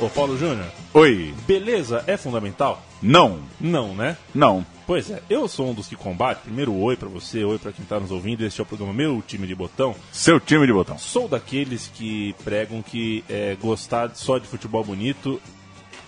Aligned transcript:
ô 0.00 0.08
Paulo 0.08 0.36
Júnior, 0.36 0.66
Oi. 0.94 1.34
beleza 1.46 2.02
é 2.06 2.16
fundamental? 2.16 2.82
Não. 3.02 3.40
Não, 3.60 3.94
né? 3.94 4.16
Não. 4.34 4.64
Pois 4.86 5.10
é, 5.10 5.22
eu 5.30 5.46
sou 5.46 5.70
um 5.70 5.74
dos 5.74 5.86
que 5.86 5.94
combate. 5.94 6.40
Primeiro, 6.40 6.74
oi 6.74 6.96
pra 6.96 7.08
você, 7.08 7.44
oi 7.44 7.58
pra 7.58 7.70
quem 7.70 7.84
tá 7.84 8.00
nos 8.00 8.10
ouvindo. 8.10 8.44
Este 8.44 8.60
é 8.60 8.62
o 8.62 8.66
programa 8.66 8.92
Meu 8.92 9.22
Time 9.26 9.46
de 9.46 9.54
Botão. 9.54 9.94
Seu 10.10 10.40
time 10.40 10.66
de 10.66 10.72
botão. 10.72 10.98
Sou 10.98 11.28
daqueles 11.28 11.90
que 11.94 12.34
pregam 12.42 12.82
que 12.82 13.24
é, 13.28 13.56
gostar 13.60 14.10
só 14.14 14.38
de 14.38 14.48
futebol 14.48 14.82
bonito 14.82 15.40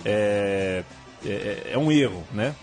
é, 0.04 0.82
é, 1.24 1.70
é 1.72 1.78
um 1.78 1.92
erro, 1.92 2.24
né? 2.32 2.54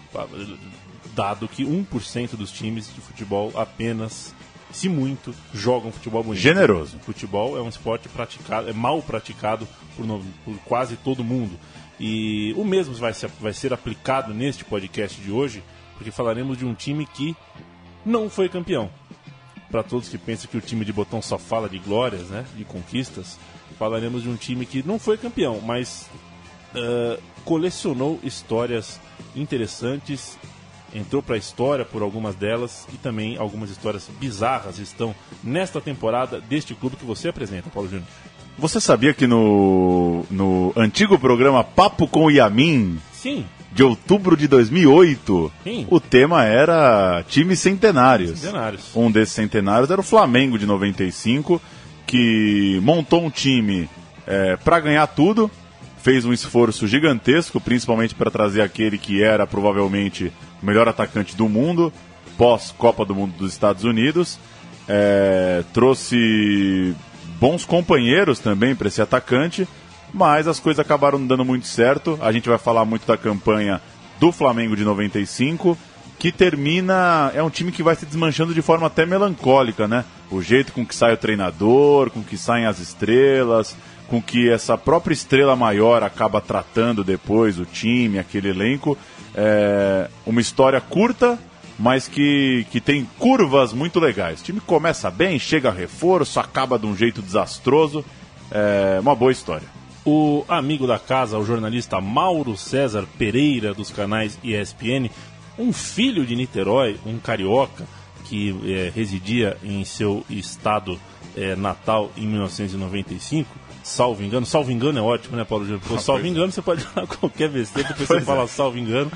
Dado 1.16 1.48
que 1.48 1.64
1% 1.64 2.36
dos 2.36 2.52
times 2.52 2.94
de 2.94 3.02
futebol 3.02 3.52
apenas, 3.56 4.34
se 4.72 4.88
muito, 4.88 5.34
jogam 5.54 5.92
futebol 5.92 6.24
bonito. 6.24 6.42
Generoso. 6.42 7.00
Futebol 7.00 7.58
é 7.58 7.62
um 7.62 7.70
esporte 7.70 8.08
praticado, 8.10 8.70
é 8.70 8.74
mal 8.74 9.02
praticado 9.02 9.68
por, 9.96 10.06
por 10.46 10.58
quase 10.66 10.96
todo 10.98 11.24
mundo. 11.24 11.58
E 12.00 12.54
o 12.56 12.64
mesmo 12.64 12.94
vai 12.94 13.14
ser, 13.14 13.30
vai 13.40 13.54
ser 13.54 13.74
aplicado 13.74 14.34
neste 14.34 14.64
podcast 14.64 15.20
de 15.20 15.32
hoje, 15.32 15.64
porque 15.96 16.12
falaremos 16.12 16.58
de 16.58 16.66
um 16.66 16.74
time 16.74 17.06
que 17.06 17.36
não 18.06 18.30
foi 18.30 18.48
campeão. 18.48 18.90
Para 19.70 19.84
todos 19.84 20.10
que 20.10 20.18
pensam 20.18 20.50
que 20.50 20.58
o 20.58 20.62
time 20.62 20.86
de 20.86 20.94
botão 20.94 21.22
só 21.22 21.38
fala 21.38 21.70
de 21.70 21.78
glórias, 21.78 22.30
né, 22.30 22.46
de 22.56 22.64
conquistas, 22.64 23.38
falaremos 23.78 24.24
de 24.24 24.30
um 24.30 24.36
time 24.36 24.66
que 24.66 24.82
não 24.82 24.98
foi 24.98 25.18
campeão, 25.18 25.60
mas 25.62 26.10
ah, 26.76 27.18
colecionou 27.44 28.20
histórias 28.24 29.00
interessantes, 29.36 30.38
entrou 30.94 31.22
para 31.22 31.36
a 31.36 31.38
história 31.38 31.86
por 31.86 32.02
algumas 32.02 32.36
delas 32.36 32.88
e 32.94 32.98
também 32.98 33.38
algumas 33.38 33.70
histórias 33.70 34.10
bizarras 34.20 34.80
estão 34.80 35.14
nesta 35.44 35.80
temporada 35.80 36.42
deste 36.42 36.74
clube 36.74 36.96
que 36.96 37.06
você 37.06 37.30
apresenta, 37.30 37.70
Paulo 37.70 37.90
Júnior. 37.90 38.08
Você 38.58 38.82
sabia 38.82 39.14
que 39.14 39.26
no, 39.26 40.26
no 40.30 40.74
antigo 40.76 41.18
programa 41.18 41.64
Papo 41.64 42.08
com 42.08 42.30
Yamin, 42.30 43.00
Sim, 43.14 43.46
de 43.72 43.84
outubro 43.84 44.36
de 44.36 44.48
2008, 44.48 45.52
Sim. 45.64 45.88
o 45.90 46.00
tema 46.00 46.44
era 46.44 47.24
times 47.28 47.60
centenários. 47.60 48.40
Centenários. 48.40 48.96
Um 48.96 49.10
desses 49.10 49.34
centenários 49.34 49.90
era 49.90 50.02
o 50.02 50.04
Flamengo 50.04 50.58
de 50.58 50.66
95, 50.66 51.62
que 52.06 52.80
montou 52.84 53.24
um 53.24 53.30
time 53.30 53.90
para 54.64 54.80
ganhar 54.80 55.08
tudo, 55.08 55.50
fez 56.02 56.26
um 56.26 56.34
esforço 56.34 56.88
gigantesco, 56.88 57.60
principalmente 57.60 58.16
para 58.16 58.32
trazer 58.32 58.62
aquele 58.62 58.98
que 58.98 59.24
era 59.24 59.46
provavelmente 59.48 60.32
melhor 60.62 60.88
atacante 60.88 61.36
do 61.36 61.48
mundo, 61.48 61.92
pós 62.38 62.74
Copa 62.78 63.06
do 63.06 63.16
Mundo 63.16 63.34
dos 63.38 63.52
Estados 63.52 63.84
Unidos. 63.84 64.40
É, 64.88 65.64
trouxe 65.74 66.96
bons 67.40 67.66
companheiros 67.66 68.40
também 68.40 68.76
para 68.76 68.88
esse 68.88 69.02
atacante, 69.02 69.68
mas 70.14 70.48
as 70.48 70.60
coisas 70.60 70.80
acabaram 70.80 71.26
dando 71.26 71.46
muito 71.46 71.68
certo. 71.68 72.18
A 72.22 72.32
gente 72.32 72.50
vai 72.50 72.58
falar 72.58 72.86
muito 72.86 73.06
da 73.06 73.18
campanha 73.18 73.82
do 74.20 74.32
Flamengo 74.32 74.76
de 74.76 74.84
95, 74.84 75.78
que 76.18 76.32
termina. 76.32 77.32
É 77.34 77.42
um 77.42 77.50
time 77.50 77.72
que 77.72 77.84
vai 77.84 77.96
se 77.96 78.06
desmanchando 78.06 78.54
de 78.54 78.62
forma 78.62 78.88
até 78.88 79.06
melancólica, 79.06 79.88
né? 79.88 80.04
O 80.30 80.42
jeito 80.42 80.74
com 80.74 80.86
que 80.86 80.94
sai 80.94 81.14
o 81.14 81.18
treinador, 81.18 82.10
com 82.10 82.22
que 82.22 82.38
saem 82.38 82.66
as 82.66 82.80
estrelas, 82.80 83.76
com 84.10 84.22
que 84.22 84.50
essa 84.50 84.78
própria 84.78 85.14
estrela 85.14 85.56
maior 85.56 86.04
acaba 86.04 86.42
tratando 86.42 87.04
depois 87.04 87.60
o 87.60 87.66
time, 87.66 88.20
aquele 88.20 88.50
elenco. 88.50 88.98
É 89.36 90.10
uma 90.26 90.42
história 90.42 90.82
curta, 90.82 91.38
mas 91.78 92.08
que, 92.08 92.66
que 92.72 92.82
tem 92.82 93.08
curvas 93.18 93.72
muito 93.72 94.00
legais. 94.00 94.42
O 94.42 94.44
time 94.44 94.60
começa 94.60 95.10
bem, 95.12 95.38
chega 95.38 95.70
a 95.70 95.74
reforço, 95.74 96.40
acaba 96.40 96.78
de 96.78 96.86
um 96.86 96.96
jeito 96.96 97.22
desastroso. 97.22 98.04
É 98.52 99.00
uma 99.00 99.16
boa 99.16 99.32
história. 99.32 99.68
O 100.04 100.44
amigo 100.48 100.88
da 100.88 100.98
casa, 100.98 101.38
o 101.38 101.46
jornalista 101.46 102.02
Mauro 102.02 102.58
César 102.58 103.06
Pereira, 103.18 103.74
dos 103.74 103.92
canais 103.92 104.40
ESPN, 104.44 105.10
um 105.58 105.72
filho 105.72 106.26
de 106.26 106.36
Niterói, 106.36 106.98
um 107.06 107.20
carioca, 107.20 107.86
que 108.26 108.56
eh, 108.66 108.92
residia 108.96 109.58
em 109.64 109.84
seu 109.84 110.24
estado 110.30 111.00
eh, 111.36 111.56
natal 111.56 112.12
em 112.16 112.26
1995, 112.28 113.59
salvo 113.90 114.24
engano, 114.24 114.46
salvo 114.46 114.72
engano 114.72 115.00
é 115.00 115.02
ótimo, 115.02 115.36
né, 115.36 115.44
Paulo 115.44 115.66
Júnior? 115.66 115.82
Porque 115.82 116.02
salvo 116.02 116.26
engano 116.26 116.52
você 116.52 116.62
pode 116.62 116.84
falar 116.86 117.08
qualquer 117.08 117.50
besteira, 117.50 117.90
depois 117.90 118.08
você 118.08 118.18
é. 118.18 118.22
fala 118.22 118.48
salvo 118.48 118.78
engano 118.78 119.12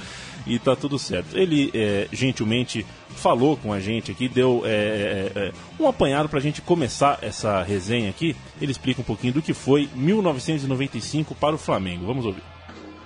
e 0.45 0.59
tá 0.59 0.75
tudo 0.75 0.99
certo. 0.99 1.37
Ele 1.37 1.71
eh, 1.73 2.07
gentilmente 2.11 2.85
falou 3.15 3.55
com 3.55 3.71
a 3.71 3.79
gente 3.79 4.11
aqui, 4.11 4.27
deu 4.27 4.63
eh, 4.65 5.31
eh, 5.35 5.39
eh, 5.39 5.51
um 5.79 5.87
apanhado 5.87 6.27
pra 6.27 6.39
gente 6.39 6.61
começar 6.61 7.19
essa 7.21 7.61
resenha 7.61 8.09
aqui. 8.09 8.35
Ele 8.61 8.71
explica 8.71 9.01
um 9.01 9.05
pouquinho 9.05 9.33
do 9.33 9.41
que 9.41 9.53
foi 9.53 9.89
1995 9.95 11.35
para 11.35 11.55
o 11.55 11.57
Flamengo. 11.57 12.05
Vamos 12.05 12.25
ouvir. 12.25 12.43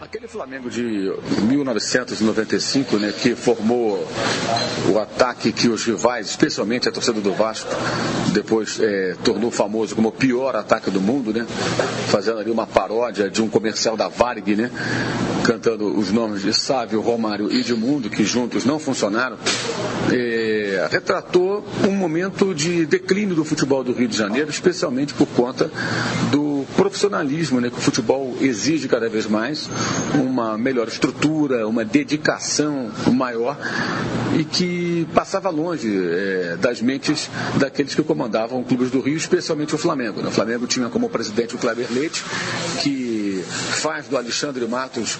Aquele 0.08 0.26
Flamengo 0.30 0.70
de 0.70 1.12
1995, 1.50 2.96
né, 2.96 3.12
que 3.12 3.36
formou 3.36 4.08
o 4.90 4.98
ataque 4.98 5.52
que 5.52 5.68
os 5.68 5.84
rivais, 5.84 6.30
especialmente 6.30 6.88
a 6.88 6.94
torcida 6.94 7.20
do 7.20 7.34
Vasco, 7.34 7.70
depois 8.32 8.80
eh, 8.80 9.18
tornou 9.22 9.52
famoso 9.52 9.98
como 9.98 10.08
o 10.08 10.12
pior 10.14 10.56
ataque 10.56 10.90
do 10.90 11.02
mundo, 11.02 11.34
né, 11.34 11.46
fazendo 12.08 12.40
ali 12.40 12.50
uma 12.50 12.66
paródia 12.66 13.30
de 13.30 13.42
um 13.42 13.50
comercial 13.50 13.98
da 13.98 14.08
Varg, 14.08 14.56
né, 14.56 14.72
cantando 15.44 15.86
os 15.86 16.10
nomes 16.10 16.42
de 16.42 16.54
Sávio, 16.54 17.02
Romário 17.02 17.52
e 17.52 17.60
Edmundo, 17.60 18.10
que 18.10 18.24
juntos 18.24 18.64
não 18.64 18.80
funcionaram, 18.80 19.38
eh, 20.10 20.88
retratou 20.90 21.68
um 21.86 21.92
momento 21.92 22.56
de 22.56 22.86
declínio 22.86 23.36
do 23.36 23.44
futebol 23.44 23.84
do 23.84 23.92
Rio 23.92 24.08
de 24.08 24.16
Janeiro, 24.16 24.50
especialmente 24.50 25.14
por 25.14 25.28
conta 25.28 25.70
do 26.32 26.57
profissionalismo 26.76 27.60
né, 27.62 27.70
que 27.70 27.78
o 27.78 27.82
futebol 27.82 28.36
exige 28.42 28.88
cada 28.88 29.08
vez 29.10 29.26
mais, 29.28 29.70
uma 30.16 30.58
melhor 30.58 30.88
estrutura, 30.88 31.68
uma 31.68 31.86
dedicação 31.86 32.92
maior 33.14 33.58
e 34.38 34.44
que 34.44 35.08
passava 35.14 35.50
longe 35.50 35.88
eh, 35.90 36.58
das 36.60 36.82
mentes 36.82 37.30
daqueles 37.58 37.96
que 37.96 38.04
comandavam 38.04 38.64
clubes 38.64 38.92
do 38.92 39.00
Rio, 39.00 39.18
especialmente 39.18 39.74
o 39.74 39.78
Flamengo. 39.78 40.22
né? 40.22 40.28
O 40.28 40.32
Flamengo 40.32 40.68
tinha 40.68 40.90
como 40.90 41.10
presidente 41.10 41.56
o 41.56 41.58
Kleber 41.58 41.88
Leite, 41.92 42.24
que 42.82 42.97
faz 43.68 44.08
do 44.08 44.18
Alexandre 44.18 44.66
Matos, 44.68 45.18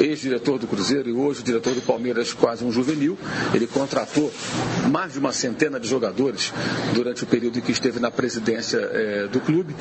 ex-diretor 0.00 0.58
do 0.58 0.66
Cruzeiro 0.66 1.08
e 1.08 1.12
hoje 1.12 1.42
diretor 1.42 1.74
do 1.74 1.80
Palmeiras, 1.82 2.32
quase 2.32 2.64
um 2.64 2.70
juvenil. 2.70 3.18
Ele 3.54 3.66
contratou 3.66 4.32
mais 4.90 5.12
de 5.12 5.18
uma 5.18 5.32
centena 5.32 5.78
de 5.80 5.88
jogadores 5.88 6.52
durante 6.94 7.24
o 7.24 7.26
período 7.26 7.58
em 7.58 7.62
que 7.62 7.72
esteve 7.72 7.98
na 7.98 8.10
presidência 8.10 8.78
eh, 8.78 9.28
do 9.30 9.40
clube 9.40 9.74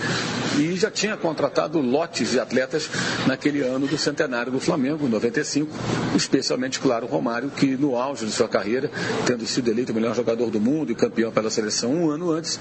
e 0.58 0.76
já 0.76 0.90
tinha 0.90 1.16
contratado 1.18 1.80
lotes 1.80 2.32
de 2.32 2.40
atletas 2.40 2.90
naquele 3.26 3.62
ano 3.62 3.88
do 3.88 3.98
centenário 3.98 4.52
do 4.52 4.60
Flamengo, 4.60 5.08
95, 5.08 5.72
especialmente, 6.16 6.80
claro, 6.80 7.06
Romário, 7.08 7.50
que 7.50 7.78
no 7.78 7.96
auge 7.96 8.26
de 8.26 8.32
sua 8.32 8.48
carreira, 8.48 8.90
tendo 9.26 9.46
sido 9.46 9.70
eleito 9.70 9.92
o 9.92 9.96
melhor 9.96 10.16
jogador 10.16 10.50
do 10.50 10.60
mundo 10.60 10.92
e 10.92 10.96
campeão 10.96 11.32
pela 11.32 11.50
seleção 11.50 11.92
um 11.94 12.10
ano 12.10 12.32
antes, 12.32 12.60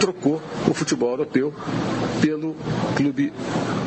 trocou 0.00 0.40
o 0.68 0.74
futebol 0.74 1.10
europeu 1.10 1.54
pelo 2.20 2.56
clube 2.96 3.32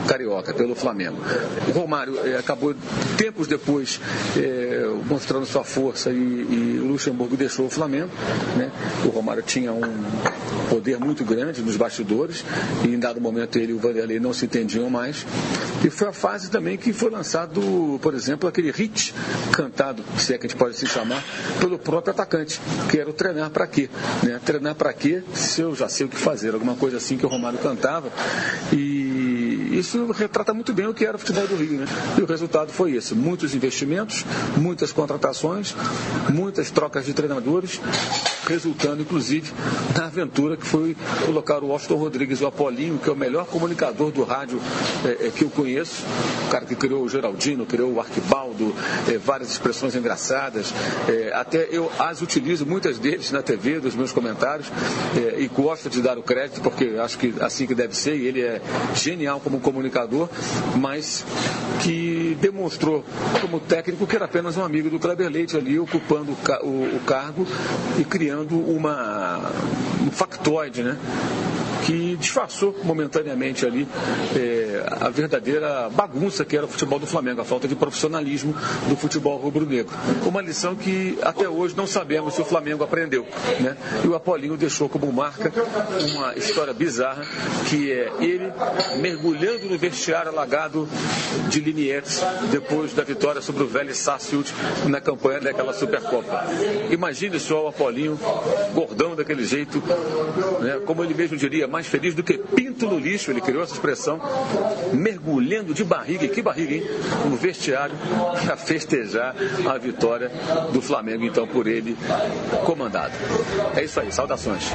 carioca, 0.08 0.54
pelo 0.54 0.76
Flamengo. 0.76 1.01
O 1.10 1.72
Romário 1.72 2.18
eh, 2.26 2.38
acabou, 2.38 2.76
tempos 3.18 3.48
depois, 3.48 4.00
eh, 4.38 4.90
mostrando 5.10 5.46
sua 5.46 5.64
força 5.64 6.12
e, 6.12 6.16
e 6.16 6.80
o 6.82 6.88
Luxemburgo 6.88 7.36
deixou 7.36 7.66
o 7.66 7.70
Flamengo. 7.70 8.10
Né? 8.58 8.72
O 9.06 9.10
Romário 9.10 9.44
tinha 9.44 9.72
um 9.72 9.82
poder 10.70 10.98
muito 11.00 11.24
grande 11.26 11.62
nos 11.62 11.76
bastidores 11.76 12.46
e 12.84 12.88
em 12.88 13.00
dado 13.00 13.20
momento 13.20 13.58
ele 13.58 13.72
e 13.72 13.76
o 13.76 13.80
Vanderlei 13.80 14.20
não 14.20 14.34
se 14.34 14.46
entendiam 14.46 14.90
mais. 14.90 15.26
E 15.84 15.90
foi 15.90 16.08
a 16.10 16.14
fase 16.14 16.50
também 16.50 16.78
que 16.78 16.94
foi 16.94 17.10
lançado, 17.10 18.00
por 18.02 18.14
exemplo, 18.14 18.48
aquele 18.48 18.72
hit 18.72 19.14
cantado, 19.52 20.04
se 20.18 20.34
é 20.34 20.38
que 20.38 20.46
a 20.46 20.50
gente 20.50 20.58
pode 20.58 20.78
se 20.78 20.86
chamar, 20.86 21.24
pelo 21.60 21.80
próprio 21.80 22.12
atacante, 22.12 22.62
que 22.90 23.00
era 23.00 23.10
o 23.10 23.14
treinar 23.14 23.50
para 23.50 23.66
quê? 23.66 23.90
Né? 24.24 24.40
Treinar 24.46 24.76
para 24.76 24.94
quê 24.94 25.24
se 25.34 25.62
eu 25.62 25.76
já 25.76 25.90
sei 25.90 26.06
o 26.06 26.10
que 26.10 26.18
fazer? 26.18 26.54
Alguma 26.54 26.76
coisa 26.76 26.98
assim 26.98 27.18
que 27.18 27.26
o 27.26 27.30
Romário 27.30 27.60
cantava. 27.60 28.10
E 28.72 29.31
isso 29.72 30.12
retrata 30.12 30.54
muito 30.54 30.74
bem 30.74 30.88
o 30.88 30.94
que 30.94 31.06
era 31.06 31.16
o 31.16 31.20
futebol 31.20 31.48
do 31.48 31.56
Rio. 31.56 31.80
Né? 31.80 31.86
E 32.18 32.22
o 32.22 32.26
resultado 32.26 32.72
foi 32.72 32.96
esse: 32.96 33.16
muitos 33.16 33.56
investimentos, 33.56 34.26
muitas 34.58 34.92
contratações, 34.92 35.76
muitas 36.30 36.70
trocas 36.72 37.06
de 37.06 37.14
treinadores 37.14 37.80
resultando 38.48 39.02
inclusive 39.02 39.52
na 39.96 40.06
aventura 40.06 40.58
que 40.58 40.66
foi 40.66 40.96
colocar 41.26 41.64
o 41.64 41.68
Washington 41.68 41.96
Rodrigues, 41.96 42.42
o 42.42 42.48
Apolinho, 42.48 42.98
que 42.98 43.10
é 43.10 43.14
o 43.14 43.16
melhor 43.16 43.46
comunicador 43.46 44.12
do 44.12 44.24
rádio 44.24 44.60
é, 45.06 45.28
é, 45.28 45.32
que 45.32 45.44
eu 45.44 45.50
conheço, 45.50 46.04
o 46.48 46.52
cara 46.52 46.66
que 46.66 46.76
criou 46.76 47.04
o 47.04 47.10
Geraldino, 47.10 47.66
criou 47.66 47.94
o 47.94 48.00
Arquibaldo, 48.02 48.76
é, 49.08 49.18
várias 49.18 49.52
expressões 49.52 49.96
engraçadas, 49.96 50.74
é, 51.08 51.32
até 51.34 51.68
eu 51.72 51.90
as 51.98 52.22
utilizo, 52.22 52.66
muitas 52.66 53.00
deles 53.00 53.32
na 53.32 53.42
TV, 53.42 53.80
dos 53.80 53.96
meus 53.96 54.12
comentários, 54.12 54.68
é, 55.16 55.42
e 55.42 55.48
gosto 55.48 55.90
de 55.90 56.02
dar 56.02 56.18
o 56.18 56.24
crédito, 56.24 56.60
porque 56.62 56.96
acho 57.00 57.18
que 57.18 57.34
assim 57.40 57.66
que 57.66 57.76
deve 57.76 57.96
ser, 57.96 58.16
e 58.16 58.26
ele 58.26 58.42
é 58.42 58.62
genial 58.96 59.40
como 59.40 59.61
comunicador, 59.62 60.30
mas 60.78 61.26
que 61.82 62.38
demonstrou 62.42 63.04
como 63.40 63.60
técnico 63.60 64.06
que 64.06 64.16
era 64.16 64.26
apenas 64.26 64.58
um 64.58 64.64
amigo 64.64 64.90
do 64.90 65.00
Kleber 65.00 65.30
Leite 65.30 65.58
ali, 65.58 65.80
ocupando 65.80 66.32
o, 66.32 66.68
o, 66.68 67.00
cargo 67.06 67.48
e 67.98 68.04
criando 68.04 68.58
uma, 68.60 69.52
um 70.06 70.12
factoide, 70.12 70.84
né? 70.84 70.98
Que 71.86 72.16
disfarçou 72.18 72.76
momentaneamente 72.84 73.66
ali 73.66 73.88
é, 74.36 74.86
a 75.00 75.10
verdadeira 75.10 75.90
bagunça 75.90 76.46
que 76.46 76.56
era 76.56 76.66
o 76.66 76.70
futebol 76.70 77.00
do 77.00 77.08
Flamengo, 77.08 77.42
a 77.42 77.46
falta 77.46 77.68
de 77.68 77.76
profissionalismo 77.76 78.56
do 78.88 78.96
futebol 78.96 79.38
rubro-negro. 79.38 79.94
Uma 80.26 80.42
lição 80.42 80.76
que 80.76 81.18
até 81.22 81.48
hoje 81.48 81.76
não 81.76 81.88
sabemos 81.88 82.36
se 82.36 82.42
o 82.42 82.46
Flamengo 82.46 82.84
aprendeu. 82.84 83.26
Né? 83.60 83.76
E 84.04 84.08
o 84.08 84.16
Apolinho 84.16 84.58
deixou 84.58 84.88
como 84.88 85.12
marca 85.12 85.52
uma 86.14 86.36
história 86.36 86.74
bizarra, 86.74 87.26
que 87.70 87.92
é 87.92 88.12
ele 88.20 88.52
mergulhando 89.00 89.68
no 89.70 89.78
vestiário 89.78 90.32
alagado 90.32 90.88
de 91.50 91.60
Linieres 91.60 92.22
depois 92.52 92.94
da 92.94 93.04
vitória 93.04 93.42
sobre 93.42 93.64
o 93.64 93.68
velho 93.68 93.94
Sarsfield 93.94 94.54
na 94.88 95.02
campanha 95.02 95.40
daquela 95.40 95.74
Supercopa. 95.74 96.46
Imagine 96.90 97.40
só 97.40 97.66
o 97.66 97.68
Apolinho, 97.68 98.20
gordão 98.74 99.16
daquele 99.16 99.44
jeito, 99.44 99.82
né? 100.62 100.80
como 100.86 101.04
ele 101.04 101.14
mesmo 101.14 101.38
diria, 101.38 101.68
mais 101.68 101.81
feliz 101.88 102.16
do 102.16 102.24
que 102.24 102.38
pinto 102.38 102.88
no 102.88 103.00
lixo, 103.00 103.32
ele 103.32 103.42
criou 103.42 103.64
essa 103.64 103.74
expressão, 103.74 104.20
mergulhando 104.94 105.74
de 105.74 105.84
barriga, 105.84 106.26
e 106.26 106.30
que 106.30 106.42
barriga, 106.42 106.76
hein? 106.76 106.84
No 107.30 107.36
vestiário 107.36 107.96
para 108.44 108.58
festejar 108.58 109.36
a 109.70 109.78
vitória 109.78 110.32
do 110.74 110.82
Flamengo, 110.82 111.26
então, 111.26 111.48
por 111.48 111.68
ele 111.68 111.98
comandado. 112.66 113.14
É 113.76 113.84
isso 113.84 114.00
aí, 114.00 114.12
saudações. 114.12 114.72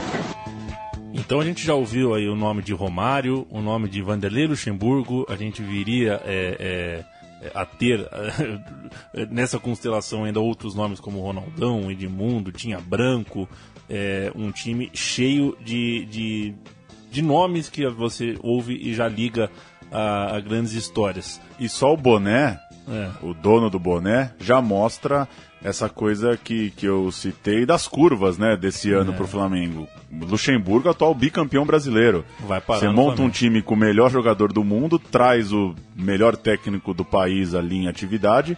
Então 1.13 1.41
a 1.41 1.45
gente 1.45 1.65
já 1.65 1.75
ouviu 1.75 2.15
aí 2.15 2.29
o 2.29 2.37
nome 2.37 2.63
de 2.63 2.73
Romário, 2.73 3.47
o 3.51 3.61
nome 3.61 3.89
de 3.89 4.03
Vanderlei 4.03 4.47
Luxemburgo, 4.47 5.27
a 5.29 5.35
gente 5.35 5.63
viria 5.63 6.21
é, 6.25 7.05
é, 7.43 7.51
a 7.55 7.65
ter 7.65 8.07
nessa 9.31 9.59
constelação 9.59 10.25
ainda 10.25 10.41
outros 10.41 10.75
nomes 10.75 11.01
como 11.01 11.21
Ronaldão, 11.21 11.91
Edmundo, 11.91 12.53
Tinha 12.53 12.79
Branco, 12.79 13.49
é, 13.89 14.31
um 14.35 14.51
time 14.51 14.91
cheio 14.93 15.57
de, 15.65 16.05
de 16.07 16.55
de 17.11 17.23
nomes 17.23 17.69
que 17.69 17.87
você 17.89 18.37
ouve 18.43 18.75
e 18.75 18.95
já 18.95 19.09
liga 19.09 19.51
a, 19.91 20.37
a 20.37 20.41
grandes 20.41 20.73
histórias. 20.73 21.41
E 21.59 21.69
só 21.69 21.93
o 21.93 21.97
boné, 21.97 22.59
é. 22.89 23.11
o 23.23 23.35
dono 23.35 23.71
do 23.71 23.79
boné, 23.79 24.33
já 24.41 24.61
mostra 24.61 25.29
essa 25.63 25.89
coisa 25.89 26.37
que, 26.37 26.71
que 26.71 26.87
eu 26.87 27.11
citei 27.11 27.67
das 27.67 27.89
curvas, 27.89 28.39
né, 28.39 28.57
desse 28.57 28.93
ano 28.93 29.13
é. 29.13 29.17
pro 29.17 29.27
Flamengo. 29.27 29.89
Luxemburgo, 30.13 30.89
atual 30.89 31.15
bicampeão 31.15 31.65
brasileiro. 31.65 32.25
Vai 32.47 32.61
parar 32.61 32.81
Você 32.81 32.89
monta 32.89 33.23
um 33.23 33.31
time 33.31 33.63
com 33.63 33.75
o 33.75 33.79
melhor 33.79 34.11
jogador 34.11 34.53
do 34.53 34.63
mundo, 34.63 34.99
traz 34.99 35.53
o 35.53 35.75
melhor 35.95 36.37
técnico 36.37 36.95
do 36.95 37.05
país 37.05 37.55
ali 37.55 37.77
em 37.77 37.89
atividade, 37.89 38.57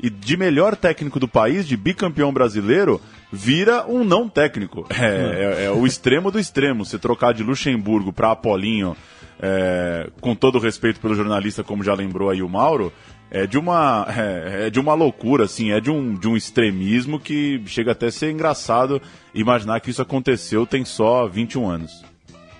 e 0.00 0.10
de 0.10 0.36
melhor 0.36 0.76
técnico 0.76 1.18
do 1.18 1.28
país, 1.28 1.66
de 1.66 1.76
bicampeão 1.76 2.32
brasileiro, 2.32 3.00
vira 3.32 3.86
um 3.86 4.04
não 4.04 4.28
técnico. 4.28 4.86
É, 5.02 5.62
é, 5.62 5.64
é 5.64 5.70
o 5.70 5.86
extremo 5.86 6.30
do 6.30 6.38
extremo. 6.38 6.84
Se 6.84 6.98
trocar 6.98 7.32
de 7.32 7.42
Luxemburgo 7.42 8.12
para 8.12 8.30
Apolinho, 8.30 8.96
é, 9.40 10.08
com 10.20 10.34
todo 10.34 10.56
o 10.56 10.60
respeito 10.60 11.00
pelo 11.00 11.14
jornalista, 11.14 11.64
como 11.64 11.82
já 11.82 11.94
lembrou 11.94 12.30
aí 12.30 12.42
o 12.42 12.48
Mauro, 12.48 12.92
é 13.30 13.46
de 13.46 13.58
uma, 13.58 14.06
é, 14.16 14.66
é, 14.66 14.70
de 14.70 14.78
uma 14.78 14.94
loucura, 14.94 15.44
assim, 15.44 15.72
é 15.72 15.80
de 15.80 15.90
um, 15.90 16.14
de 16.14 16.28
um 16.28 16.36
extremismo 16.36 17.18
que 17.18 17.60
chega 17.66 17.92
até 17.92 18.06
a 18.06 18.12
ser 18.12 18.30
engraçado 18.30 19.02
imaginar 19.34 19.80
que 19.80 19.90
isso 19.90 20.02
aconteceu 20.02 20.66
tem 20.66 20.84
só 20.84 21.26
21 21.26 21.68
anos. 21.68 22.11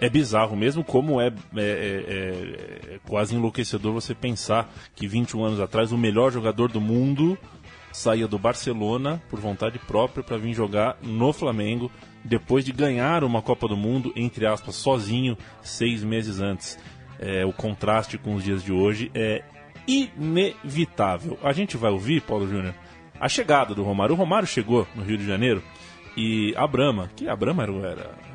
É 0.03 0.09
bizarro 0.09 0.57
mesmo 0.57 0.83
como 0.83 1.21
é, 1.21 1.29
é, 1.29 1.31
é, 1.61 2.95
é 2.95 3.01
quase 3.07 3.37
enlouquecedor 3.37 3.93
você 3.93 4.13
pensar 4.17 4.69
que 4.97 5.07
21 5.07 5.45
anos 5.45 5.61
atrás 5.61 5.93
o 5.93 5.97
melhor 5.97 6.33
jogador 6.33 6.73
do 6.73 6.81
mundo 6.81 7.39
saía 7.93 8.27
do 8.27 8.37
Barcelona 8.37 9.23
por 9.31 9.39
vontade 9.39 9.79
própria 9.79 10.25
para 10.25 10.37
vir 10.37 10.55
jogar 10.55 10.97
no 11.01 11.33
Flamengo 11.33 11.89
depois 12.25 12.65
de 12.65 12.73
ganhar 12.73 13.23
uma 13.23 13.41
Copa 13.41 13.69
do 13.69 13.77
Mundo, 13.77 14.13
entre 14.17 14.45
aspas, 14.45 14.75
sozinho, 14.75 15.39
seis 15.63 16.03
meses 16.03 16.41
antes. 16.41 16.77
É, 17.21 17.47
o 17.47 17.53
contraste 17.53 18.19
com 18.19 18.35
os 18.35 18.43
dias 18.43 18.65
de 18.65 18.73
hoje 18.73 19.09
é 19.15 19.45
inevitável. 19.87 21.39
A 21.45 21.53
gente 21.53 21.77
vai 21.77 21.93
ouvir, 21.93 22.23
Paulo 22.23 22.49
Júnior, 22.49 22.75
a 23.21 23.29
chegada 23.29 23.73
do 23.73 23.85
Romário. 23.85 24.17
O 24.17 24.19
Romário 24.19 24.49
chegou 24.49 24.85
no 24.97 25.05
Rio 25.05 25.17
de 25.17 25.25
Janeiro 25.25 25.63
e 26.17 26.53
a 26.57 26.67
Brama, 26.67 27.09
que 27.15 27.29
a 27.29 27.37
Brama 27.37 27.63
era, 27.63 27.73
era 27.73 28.32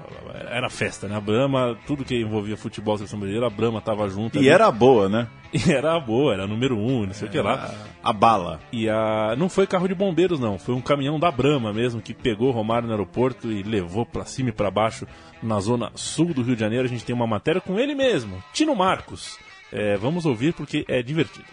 era 0.49 0.69
festa, 0.69 1.07
né? 1.07 1.15
A 1.15 1.21
Brahma, 1.21 1.77
tudo 1.85 2.03
que 2.03 2.19
envolvia 2.19 2.57
futebol, 2.57 2.97
seleção 2.97 3.19
brasileira, 3.19 3.47
a 3.47 3.49
Brahma 3.49 3.81
tava 3.81 4.07
junto. 4.09 4.35
E 4.35 4.39
ali. 4.39 4.49
era 4.49 4.71
boa, 4.71 5.09
né? 5.09 5.27
E 5.53 5.71
era 5.71 5.97
boa, 5.97 6.33
era 6.33 6.45
número 6.45 6.77
um, 6.77 7.05
não 7.05 7.13
sei 7.13 7.29
o 7.29 7.31
que 7.31 7.39
lá. 7.39 7.73
A 8.03 8.11
bala. 8.11 8.59
E 8.69 8.89
a 8.89 9.33
não 9.37 9.47
foi 9.47 9.65
carro 9.65 9.87
de 9.87 9.95
bombeiros, 9.95 10.41
não. 10.41 10.59
Foi 10.59 10.75
um 10.75 10.81
caminhão 10.81 11.17
da 11.17 11.31
Brahma 11.31 11.71
mesmo, 11.71 12.01
que 12.01 12.13
pegou 12.13 12.49
o 12.49 12.51
Romário 12.51 12.85
no 12.85 12.93
aeroporto 12.93 13.49
e 13.49 13.63
levou 13.63 14.05
para 14.05 14.25
cima 14.25 14.49
e 14.49 14.51
para 14.51 14.69
baixo 14.69 15.07
na 15.41 15.57
zona 15.61 15.89
sul 15.95 16.33
do 16.33 16.41
Rio 16.41 16.55
de 16.55 16.59
Janeiro. 16.59 16.85
A 16.85 16.89
gente 16.89 17.05
tem 17.05 17.15
uma 17.15 17.25
matéria 17.25 17.61
com 17.61 17.79
ele 17.79 17.95
mesmo, 17.95 18.43
Tino 18.51 18.75
Marcos. 18.75 19.39
É, 19.71 19.95
vamos 19.95 20.25
ouvir 20.25 20.53
porque 20.53 20.83
é 20.89 21.01
divertido 21.01 21.45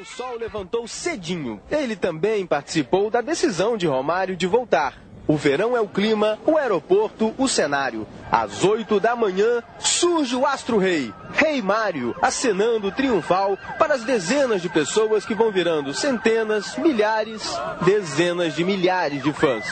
o 0.00 0.04
sol 0.04 0.36
levantou 0.36 0.86
cedinho. 0.86 1.60
Ele 1.68 1.96
também 1.96 2.46
participou 2.46 3.10
da 3.10 3.20
decisão 3.20 3.76
de 3.76 3.86
Romário 3.86 4.36
de 4.36 4.46
voltar. 4.46 5.07
O 5.28 5.36
verão 5.36 5.76
é 5.76 5.80
o 5.80 5.86
clima, 5.86 6.38
o 6.46 6.56
aeroporto, 6.56 7.34
o 7.36 7.46
cenário. 7.46 8.06
Às 8.32 8.64
8 8.64 8.98
da 8.98 9.14
manhã, 9.14 9.62
surge 9.78 10.34
o 10.34 10.46
Astro 10.46 10.78
Rei, 10.78 11.12
Rei 11.34 11.60
Mário, 11.60 12.16
acenando 12.22 12.90
triunfal 12.90 13.58
para 13.78 13.94
as 13.94 14.04
dezenas 14.04 14.62
de 14.62 14.70
pessoas 14.70 15.26
que 15.26 15.34
vão 15.34 15.52
virando 15.52 15.92
centenas, 15.92 16.76
milhares, 16.76 17.42
dezenas 17.82 18.54
de 18.54 18.64
milhares 18.64 19.22
de 19.22 19.30
fãs. 19.34 19.66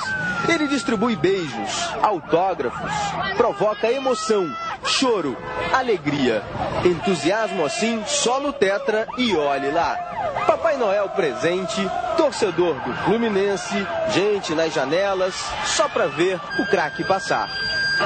Ele 0.46 0.68
distribui 0.68 1.16
beijos, 1.16 1.88
autógrafos, 2.02 2.92
provoca 3.38 3.90
emoção, 3.90 4.54
choro, 4.84 5.36
alegria. 5.72 6.42
Entusiasmo 6.84 7.64
assim 7.64 8.02
só 8.06 8.40
no 8.40 8.52
Tetra 8.52 9.06
e 9.16 9.34
olhe 9.34 9.70
lá. 9.70 9.96
Papai 10.46 10.76
Noel 10.76 11.08
presente, 11.08 11.90
torcedor 12.16 12.74
do 12.80 12.94
Fluminense, 13.04 13.74
gente 14.10 14.54
nas 14.54 14.72
janelas, 14.72 15.34
só 15.64 15.88
para 15.88 16.06
ver 16.08 16.40
o 16.58 16.66
craque 16.66 17.04
passar. 17.04 17.48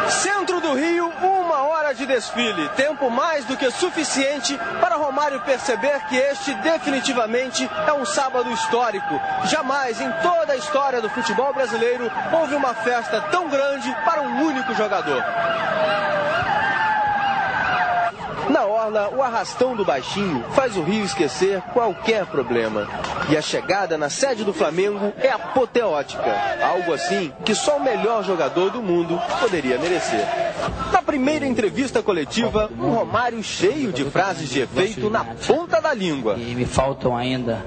Centro 0.09 0.61
do 0.61 0.73
Rio, 0.75 1.09
uma 1.21 1.63
hora 1.65 1.93
de 1.93 2.07
desfile. 2.07 2.69
Tempo 2.71 3.11
mais 3.11 3.45
do 3.45 3.57
que 3.57 3.71
suficiente 3.73 4.57
para 4.81 4.95
Romário 4.95 5.41
perceber 5.41 6.01
que 6.09 6.17
este 6.17 6.55
definitivamente 6.55 7.69
é 7.87 7.93
um 7.93 8.05
sábado 8.05 8.51
histórico. 8.53 9.21
Jamais 9.47 10.01
em 10.01 10.11
toda 10.23 10.53
a 10.53 10.57
história 10.57 11.01
do 11.01 11.11
futebol 11.11 11.53
brasileiro 11.53 12.11
houve 12.33 12.55
uma 12.55 12.73
festa 12.75 13.21
tão 13.33 13.49
grande 13.49 13.93
para 14.05 14.23
um 14.23 14.47
único 14.47 14.73
jogador. 14.75 15.25
Na 18.51 18.65
orla, 18.65 19.11
o 19.11 19.23
arrastão 19.23 19.77
do 19.77 19.85
baixinho 19.85 20.43
faz 20.51 20.77
o 20.77 20.83
Rio 20.83 21.05
esquecer 21.05 21.63
qualquer 21.73 22.27
problema. 22.27 22.89
E 23.29 23.37
a 23.37 23.41
chegada 23.41 23.97
na 23.97 24.11
sede 24.11 24.43
do 24.43 24.53
Flamengo 24.53 25.13
é 25.19 25.31
apoteótica. 25.31 26.35
Algo 26.61 26.93
assim 26.93 27.33
que 27.45 27.55
só 27.55 27.77
o 27.77 27.83
melhor 27.83 28.25
jogador 28.25 28.71
do 28.71 28.83
mundo 28.83 29.17
poderia 29.39 29.79
merecer. 29.79 30.27
Na 30.91 31.01
primeira 31.01 31.47
entrevista 31.47 32.03
coletiva, 32.03 32.69
o 32.77 32.89
Romário 32.91 33.41
cheio 33.41 33.93
de 33.93 34.05
frases 34.07 34.51
de 34.51 34.63
efeito 34.63 35.09
na 35.09 35.25
ponta 35.25 35.81
da 35.81 35.95
língua. 35.95 36.35
E 36.37 36.53
me 36.53 36.67
faltam 36.67 37.17
ainda 37.17 37.65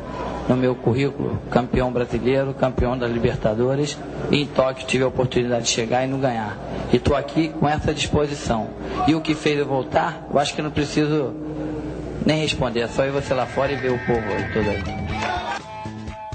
no 0.47 0.55
meu 0.57 0.75
currículo 0.75 1.39
campeão 1.49 1.91
brasileiro, 1.91 2.53
campeão 2.53 2.97
da 2.97 3.07
Libertadores. 3.07 3.97
E 4.31 4.41
em 4.41 4.45
Tóquio 4.45 4.85
tive 4.85 5.03
a 5.03 5.07
oportunidade 5.07 5.65
de 5.65 5.71
chegar 5.71 6.03
e 6.03 6.07
não 6.07 6.19
ganhar. 6.19 6.57
E 6.91 6.97
estou 6.97 7.15
aqui 7.15 7.49
com 7.49 7.67
essa 7.67 7.93
disposição. 7.93 8.69
E 9.07 9.15
o 9.15 9.21
que 9.21 9.35
fez 9.35 9.59
eu 9.59 9.65
voltar, 9.65 10.27
eu 10.31 10.39
acho 10.39 10.53
que 10.55 10.61
não 10.61 10.71
preciso 10.71 11.33
nem 12.25 12.41
responder. 12.41 12.81
É 12.81 12.87
só 12.87 13.05
ir 13.05 13.11
você 13.11 13.33
lá 13.33 13.45
fora 13.45 13.71
e 13.71 13.75
ver 13.75 13.91
o 13.91 13.99
povo 14.05 14.27
aí 14.27 14.53
todo 14.53 14.69
aí. 14.69 14.83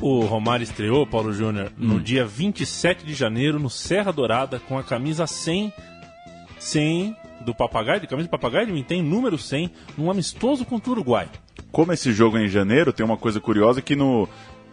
O 0.00 0.20
Romário 0.20 0.62
estreou, 0.62 1.04
Paulo 1.06 1.32
Júnior, 1.32 1.72
no 1.76 1.96
hum. 1.96 2.00
dia 2.00 2.24
27 2.24 3.04
de 3.04 3.14
janeiro, 3.14 3.58
no 3.58 3.68
Serra 3.68 4.12
Dourada, 4.12 4.60
com 4.60 4.78
a 4.78 4.84
camisa 4.84 5.26
100, 5.26 5.72
100 6.58 7.16
do 7.44 7.54
Papagaio, 7.54 8.00
de 8.00 8.06
camisa 8.06 8.26
de 8.26 8.30
Papagaio, 8.30 8.68
ele 8.68 8.82
tem 8.84 9.02
número 9.02 9.38
100, 9.38 9.70
num 9.96 10.10
amistoso 10.10 10.64
contra 10.64 10.90
o 10.90 10.92
Uruguai 10.92 11.28
como 11.70 11.92
esse 11.92 12.12
jogo 12.12 12.38
é 12.38 12.44
em 12.44 12.48
janeiro, 12.48 12.92
tem 12.92 13.04
uma 13.04 13.16
coisa 13.16 13.40
curiosa 13.40 13.82
que 13.82 13.94
no 13.94 14.28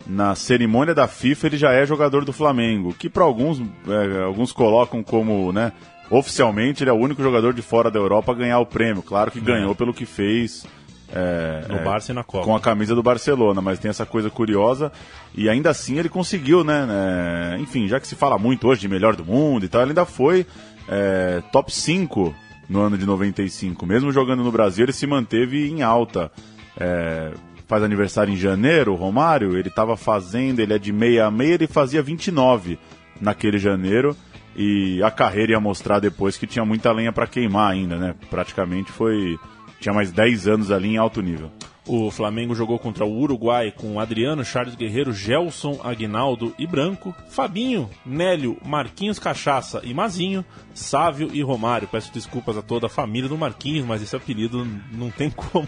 na 0.08 0.36
cerimônia 0.36 0.94
da 0.94 1.08
FIFA 1.08 1.48
ele 1.48 1.58
já 1.58 1.72
é 1.72 1.84
jogador 1.84 2.24
do 2.26 2.32
Flamengo, 2.32 2.94
que 2.94 3.10
para 3.10 3.24
alguns, 3.24 3.60
é, 3.60 4.24
alguns 4.24 4.52
colocam 4.52 5.02
como, 5.02 5.52
né, 5.52 5.72
oficialmente 6.12 6.84
ele 6.84 6.92
é 6.92 6.94
o 6.94 6.98
único 6.98 7.24
jogador 7.24 7.56
de 7.56 7.64
fora 7.64 7.90
da 7.90 7.98
Europa 7.98 8.32
a 8.32 8.36
ganhar 8.36 8.60
o 8.60 8.68
prêmio. 8.68 9.02
Claro 9.02 9.32
que 9.32 9.40
ganhou 9.40 9.74
pelo 9.74 9.96
que 9.96 10.06
fez 10.06 10.64
é, 11.12 11.66
No 11.68 11.78
é, 11.78 11.84
Barça 11.84 12.12
e 12.12 12.16
na 12.16 12.24
Copa. 12.24 12.46
com 12.46 12.56
a 12.56 12.60
camisa 12.60 12.94
do 12.94 13.02
Barcelona, 13.02 13.62
mas 13.62 13.80
tem 13.80 13.90
essa 13.90 14.06
coisa 14.06 14.30
curiosa 14.30 14.92
e 15.34 15.50
ainda 15.50 15.72
assim 15.72 15.98
ele 15.98 16.10
conseguiu, 16.10 16.64
né, 16.64 16.86
né, 16.86 17.58
Enfim, 17.60 17.88
já 17.88 18.00
que 18.00 18.08
se 18.08 18.16
fala 18.16 18.38
muito 18.38 18.68
hoje 18.68 18.82
de 18.82 18.88
melhor 18.88 19.16
do 19.16 19.26
mundo 19.26 19.66
e 19.66 19.68
tal, 19.68 19.82
ele 19.82 19.90
ainda 19.90 20.06
foi 20.06 20.46
é, 20.88 21.42
top 21.52 21.74
5 21.74 22.45
no 22.70 22.82
ano 22.82 22.98
de 22.98 23.06
95. 23.06 23.86
Mesmo 23.86 24.12
jogando 24.12 24.44
no 24.44 24.52
Brasil, 24.52 24.86
ele 24.86 24.94
se 24.94 25.06
manteve 25.08 25.70
em 25.70 25.82
alta. 25.82 26.32
É, 26.78 27.32
faz 27.68 27.84
aniversário 27.84 28.34
em 28.34 28.38
janeiro, 28.38 28.94
o 28.94 28.96
Romário, 28.96 29.58
ele 29.58 29.70
estava 29.70 29.98
fazendo, 29.98 30.60
ele 30.60 30.74
é 30.74 30.78
de 30.78 30.92
meia 30.92 31.26
a 31.26 31.32
meia, 31.32 31.56
ele 31.56 31.68
fazia 31.68 32.02
29 32.02 32.78
naquele 33.20 33.58
janeiro. 33.58 34.16
E 34.56 35.04
a 35.04 35.12
carreira 35.12 35.52
ia 35.52 35.60
mostrar 35.60 36.00
depois 36.00 36.38
que 36.38 36.48
tinha 36.48 36.64
muita 36.64 36.92
lenha 36.92 37.12
para 37.12 37.28
queimar 37.28 37.72
ainda, 37.72 37.98
né? 37.98 38.16
Praticamente 38.30 38.92
foi. 38.92 39.38
Tinha 39.82 39.94
mais 39.94 40.12
10 40.12 40.48
anos 40.48 40.72
ali 40.72 40.90
em 40.90 40.98
alto 40.98 41.22
nível. 41.22 41.52
O 41.88 42.10
Flamengo 42.10 42.56
jogou 42.56 42.80
contra 42.80 43.06
o 43.06 43.20
Uruguai 43.20 43.72
com 43.72 44.00
Adriano, 44.00 44.44
Charles 44.44 44.74
Guerreiro, 44.74 45.14
Gelson, 45.14 45.80
Aguinaldo 45.84 46.52
e 46.58 46.66
Branco, 46.66 47.14
Fabinho, 47.30 47.88
Nélio, 48.04 48.58
Marquinhos 48.66 49.20
Cachaça 49.20 49.82
e 49.84 49.94
Mazinho, 49.94 50.44
Sávio 50.74 51.30
e 51.32 51.44
Romário. 51.44 51.88
Peço 51.88 52.12
desculpas 52.12 52.58
a 52.58 52.64
toda 52.64 52.88
a 52.88 52.90
família 52.90 53.30
do 53.30 53.38
Marquinhos, 53.38 53.86
mas 53.86 54.02
esse 54.02 54.16
apelido 54.16 54.68
não 54.92 55.12
tem 55.12 55.30
como. 55.30 55.68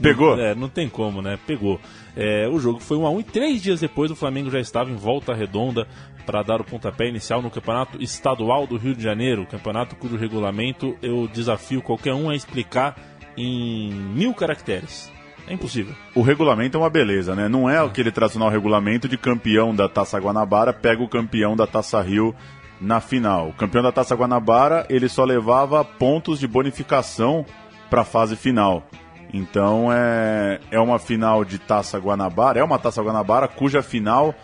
Pegou? 0.00 0.36
Não, 0.36 0.44
é, 0.44 0.54
não 0.54 0.68
tem 0.68 0.88
como, 0.88 1.22
né? 1.22 1.38
Pegou. 1.46 1.80
É, 2.16 2.48
o 2.48 2.58
jogo 2.58 2.80
foi 2.80 2.96
1 2.96 3.06
a 3.06 3.10
1 3.10 3.20
e 3.20 3.24
três 3.24 3.62
dias 3.62 3.80
depois 3.80 4.10
o 4.10 4.16
Flamengo 4.16 4.50
já 4.50 4.58
estava 4.58 4.90
em 4.90 4.96
volta 4.96 5.32
redonda 5.32 5.86
para 6.26 6.42
dar 6.42 6.60
o 6.60 6.64
pontapé 6.64 7.08
inicial 7.08 7.40
no 7.40 7.50
Campeonato 7.50 8.02
Estadual 8.02 8.66
do 8.66 8.76
Rio 8.76 8.94
de 8.94 9.02
Janeiro, 9.02 9.46
campeonato 9.46 9.96
cujo 9.96 10.16
regulamento 10.16 10.96
eu 11.02 11.28
desafio 11.28 11.82
qualquer 11.82 12.14
um 12.14 12.30
a 12.30 12.34
explicar 12.34 12.96
em 13.36 13.92
mil 13.92 14.34
caracteres. 14.34 15.10
É 15.46 15.54
impossível. 15.54 15.94
O 16.14 16.22
regulamento 16.22 16.76
é 16.76 16.80
uma 16.80 16.90
beleza, 16.90 17.34
né? 17.34 17.48
Não 17.48 17.68
é 17.68 17.78
aquele 17.78 18.10
tradicional 18.12 18.48
regulamento 18.48 19.08
de 19.08 19.18
campeão 19.18 19.74
da 19.74 19.88
Taça 19.88 20.18
Guanabara 20.18 20.72
pega 20.72 21.02
o 21.02 21.08
campeão 21.08 21.56
da 21.56 21.66
Taça 21.66 22.00
Rio 22.00 22.34
na 22.80 23.00
final. 23.00 23.48
O 23.48 23.52
campeão 23.52 23.82
da 23.82 23.92
Taça 23.92 24.14
Guanabara, 24.14 24.86
ele 24.88 25.08
só 25.08 25.24
levava 25.24 25.84
pontos 25.84 26.38
de 26.38 26.46
bonificação 26.46 27.44
para 27.88 28.02
a 28.02 28.04
fase 28.04 28.36
final. 28.36 28.86
Então 29.32 29.88
é, 29.90 30.60
é 30.70 30.78
uma 30.78 30.98
final 30.98 31.44
de 31.44 31.58
Taça 31.58 31.98
Guanabara, 31.98 32.60
é 32.60 32.64
uma 32.64 32.78
Taça 32.78 33.02
Guanabara 33.02 33.48
cuja 33.48 33.82
final, 33.82 34.34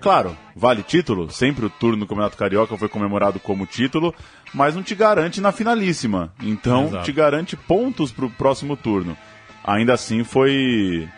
claro, 0.00 0.36
vale 0.56 0.82
título, 0.82 1.30
sempre 1.30 1.66
o 1.66 1.70
turno 1.70 1.98
do 1.98 2.06
Campeonato 2.06 2.36
Carioca 2.36 2.76
foi 2.76 2.88
comemorado 2.88 3.38
como 3.38 3.66
título, 3.66 4.12
mas 4.52 4.74
não 4.74 4.82
te 4.82 4.94
garante 4.94 5.40
na 5.40 5.52
finalíssima. 5.52 6.32
Então 6.42 6.86
Exato. 6.86 7.04
te 7.04 7.12
garante 7.12 7.56
pontos 7.56 8.10
para 8.10 8.24
o 8.24 8.30
próximo 8.30 8.76
turno. 8.76 9.16
Ainda 9.64 9.94
assim 9.94 10.24
foi 10.24 11.08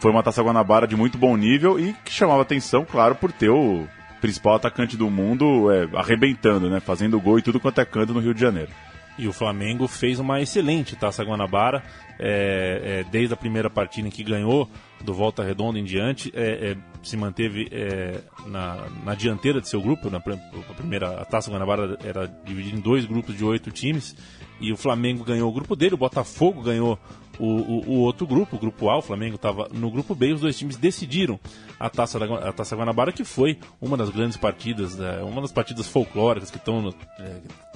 foi 0.00 0.10
uma 0.10 0.22
Taça 0.22 0.42
Guanabara 0.42 0.86
de 0.86 0.96
muito 0.96 1.16
bom 1.16 1.36
nível 1.36 1.78
e 1.78 1.94
que 2.04 2.12
chamava 2.12 2.42
atenção, 2.42 2.84
claro, 2.84 3.14
por 3.14 3.30
ter 3.30 3.50
o 3.50 3.86
principal 4.20 4.54
atacante 4.54 4.96
do 4.96 5.08
mundo 5.08 5.70
é, 5.70 5.88
arrebentando, 5.96 6.68
né, 6.68 6.80
fazendo 6.80 7.20
gol 7.20 7.38
e 7.38 7.42
tudo 7.42 7.60
quanto 7.60 7.80
é 7.80 7.84
canto 7.84 8.12
no 8.12 8.20
Rio 8.20 8.34
de 8.34 8.40
Janeiro. 8.40 8.70
E 9.18 9.28
o 9.28 9.32
Flamengo 9.32 9.86
fez 9.86 10.18
uma 10.18 10.40
excelente 10.40 10.96
Taça 10.96 11.22
Guanabara, 11.22 11.82
é, 12.18 13.02
é, 13.04 13.10
desde 13.10 13.34
a 13.34 13.36
primeira 13.36 13.68
partida 13.68 14.08
em 14.08 14.10
que 14.10 14.24
ganhou, 14.24 14.68
do 15.02 15.12
Volta 15.12 15.42
Redonda 15.42 15.78
em 15.78 15.84
diante, 15.84 16.32
é, 16.34 16.70
é, 16.70 16.76
se 17.02 17.16
manteve 17.16 17.68
é, 17.70 18.20
na, 18.46 18.86
na 19.04 19.14
dianteira 19.14 19.60
de 19.60 19.68
seu 19.68 19.82
grupo. 19.82 20.08
Na 20.08 20.18
a 20.18 20.74
primeira 20.74 21.20
a 21.20 21.24
Taça 21.24 21.50
Guanabara 21.50 21.98
era 22.02 22.26
dividida 22.44 22.76
em 22.76 22.80
dois 22.80 23.04
grupos 23.04 23.36
de 23.36 23.44
oito 23.44 23.70
times, 23.70 24.16
e 24.60 24.72
o 24.72 24.76
Flamengo 24.76 25.24
ganhou 25.24 25.50
o 25.50 25.52
grupo 25.52 25.76
dele, 25.76 25.94
o 25.94 25.98
Botafogo 25.98 26.62
ganhou 26.62 26.98
o, 27.44 27.46
o- 27.46 27.84
o 27.88 27.98
outro 28.00 28.26
grupo, 28.26 28.56
o 28.56 28.58
grupo 28.58 28.88
A, 28.90 28.98
o 28.98 29.02
Flamengo 29.02 29.36
estava 29.36 29.68
no 29.72 29.90
grupo 29.90 30.14
B, 30.14 30.32
os 30.32 30.40
dois 30.40 30.56
times 30.58 30.76
decidiram 30.76 31.38
a 31.78 31.90
Taça, 31.90 32.18
da, 32.18 32.48
a 32.48 32.52
Taça 32.52 32.76
Guanabara, 32.76 33.12
que 33.12 33.24
foi 33.24 33.58
uma 33.80 33.96
das 33.96 34.10
grandes 34.10 34.36
partidas, 34.36 34.96
né, 34.96 35.20
uma 35.22 35.40
das 35.42 35.52
partidas 35.52 35.86
folclóricas 35.88 36.50
que 36.50 36.56
estão 36.58 36.94
é, 37.18 37.24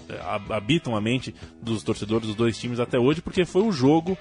é, 0.08 0.54
habitam 0.54 0.94
a 0.96 1.00
mente 1.00 1.34
dos 1.60 1.82
torcedores 1.82 2.26
dos 2.28 2.36
dois 2.36 2.58
times 2.58 2.78
até 2.78 2.98
hoje, 2.98 3.20
porque 3.20 3.44
foi 3.44 3.62
o 3.62 3.72
jogo 3.72 4.16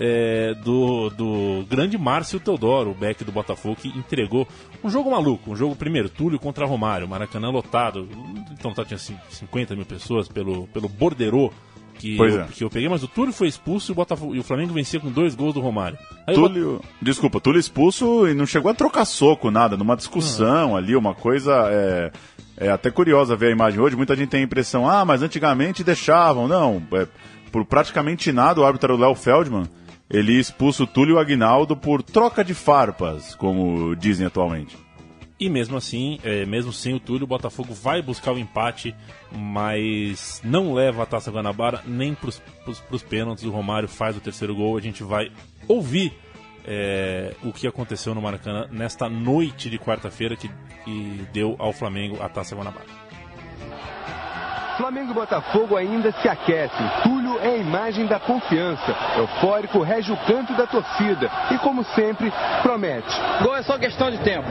é, 0.00 0.54
do, 0.54 1.10
do 1.10 1.64
grande 1.68 1.96
Márcio 1.98 2.38
Teodoro, 2.40 2.90
o 2.90 2.94
back 2.94 3.22
do 3.24 3.32
Botafogo, 3.32 3.76
que 3.76 3.88
entregou 3.88 4.46
um 4.82 4.88
jogo 4.90 5.10
maluco, 5.10 5.50
um 5.52 5.56
jogo 5.56 5.74
primeiro, 5.76 6.08
Túlio 6.08 6.38
contra 6.38 6.66
Romário, 6.66 7.06
Maracanã 7.08 7.50
lotado, 7.50 8.08
então 8.52 8.72
tá, 8.74 8.84
tinha 8.84 8.98
cin- 8.98 9.18
50 9.30 9.74
mil 9.76 9.84
pessoas 9.86 10.28
pelo, 10.28 10.66
pelo 10.68 10.88
Borderô, 10.88 11.52
que, 11.98 12.16
Pois 12.16 12.34
eu, 12.34 12.40
é. 12.42 12.46
que 12.46 12.64
eu 12.64 12.70
peguei, 12.70 12.88
mas 12.88 13.02
o 13.02 13.08
Túlio 13.08 13.32
foi 13.32 13.48
expulso 13.48 13.90
e 13.90 13.92
o, 13.92 13.94
Botafogo, 13.94 14.34
e 14.34 14.38
o 14.38 14.44
Flamengo 14.44 14.72
vencia 14.72 15.00
com 15.00 15.10
dois 15.10 15.34
gols 15.34 15.54
do 15.54 15.60
Romário. 15.60 15.98
Aí 16.26 16.34
Túlio, 16.34 16.80
desculpa, 17.02 17.40
Túlio 17.40 17.58
expulso 17.58 18.28
e 18.28 18.34
não 18.34 18.46
chegou 18.46 18.70
a 18.70 18.74
trocar 18.74 19.04
soco, 19.04 19.50
nada, 19.50 19.76
numa 19.76 19.96
discussão 19.96 20.76
ali, 20.76 20.94
uma 20.94 21.14
coisa 21.14 21.52
é, 21.70 22.12
é 22.56 22.70
até 22.70 22.90
curiosa 22.90 23.36
ver 23.36 23.48
a 23.48 23.52
imagem 23.52 23.80
hoje. 23.80 23.96
Muita 23.96 24.14
gente 24.14 24.28
tem 24.28 24.40
a 24.40 24.44
impressão, 24.44 24.88
ah, 24.88 25.04
mas 25.04 25.22
antigamente 25.22 25.82
deixavam. 25.82 26.46
Não, 26.46 26.82
é, 26.92 27.06
por 27.50 27.64
praticamente 27.64 28.30
nada, 28.32 28.60
o 28.60 28.64
árbitro 28.64 28.92
era 28.92 28.98
o 28.98 29.00
Léo 29.00 29.14
Feldman. 29.14 29.64
Ele 30.10 30.38
expulsa 30.38 30.84
o 30.84 30.86
Túlio 30.86 31.12
e 31.12 31.16
o 31.16 31.18
Aguinaldo 31.18 31.76
por 31.76 32.02
troca 32.02 32.42
de 32.42 32.54
farpas, 32.54 33.34
como 33.34 33.94
dizem 33.94 34.26
atualmente. 34.26 34.76
E 35.40 35.48
mesmo 35.48 35.76
assim, 35.76 36.18
é, 36.24 36.44
mesmo 36.44 36.72
sem 36.72 36.94
o 36.94 37.00
Túlio, 37.00 37.24
o 37.24 37.28
Botafogo 37.28 37.72
vai 37.72 38.02
buscar 38.02 38.32
o 38.32 38.38
empate, 38.38 38.94
mas 39.30 40.40
não 40.44 40.74
leva 40.74 41.04
a 41.04 41.06
Taça 41.06 41.30
Guanabara 41.30 41.82
nem 41.86 42.12
para 42.14 42.30
os 42.90 43.02
pênaltis. 43.02 43.44
O 43.44 43.50
Romário 43.50 43.88
faz 43.88 44.16
o 44.16 44.20
terceiro 44.20 44.54
gol. 44.56 44.76
A 44.76 44.80
gente 44.80 45.04
vai 45.04 45.30
ouvir 45.68 46.12
é, 46.64 47.34
o 47.44 47.52
que 47.52 47.66
aconteceu 47.68 48.14
no 48.14 48.20
Maracanã 48.20 48.68
nesta 48.70 49.08
noite 49.08 49.70
de 49.70 49.78
quarta-feira 49.78 50.36
que, 50.36 50.50
que 50.84 51.26
deu 51.32 51.54
ao 51.58 51.72
Flamengo 51.72 52.20
a 52.20 52.28
Taça 52.28 52.56
Guanabara. 52.56 53.07
Flamengo 54.78 55.10
e 55.10 55.14
Botafogo 55.14 55.76
ainda 55.76 56.12
se 56.12 56.28
aquecem. 56.28 56.86
Túlio 57.02 57.40
é 57.42 57.48
a 57.48 57.56
imagem 57.56 58.06
da 58.06 58.20
confiança. 58.20 58.94
Eufórico 59.16 59.82
rege 59.82 60.12
o 60.12 60.16
canto 60.18 60.54
da 60.54 60.68
torcida 60.68 61.28
e, 61.50 61.58
como 61.58 61.82
sempre, 61.84 62.32
promete. 62.62 63.20
Gol 63.42 63.56
é 63.56 63.62
só 63.62 63.76
questão 63.76 64.08
de 64.08 64.18
tempo. 64.18 64.46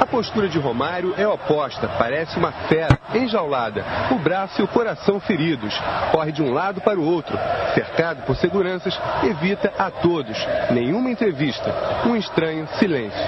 A 0.00 0.06
postura 0.06 0.48
de 0.48 0.60
Romário 0.60 1.12
é 1.18 1.26
oposta, 1.26 1.88
parece 1.98 2.38
uma 2.38 2.52
fera 2.52 2.96
enjaulada, 3.12 3.84
o 4.12 4.18
braço 4.20 4.60
e 4.60 4.64
o 4.64 4.68
coração 4.68 5.18
feridos. 5.18 5.74
Corre 6.12 6.30
de 6.30 6.40
um 6.40 6.52
lado 6.52 6.80
para 6.80 6.98
o 6.98 7.04
outro, 7.04 7.36
cercado 7.74 8.22
por 8.22 8.36
seguranças, 8.36 8.98
evita 9.24 9.72
a 9.76 9.90
todos. 9.90 10.38
Nenhuma 10.70 11.10
entrevista, 11.10 11.74
um 12.06 12.14
estranho 12.14 12.68
silêncio. 12.78 13.20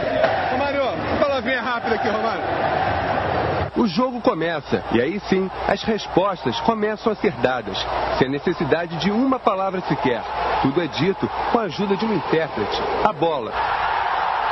Romário, 0.52 0.82
palavrinha 1.20 1.60
rápida 1.60 1.96
aqui, 1.96 2.08
Romário. 2.08 2.44
O 3.80 3.86
jogo 3.86 4.20
começa 4.20 4.84
e 4.92 5.00
aí 5.00 5.18
sim 5.20 5.50
as 5.66 5.82
respostas 5.82 6.60
começam 6.60 7.10
a 7.10 7.16
ser 7.16 7.32
dadas, 7.40 7.78
sem 8.18 8.28
necessidade 8.28 8.94
de 8.98 9.10
uma 9.10 9.38
palavra 9.38 9.80
sequer. 9.88 10.22
Tudo 10.60 10.82
é 10.82 10.86
dito 10.86 11.26
com 11.50 11.58
a 11.58 11.62
ajuda 11.62 11.96
de 11.96 12.04
um 12.04 12.14
intérprete. 12.14 12.78
A 13.02 13.10
bola. 13.10 13.50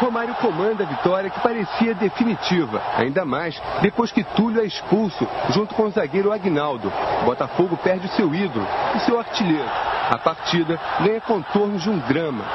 Romário 0.00 0.34
comanda 0.36 0.82
a 0.82 0.86
vitória 0.86 1.28
que 1.28 1.40
parecia 1.40 1.92
definitiva, 1.92 2.80
ainda 2.96 3.26
mais 3.26 3.60
depois 3.82 4.10
que 4.10 4.24
Túlio 4.24 4.62
é 4.62 4.64
expulso 4.64 5.28
junto 5.50 5.74
com 5.74 5.82
o 5.82 5.90
zagueiro 5.90 6.32
Agnaldo. 6.32 6.90
Botafogo 7.26 7.76
perde 7.76 8.06
o 8.06 8.12
seu 8.12 8.34
ídolo 8.34 8.66
e 8.96 9.00
seu 9.00 9.18
artilheiro. 9.18 9.68
A 10.10 10.16
partida 10.16 10.80
ganha 11.00 11.20
contornos 11.20 11.82
de 11.82 11.90
um 11.90 11.98
drama. 11.98 12.46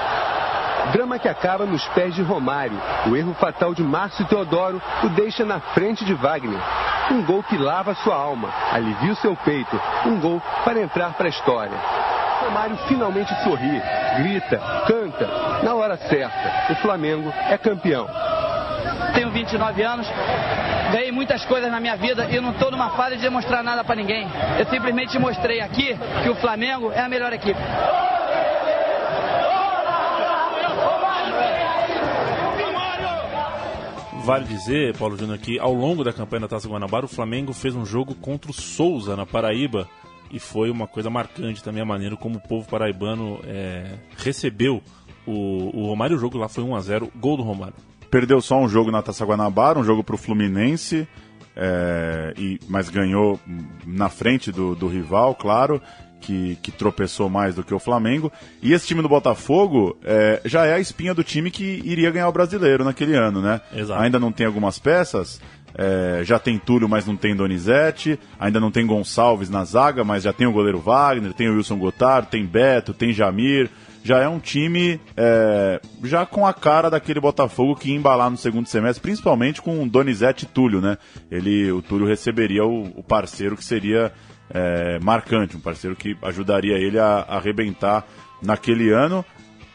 Drama 0.91 1.17
que 1.17 1.29
acaba 1.29 1.65
nos 1.65 1.85
pés 1.89 2.13
de 2.13 2.21
Romário. 2.21 2.79
O 3.07 3.15
erro 3.15 3.33
fatal 3.35 3.73
de 3.73 3.81
Márcio 3.81 4.25
Teodoro 4.25 4.81
o 5.03 5.09
deixa 5.09 5.45
na 5.45 5.59
frente 5.59 6.03
de 6.03 6.13
Wagner. 6.13 6.59
Um 7.11 7.23
gol 7.23 7.43
que 7.43 7.57
lava 7.57 7.95
sua 7.95 8.15
alma, 8.15 8.49
alivia 8.71 9.13
o 9.13 9.15
seu 9.15 9.35
peito. 9.35 9.79
Um 10.05 10.19
gol 10.19 10.41
para 10.63 10.81
entrar 10.81 11.13
para 11.13 11.27
a 11.27 11.29
história. 11.29 11.77
Romário 12.43 12.77
finalmente 12.87 13.33
sorri, 13.43 13.81
grita, 14.17 14.61
canta. 14.85 15.63
Na 15.63 15.73
hora 15.75 15.95
certa, 15.95 16.73
o 16.73 16.75
Flamengo 16.75 17.33
é 17.49 17.57
campeão. 17.57 18.07
Tenho 19.13 19.29
29 19.31 19.81
anos, 19.83 20.07
ganhei 20.91 21.11
muitas 21.11 21.45
coisas 21.45 21.71
na 21.71 21.79
minha 21.79 21.95
vida 21.95 22.27
e 22.29 22.39
não 22.41 22.51
estou 22.51 22.71
numa 22.71 22.89
fase 22.91 23.15
de 23.15 23.21
demonstrar 23.21 23.63
nada 23.63 23.83
para 23.83 23.95
ninguém. 23.95 24.27
Eu 24.59 24.65
simplesmente 24.65 25.17
mostrei 25.17 25.61
aqui 25.61 25.97
que 26.23 26.29
o 26.29 26.35
Flamengo 26.35 26.91
é 26.91 26.99
a 26.99 27.07
melhor 27.07 27.31
equipe. 27.31 27.59
Vale 34.23 34.45
dizer, 34.45 34.95
Paulo 34.97 35.17
Júnior, 35.17 35.37
que 35.37 35.59
ao 35.59 35.73
longo 35.73 36.01
da 36.01 36.13
campanha 36.13 36.41
da 36.41 36.47
Taça 36.47 36.69
Guanabara, 36.69 37.05
o 37.05 37.09
Flamengo 37.09 37.51
fez 37.51 37.75
um 37.75 37.85
jogo 37.85 38.15
contra 38.15 38.49
o 38.49 38.53
Souza, 38.53 39.17
na 39.17 39.25
Paraíba, 39.25 39.85
e 40.31 40.39
foi 40.39 40.71
uma 40.71 40.87
coisa 40.87 41.09
marcante 41.09 41.61
também 41.61 41.81
a 41.81 41.85
maneira 41.85 42.15
como 42.15 42.37
o 42.37 42.47
povo 42.47 42.65
paraibano 42.65 43.41
é, 43.43 43.97
recebeu 44.15 44.81
o, 45.27 45.77
o 45.77 45.87
Romário. 45.87 46.15
O 46.15 46.19
jogo 46.19 46.37
lá 46.37 46.47
foi 46.47 46.63
1 46.63 46.73
a 46.73 46.79
0 46.79 47.11
gol 47.17 47.35
do 47.35 47.43
Romário. 47.43 47.75
perdeu 48.09 48.39
só 48.39 48.57
um 48.61 48.69
jogo 48.69 48.91
na 48.91 49.01
Taça 49.01 49.25
Guanabara, 49.25 49.77
um 49.77 49.83
jogo 49.83 50.05
para 50.05 50.15
o 50.15 50.17
Fluminense, 50.17 51.05
é, 51.53 52.33
e, 52.37 52.59
mas 52.69 52.89
ganhou 52.89 53.37
na 53.85 54.07
frente 54.07 54.53
do, 54.53 54.73
do 54.73 54.87
rival, 54.87 55.35
claro, 55.35 55.81
que, 56.23 56.57
que, 56.61 56.71
tropeçou 56.71 57.29
mais 57.29 57.53
do 57.53 57.63
que 57.63 57.73
o 57.73 57.79
Flamengo. 57.79 58.31
E 58.61 58.71
esse 58.73 58.87
time 58.87 59.01
do 59.01 59.09
Botafogo 59.09 59.97
é, 60.03 60.41
já 60.45 60.65
é 60.65 60.73
a 60.73 60.79
espinha 60.79 61.13
do 61.13 61.23
time 61.23 61.51
que 61.51 61.81
iria 61.83 62.09
ganhar 62.11 62.29
o 62.29 62.31
brasileiro 62.31 62.83
naquele 62.83 63.15
ano, 63.15 63.41
né? 63.41 63.59
Exato. 63.75 64.01
Ainda 64.01 64.19
não 64.19 64.31
tem 64.31 64.45
algumas 64.45 64.79
peças. 64.79 65.39
É, 65.75 66.21
já 66.23 66.39
tem 66.39 66.57
Túlio, 66.57 66.87
mas 66.87 67.05
não 67.05 67.17
tem 67.17 67.35
Donizete. 67.35 68.17
Ainda 68.39 68.59
não 68.59 68.71
tem 68.71 68.85
Gonçalves 68.85 69.49
na 69.49 69.65
zaga, 69.65 70.03
mas 70.03 70.23
já 70.23 70.31
tem 70.31 70.47
o 70.47 70.51
goleiro 70.51 70.79
Wagner, 70.79 71.33
tem 71.33 71.49
o 71.49 71.55
Wilson 71.55 71.77
Gotardo, 71.77 72.29
tem 72.29 72.45
Beto, 72.45 72.93
tem 72.93 73.11
Jamir. 73.11 73.69
Já 74.03 74.19
é 74.19 74.27
um 74.27 74.39
time 74.39 74.99
é, 75.15 75.79
já 76.03 76.25
com 76.25 76.45
a 76.45 76.53
cara 76.53 76.89
daquele 76.89 77.21
Botafogo 77.21 77.75
que 77.75 77.89
ia 77.89 77.95
embalar 77.95 78.29
no 78.29 78.35
segundo 78.35 78.67
semestre, 78.67 79.01
principalmente 79.01 79.61
com 79.61 79.87
Donizete 79.87 80.43
e 80.43 80.47
Túlio, 80.47 80.81
né? 80.81 80.97
Ele, 81.31 81.71
o 81.71 81.81
Túlio 81.81 82.05
receberia 82.05 82.65
o, 82.65 82.83
o 82.97 83.03
parceiro 83.03 83.55
que 83.55 83.63
seria 83.63 84.11
é, 84.50 85.00
marcante, 85.00 85.57
um 85.57 85.59
parceiro 85.59 85.95
que 85.95 86.17
ajudaria 86.21 86.77
ele 86.77 87.00
a, 87.00 87.25
a 87.27 87.38
arrebentar 87.38 88.05
naquele 88.41 88.91
ano. 88.91 89.25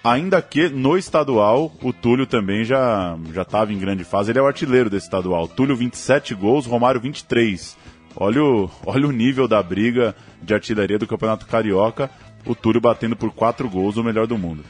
Ainda 0.03 0.41
que 0.41 0.69
no 0.69 0.97
estadual, 0.97 1.73
o 1.83 1.93
Túlio 1.93 2.27
também 2.27 2.65
já 2.65 3.17
estava 3.41 3.73
em 3.73 3.79
grande 3.79 4.05
fase. 4.05 4.31
Ele 4.31 4.39
é 4.39 4.43
o 4.43 4.47
artilheiro 4.47 4.89
desse 4.89 5.07
estadual. 5.07 5.49
Túlio 5.49 5.77
27 5.77 6.35
gols, 6.35 6.67
Romário 6.67 7.01
23. 7.01 7.77
Olha 8.17 8.43
o, 8.43 8.71
olha 8.87 9.07
o 9.07 9.13
nível 9.13 9.47
da 9.47 9.63
briga 9.63 10.15
de 10.43 10.55
artilharia 10.55 10.99
do 10.99 11.07
Campeonato 11.07 11.47
Carioca. 11.47 12.11
O 12.47 12.55
Túlio 12.55 12.81
batendo 12.81 13.17
por 13.17 13.31
4 13.33 13.69
gols, 13.69 13.97
o 13.97 14.05
melhor 14.05 14.27
do 14.27 14.39
mundo. 14.39 14.65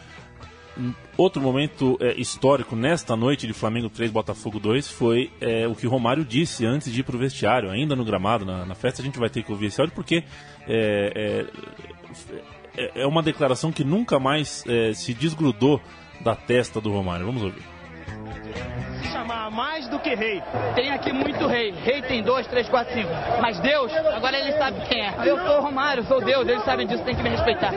Outro 1.16 1.42
momento 1.42 1.98
é, 2.00 2.14
histórico 2.14 2.76
nesta 2.76 3.16
noite 3.16 3.46
de 3.46 3.52
Flamengo 3.52 3.88
3, 3.90 4.10
Botafogo 4.10 4.60
2 4.60 4.88
foi 4.88 5.32
é, 5.40 5.66
o 5.66 5.74
que 5.74 5.86
o 5.86 5.90
Romário 5.90 6.24
disse 6.24 6.64
antes 6.64 6.92
de 6.92 7.00
ir 7.00 7.02
para 7.02 7.16
o 7.16 7.18
vestiário, 7.18 7.70
ainda 7.70 7.96
no 7.96 8.04
gramado, 8.04 8.44
na, 8.44 8.64
na, 8.64 8.74
festa. 8.74 9.02
A 9.02 9.04
gente 9.04 9.18
vai 9.18 9.28
ter 9.28 9.42
que 9.42 9.50
ouvir 9.50 9.66
esse 9.66 9.80
áudio 9.80 9.94
porque 9.94 10.22
é, 10.68 11.44
é, 12.76 13.02
é 13.02 13.06
uma 13.06 13.22
declaração 13.22 13.72
que 13.72 13.82
nunca 13.82 14.20
mais 14.20 14.64
é, 14.68 14.92
se 14.94 15.12
desgrudou 15.12 15.80
da 16.20 16.36
testa 16.36 16.80
do 16.80 16.92
Romário. 16.92 17.26
Vamos 17.26 17.42
ouvir. 17.42 17.62
Chamar 19.10 19.50
mais 19.50 19.88
do 19.88 19.98
que 19.98 20.14
rei. 20.14 20.40
Tem 20.76 20.92
aqui 20.92 21.12
muito 21.12 21.46
rei. 21.48 21.72
Rei 21.72 22.02
tem 22.02 22.22
dois, 22.22 22.46
três, 22.46 22.68
quatro, 22.68 22.94
cinco. 22.94 23.10
Mas 23.42 23.58
Deus, 23.58 23.92
agora 23.92 24.38
ele 24.38 24.52
sabe 24.52 24.80
quem 24.88 25.04
é. 25.04 25.14
Eu 25.24 25.36
sou 25.38 25.58
o 25.58 25.62
Romário, 25.62 26.04
sou 26.04 26.24
Deus, 26.24 26.46
eles 26.46 26.62
sabem 26.64 26.86
disso, 26.86 27.02
tem 27.02 27.16
que 27.16 27.22
me 27.22 27.30
respeitar. 27.30 27.72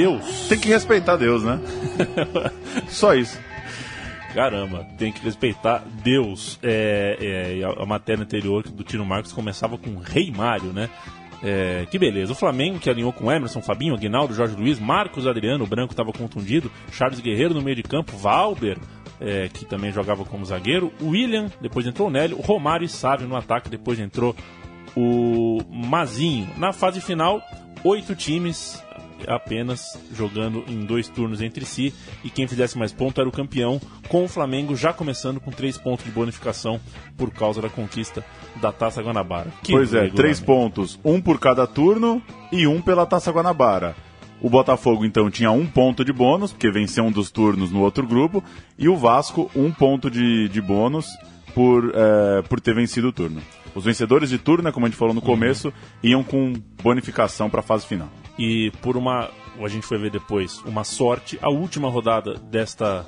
Deus. 0.00 0.48
Tem 0.48 0.58
que 0.58 0.68
respeitar 0.68 1.16
Deus, 1.16 1.42
né? 1.42 1.60
Só 2.88 3.14
isso. 3.14 3.38
Caramba, 4.34 4.86
tem 4.96 5.12
que 5.12 5.22
respeitar 5.22 5.84
Deus. 6.02 6.58
É, 6.62 7.58
é, 7.60 7.64
a, 7.64 7.82
a 7.82 7.86
matéria 7.86 8.22
anterior 8.22 8.62
do 8.62 8.82
Tino 8.82 9.04
Marcos 9.04 9.30
começava 9.30 9.76
com 9.76 9.98
Rei 9.98 10.30
Mário, 10.30 10.72
né? 10.72 10.88
É, 11.42 11.86
que 11.90 11.98
beleza. 11.98 12.32
O 12.32 12.34
Flamengo 12.34 12.78
que 12.78 12.88
alinhou 12.88 13.12
com 13.12 13.30
Emerson, 13.30 13.60
Fabinho, 13.60 13.94
Aguinaldo, 13.94 14.32
Jorge 14.32 14.56
Luiz, 14.56 14.78
Marcos 14.78 15.26
Adriano, 15.26 15.64
o 15.64 15.66
Branco 15.66 15.92
estava 15.92 16.12
contundido, 16.12 16.72
Charles 16.92 17.20
Guerreiro 17.20 17.52
no 17.52 17.60
meio 17.60 17.76
de 17.76 17.82
campo, 17.82 18.16
Valber, 18.16 18.78
é, 19.20 19.48
que 19.48 19.66
também 19.66 19.92
jogava 19.92 20.24
como 20.24 20.46
zagueiro, 20.46 20.90
William, 21.02 21.50
depois 21.60 21.86
entrou 21.86 22.08
o 22.08 22.10
Nélio, 22.10 22.40
Romário 22.40 22.86
e 22.86 22.88
Sávio 22.88 23.28
no 23.28 23.36
ataque, 23.36 23.68
depois 23.68 23.98
entrou 23.98 24.34
o 24.96 25.58
Mazinho. 25.70 26.48
Na 26.56 26.72
fase 26.72 27.02
final, 27.02 27.42
oito 27.84 28.14
times 28.14 28.82
apenas 29.28 29.98
jogando 30.14 30.64
em 30.68 30.84
dois 30.84 31.08
turnos 31.08 31.40
entre 31.40 31.64
si 31.64 31.92
e 32.24 32.30
quem 32.30 32.46
fizesse 32.46 32.78
mais 32.78 32.92
ponto 32.92 33.20
era 33.20 33.28
o 33.28 33.32
campeão, 33.32 33.80
com 34.08 34.24
o 34.24 34.28
Flamengo 34.28 34.76
já 34.76 34.92
começando 34.92 35.40
com 35.40 35.50
três 35.50 35.76
pontos 35.76 36.04
de 36.04 36.10
bonificação 36.10 36.80
por 37.16 37.30
causa 37.30 37.60
da 37.60 37.68
conquista 37.68 38.24
da 38.60 38.72
Taça 38.72 39.02
Guanabara. 39.02 39.50
Que 39.62 39.72
pois 39.72 39.94
é, 39.94 40.08
três 40.08 40.40
pontos, 40.40 40.98
um 41.04 41.20
por 41.20 41.38
cada 41.38 41.66
turno 41.66 42.22
e 42.52 42.66
um 42.66 42.80
pela 42.80 43.06
Taça 43.06 43.30
Guanabara. 43.30 43.94
O 44.40 44.48
Botafogo 44.48 45.04
então 45.04 45.30
tinha 45.30 45.50
um 45.50 45.66
ponto 45.66 46.04
de 46.04 46.12
bônus, 46.12 46.52
porque 46.52 46.70
venceu 46.70 47.04
um 47.04 47.12
dos 47.12 47.30
turnos 47.30 47.70
no 47.70 47.80
outro 47.80 48.06
grupo, 48.06 48.42
e 48.78 48.88
o 48.88 48.96
Vasco 48.96 49.50
um 49.54 49.70
ponto 49.70 50.10
de, 50.10 50.48
de 50.48 50.60
bônus 50.62 51.06
por, 51.54 51.92
é, 51.94 52.42
por 52.42 52.58
ter 52.58 52.74
vencido 52.74 53.08
o 53.08 53.12
turno. 53.12 53.42
Os 53.74 53.84
vencedores 53.84 54.30
de 54.30 54.38
turno, 54.38 54.64
né, 54.64 54.72
como 54.72 54.86
a 54.86 54.88
gente 54.88 54.98
falou 54.98 55.14
no 55.14 55.20
começo, 55.20 55.68
uhum. 55.68 55.74
iam 56.02 56.24
com 56.24 56.54
bonificação 56.82 57.50
para 57.50 57.60
a 57.60 57.62
fase 57.62 57.86
final 57.86 58.08
e 58.40 58.70
por 58.80 58.96
uma, 58.96 59.30
a 59.62 59.68
gente 59.68 59.86
foi 59.86 59.98
ver 59.98 60.10
depois, 60.10 60.62
uma 60.64 60.82
sorte, 60.82 61.38
a 61.42 61.50
última 61.50 61.90
rodada 61.90 62.34
desta 62.34 63.06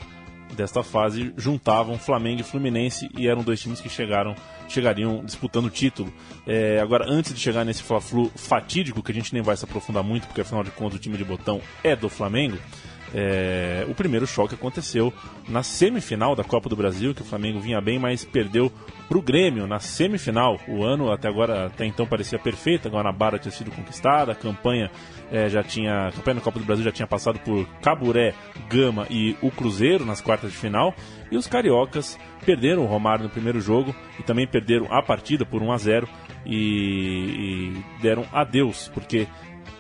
desta 0.55 0.83
fase 0.83 1.33
juntavam 1.35 1.99
Flamengo 1.99 2.43
e 2.43 2.45
Fluminense 2.45 3.09
e 3.17 3.27
eram 3.27 3.43
dois 3.43 3.59
times 3.59 3.81
que 3.81 3.89
chegaram 3.89 4.35
chegariam 4.69 5.25
disputando 5.25 5.65
o 5.65 5.71
título. 5.71 6.13
É, 6.47 6.79
agora, 6.79 7.07
antes 7.09 7.33
de 7.33 7.41
chegar 7.41 7.65
nesse 7.65 7.83
Fla-Flu 7.83 8.31
fatídico, 8.37 9.03
que 9.03 9.11
a 9.11 9.15
gente 9.15 9.33
nem 9.33 9.43
vai 9.43 9.57
se 9.57 9.65
aprofundar 9.65 10.03
muito, 10.03 10.27
porque 10.27 10.43
afinal 10.43 10.63
de 10.63 10.71
contas 10.71 10.99
o 10.99 11.01
time 11.01 11.17
de 11.17 11.25
botão 11.25 11.61
é 11.83 11.97
do 11.97 12.11
Flamengo, 12.11 12.59
é, 13.15 13.85
o 13.89 13.95
primeiro 13.95 14.27
choque 14.27 14.55
aconteceu 14.55 15.13
na 15.49 15.63
semifinal 15.63 16.35
da 16.35 16.43
Copa 16.43 16.69
do 16.69 16.77
Brasil, 16.77 17.15
que 17.15 17.23
o 17.23 17.25
Flamengo 17.25 17.61
vinha 17.61 17.81
bem, 17.81 17.99
mas 17.99 18.25
perdeu 18.25 18.73
para 19.09 19.19
o 19.19 19.23
Grêmio 19.23 19.67
na 19.67 19.79
semifinal. 19.79 20.59
O 20.67 20.83
ano 20.83 21.13
até 21.13 21.29
agora, 21.29 21.67
até 21.67 21.85
então 21.85 22.07
parecia 22.07 22.39
perfeito, 22.39 22.89
a 22.89 22.91
Guanabara 22.91 23.39
tinha 23.39 23.53
sido 23.53 23.71
conquistada, 23.71 24.33
a 24.33 24.35
campanha 24.35 24.91
é, 25.31 25.49
já 25.49 25.63
tinha, 25.63 26.09
a 26.09 26.13
campanha 26.13 26.37
da 26.37 26.41
Copa 26.41 26.59
do 26.59 26.65
Brasil 26.65 26.85
já 26.85 26.93
tinha 26.93 27.07
passado 27.07 27.39
por 27.41 27.67
Caburé, 27.83 28.35
Gama 28.69 29.07
e 29.11 29.37
o 29.43 29.51
Cruzeiro 29.51 30.05
nas 30.07 30.21
quartas 30.21 30.51
de 30.51 30.57
final, 30.57 30.95
e 31.31 31.37
os 31.37 31.47
cariocas 31.47 32.19
perderam 32.47 32.83
o 32.83 32.87
Romário 32.87 33.25
no 33.25 33.31
primeiro 33.31 33.61
jogo 33.61 33.95
e 34.19 34.23
também 34.23 34.47
perderam 34.47 34.87
a 34.91 35.03
partida 35.03 35.45
por 35.45 35.63
1 35.63 35.73
a 35.73 35.77
0 35.77 36.09
e, 36.45 36.57
e 36.57 38.03
deram 38.03 38.25
adeus, 38.33 38.91
porque 38.93 39.29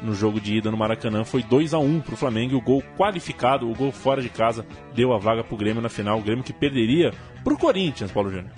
no 0.02 0.14
jogo 0.14 0.40
de 0.40 0.56
ida 0.56 0.70
no 0.70 0.76
Maracanã 0.76 1.24
foi 1.24 1.42
2 1.42 1.74
a 1.74 1.78
1 1.78 2.00
para 2.00 2.14
o 2.14 2.16
Flamengo 2.16 2.52
e 2.52 2.56
o 2.56 2.60
gol 2.60 2.82
qualificado, 2.96 3.70
o 3.70 3.74
gol 3.74 3.92
fora 3.92 4.20
de 4.20 4.28
casa, 4.28 4.66
deu 4.94 5.12
a 5.12 5.18
vaga 5.18 5.44
para 5.44 5.54
o 5.54 5.58
Grêmio 5.58 5.82
na 5.82 5.88
final. 5.88 6.18
O 6.18 6.22
Grêmio 6.22 6.44
que 6.44 6.52
perderia 6.52 7.12
para 7.42 7.52
o 7.52 7.58
Corinthians, 7.58 8.10
Paulo 8.10 8.30
Júnior. 8.30 8.50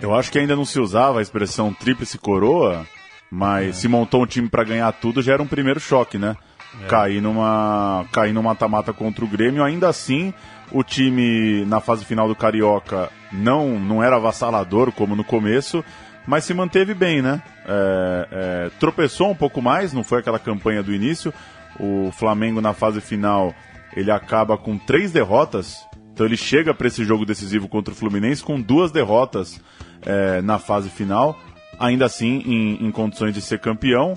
Eu 0.00 0.14
acho 0.14 0.30
que 0.30 0.38
ainda 0.38 0.54
não 0.54 0.64
se 0.64 0.78
usava 0.78 1.18
a 1.18 1.22
expressão 1.22 1.72
tríplice 1.72 2.18
coroa, 2.18 2.86
mas 3.30 3.68
é. 3.68 3.72
se 3.72 3.88
montou 3.88 4.22
um 4.22 4.26
time 4.26 4.48
para 4.48 4.64
ganhar 4.64 4.92
tudo 4.92 5.22
já 5.22 5.34
era 5.34 5.42
um 5.42 5.46
primeiro 5.46 5.80
choque, 5.80 6.18
né? 6.18 6.36
É. 6.82 6.86
Cair 6.86 7.20
numa 7.20 8.04
cair 8.12 8.32
no 8.32 8.42
mata-mata 8.42 8.92
contra 8.92 9.24
o 9.24 9.28
Grêmio, 9.28 9.64
ainda 9.64 9.88
assim 9.88 10.32
o 10.70 10.82
time 10.82 11.64
na 11.64 11.80
fase 11.80 12.04
final 12.04 12.28
do 12.28 12.36
Carioca 12.36 13.10
não 13.32 13.78
não 13.78 14.02
era 14.02 14.16
avassalador 14.16 14.92
como 14.92 15.16
no 15.16 15.24
começo, 15.24 15.84
mas 16.28 16.44
se 16.44 16.52
manteve 16.52 16.92
bem, 16.92 17.22
né? 17.22 17.42
É, 17.66 18.28
é, 18.30 18.70
tropeçou 18.78 19.30
um 19.30 19.34
pouco 19.34 19.62
mais, 19.62 19.94
não 19.94 20.04
foi 20.04 20.18
aquela 20.18 20.38
campanha 20.38 20.82
do 20.82 20.92
início. 20.92 21.32
O 21.80 22.12
Flamengo 22.12 22.60
na 22.60 22.74
fase 22.74 23.00
final 23.00 23.54
ele 23.96 24.10
acaba 24.10 24.58
com 24.58 24.76
três 24.76 25.10
derrotas, 25.10 25.86
então 26.12 26.26
ele 26.26 26.36
chega 26.36 26.74
para 26.74 26.86
esse 26.86 27.02
jogo 27.02 27.24
decisivo 27.24 27.66
contra 27.66 27.94
o 27.94 27.96
Fluminense 27.96 28.44
com 28.44 28.60
duas 28.60 28.92
derrotas 28.92 29.58
é, 30.02 30.42
na 30.42 30.58
fase 30.58 30.90
final, 30.90 31.34
ainda 31.80 32.04
assim 32.04 32.42
em, 32.44 32.86
em, 32.86 32.90
condições 32.90 33.32
de 33.32 33.40
ser 33.40 33.58
campeão. 33.58 34.12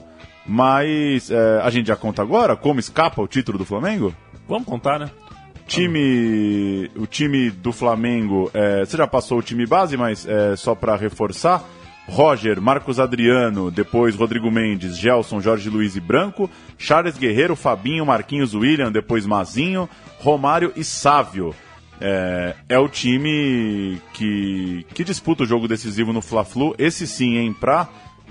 Mas 0.46 1.32
é, 1.32 1.62
a 1.64 1.70
gente 1.70 1.88
já 1.88 1.96
conta 1.96 2.22
agora 2.22 2.58
como 2.58 2.82
escapa 2.82 3.22
o 3.22 3.28
título 3.28 3.58
do 3.58 3.64
Flamengo? 3.64 4.14
Vamos 4.50 4.68
contar, 4.68 5.00
né? 5.00 5.10
Time, 5.66 6.92
o 6.98 7.08
time 7.08 7.50
do 7.50 7.72
Flamengo, 7.72 8.52
é, 8.54 8.84
você 8.84 8.98
já 8.98 9.08
passou 9.08 9.38
o 9.38 9.42
time 9.42 9.66
base, 9.66 9.96
mas 9.96 10.28
é, 10.28 10.58
só 10.58 10.76
para 10.76 10.98
reforçar, 10.98 11.64
Roger, 12.08 12.60
Marcos 12.60 13.00
Adriano, 13.00 13.72
depois 13.72 14.16
Rodrigo 14.16 14.52
Mendes, 14.52 14.98
Gelson, 14.98 15.40
Jorge 15.40 15.70
Luiz 15.70 15.96
e 15.96 16.00
Branco, 16.00 16.50
Charles 16.78 17.18
Guerreiro, 17.18 17.56
Fabinho, 17.56 18.06
Marquinhos 18.06 18.54
William, 18.54 18.92
depois 18.92 19.26
Mazinho, 19.26 19.90
Romário 20.20 20.74
e 20.76 20.84
Sávio. 20.84 21.56
É, 22.00 22.56
é 22.68 22.80
o 22.80 22.90
time 22.90 24.02
que, 24.14 24.86
que 24.94 25.04
disputa 25.04 25.44
o 25.44 25.48
jogo 25.48 25.68
decisivo 25.68 26.12
no 26.12 26.22
Fla-Flu. 26.22 26.74
Esse 26.78 27.06
sim, 27.06 27.38
hein, 27.38 27.54
para 27.54 27.88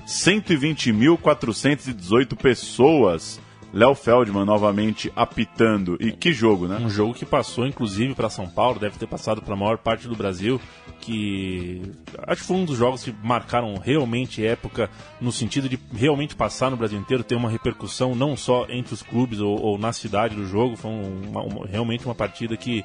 120.418 0.06 2.36
pessoas. 2.36 3.40
Léo 3.72 3.94
Feldman 3.94 4.44
novamente 4.44 5.12
apitando. 5.14 5.96
E 6.00 6.12
que 6.12 6.32
jogo, 6.32 6.66
né? 6.66 6.78
Um 6.78 6.90
jogo 6.90 7.14
que 7.14 7.24
passou, 7.24 7.66
inclusive, 7.66 8.14
para 8.14 8.28
São 8.28 8.48
Paulo, 8.48 8.78
deve 8.78 8.98
ter 8.98 9.06
passado 9.06 9.40
para 9.40 9.54
a 9.54 9.56
maior 9.56 9.78
parte 9.78 10.08
do 10.08 10.16
Brasil. 10.16 10.60
Que 11.00 11.80
acho 12.26 12.42
que 12.42 12.46
foi 12.46 12.56
um 12.56 12.64
dos 12.64 12.76
jogos 12.76 13.02
que 13.02 13.14
marcaram 13.22 13.76
realmente 13.76 14.44
época, 14.44 14.90
no 15.20 15.32
sentido 15.32 15.68
de 15.68 15.78
realmente 15.92 16.34
passar 16.34 16.70
no 16.70 16.76
Brasil 16.76 16.98
inteiro, 16.98 17.24
ter 17.24 17.36
uma 17.36 17.48
repercussão 17.48 18.14
não 18.14 18.36
só 18.36 18.66
entre 18.68 18.92
os 18.92 19.02
clubes 19.02 19.40
ou, 19.40 19.58
ou 19.60 19.78
na 19.78 19.92
cidade 19.92 20.34
do 20.34 20.46
jogo. 20.46 20.76
Foi 20.76 20.90
uma, 20.90 21.42
uma, 21.42 21.66
realmente 21.66 22.04
uma 22.04 22.14
partida 22.14 22.56
que, 22.56 22.84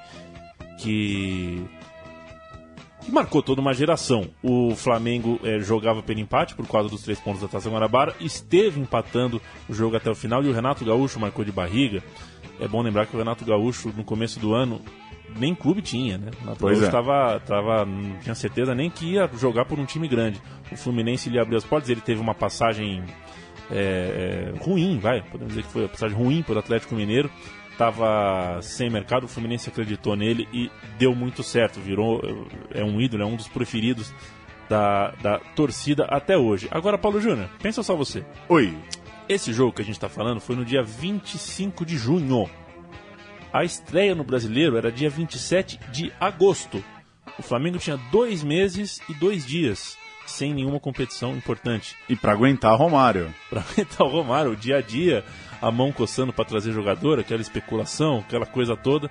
que 0.79 1.61
que 3.05 3.11
marcou 3.11 3.41
toda 3.41 3.61
uma 3.61 3.73
geração. 3.73 4.29
O 4.41 4.75
Flamengo 4.75 5.39
é, 5.43 5.59
jogava 5.59 6.01
pelo 6.01 6.19
empate 6.19 6.55
por 6.55 6.67
causa 6.67 6.89
dos 6.89 7.03
três 7.03 7.19
pontos 7.19 7.41
da 7.41 7.47
Taça 7.47 7.69
Guanabara, 7.69 8.15
esteve 8.19 8.79
empatando 8.79 9.41
o 9.69 9.73
jogo 9.73 9.95
até 9.95 10.09
o 10.09 10.15
final 10.15 10.43
e 10.43 10.49
o 10.49 10.53
Renato 10.53 10.83
Gaúcho 10.83 11.19
marcou 11.19 11.45
de 11.45 11.51
barriga. 11.51 12.03
É 12.59 12.67
bom 12.67 12.81
lembrar 12.81 13.05
que 13.05 13.15
o 13.15 13.19
Renato 13.19 13.45
Gaúcho, 13.45 13.93
no 13.95 14.03
começo 14.03 14.39
do 14.39 14.53
ano, 14.53 14.81
nem 15.37 15.53
clube 15.53 15.81
tinha, 15.81 16.17
né? 16.17 16.31
O 16.43 16.55
Gaúcho 16.55 16.85
é. 16.85 16.89
tava, 16.89 17.39
tava, 17.41 17.85
não 17.85 18.17
tinha 18.19 18.35
certeza 18.35 18.73
nem 18.73 18.89
que 18.89 19.13
ia 19.13 19.29
jogar 19.37 19.65
por 19.65 19.79
um 19.79 19.85
time 19.85 20.07
grande. 20.07 20.41
O 20.71 20.75
Fluminense 20.75 21.29
lhe 21.29 21.39
abriu 21.39 21.57
as 21.57 21.63
portas, 21.63 21.89
ele 21.89 22.01
teve 22.01 22.19
uma 22.19 22.33
passagem 22.33 23.03
é, 23.71 24.53
ruim, 24.59 24.97
vai, 24.99 25.21
podemos 25.21 25.53
dizer 25.53 25.63
que 25.63 25.71
foi 25.71 25.83
uma 25.83 25.89
passagem 25.89 26.17
ruim 26.17 26.41
para 26.41 26.55
o 26.55 26.59
Atlético 26.59 26.95
Mineiro. 26.95 27.29
Tava 27.77 28.59
sem 28.61 28.89
mercado, 28.89 29.25
o 29.25 29.27
Fluminense 29.27 29.69
acreditou 29.69 30.15
nele 30.15 30.47
e 30.53 30.71
deu 30.97 31.13
muito 31.13 31.43
certo. 31.43 31.79
Virou, 31.79 32.21
é 32.73 32.83
um 32.83 33.01
ídolo, 33.01 33.23
é 33.23 33.25
um 33.25 33.35
dos 33.35 33.47
preferidos 33.47 34.13
da, 34.69 35.11
da 35.21 35.39
torcida 35.55 36.05
até 36.05 36.37
hoje. 36.37 36.67
Agora, 36.71 36.97
Paulo 36.97 37.19
Júnior, 37.19 37.49
pensa 37.61 37.83
só 37.83 37.95
você. 37.95 38.25
Oi. 38.47 38.73
Esse 39.27 39.51
jogo 39.51 39.73
que 39.73 39.81
a 39.81 39.85
gente 39.85 39.95
está 39.95 40.07
falando 40.07 40.39
foi 40.39 40.55
no 40.55 40.63
dia 40.63 40.83
25 40.83 41.85
de 41.85 41.97
junho. 41.97 42.49
A 43.51 43.63
estreia 43.63 44.13
no 44.13 44.23
brasileiro 44.23 44.77
era 44.77 44.91
dia 44.91 45.09
27 45.09 45.79
de 45.91 46.13
agosto. 46.19 46.83
O 47.37 47.41
Flamengo 47.41 47.77
tinha 47.77 47.97
dois 48.11 48.43
meses 48.43 49.01
e 49.09 49.13
dois 49.13 49.45
dias 49.45 49.97
sem 50.25 50.53
nenhuma 50.53 50.79
competição 50.79 51.35
importante. 51.35 51.95
E 52.09 52.15
pra 52.15 52.33
aguentar 52.33 52.75
Romário. 52.75 53.33
Para 53.49 53.61
aguentar 53.61 54.07
o 54.07 54.09
Romário, 54.09 54.51
o 54.51 54.55
dia 54.55 54.77
a 54.77 54.81
dia, 54.81 55.23
a 55.61 55.71
mão 55.71 55.91
coçando 55.91 56.33
para 56.33 56.45
trazer 56.45 56.71
jogador, 56.71 57.19
aquela 57.19 57.41
especulação, 57.41 58.19
aquela 58.19 58.45
coisa 58.45 58.75
toda. 58.75 59.09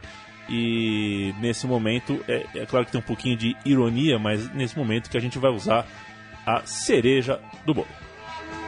E 0.48 1.34
nesse 1.40 1.66
momento, 1.66 2.22
é, 2.28 2.46
é 2.54 2.66
claro 2.66 2.84
que 2.84 2.92
tem 2.92 3.00
um 3.00 3.04
pouquinho 3.04 3.36
de 3.36 3.56
ironia, 3.64 4.18
mas 4.18 4.52
nesse 4.52 4.76
momento 4.76 5.08
que 5.08 5.16
a 5.16 5.20
gente 5.20 5.38
vai 5.38 5.50
usar 5.50 5.86
a 6.46 6.62
cereja 6.66 7.40
do 7.64 7.72
bolo. 7.72 7.88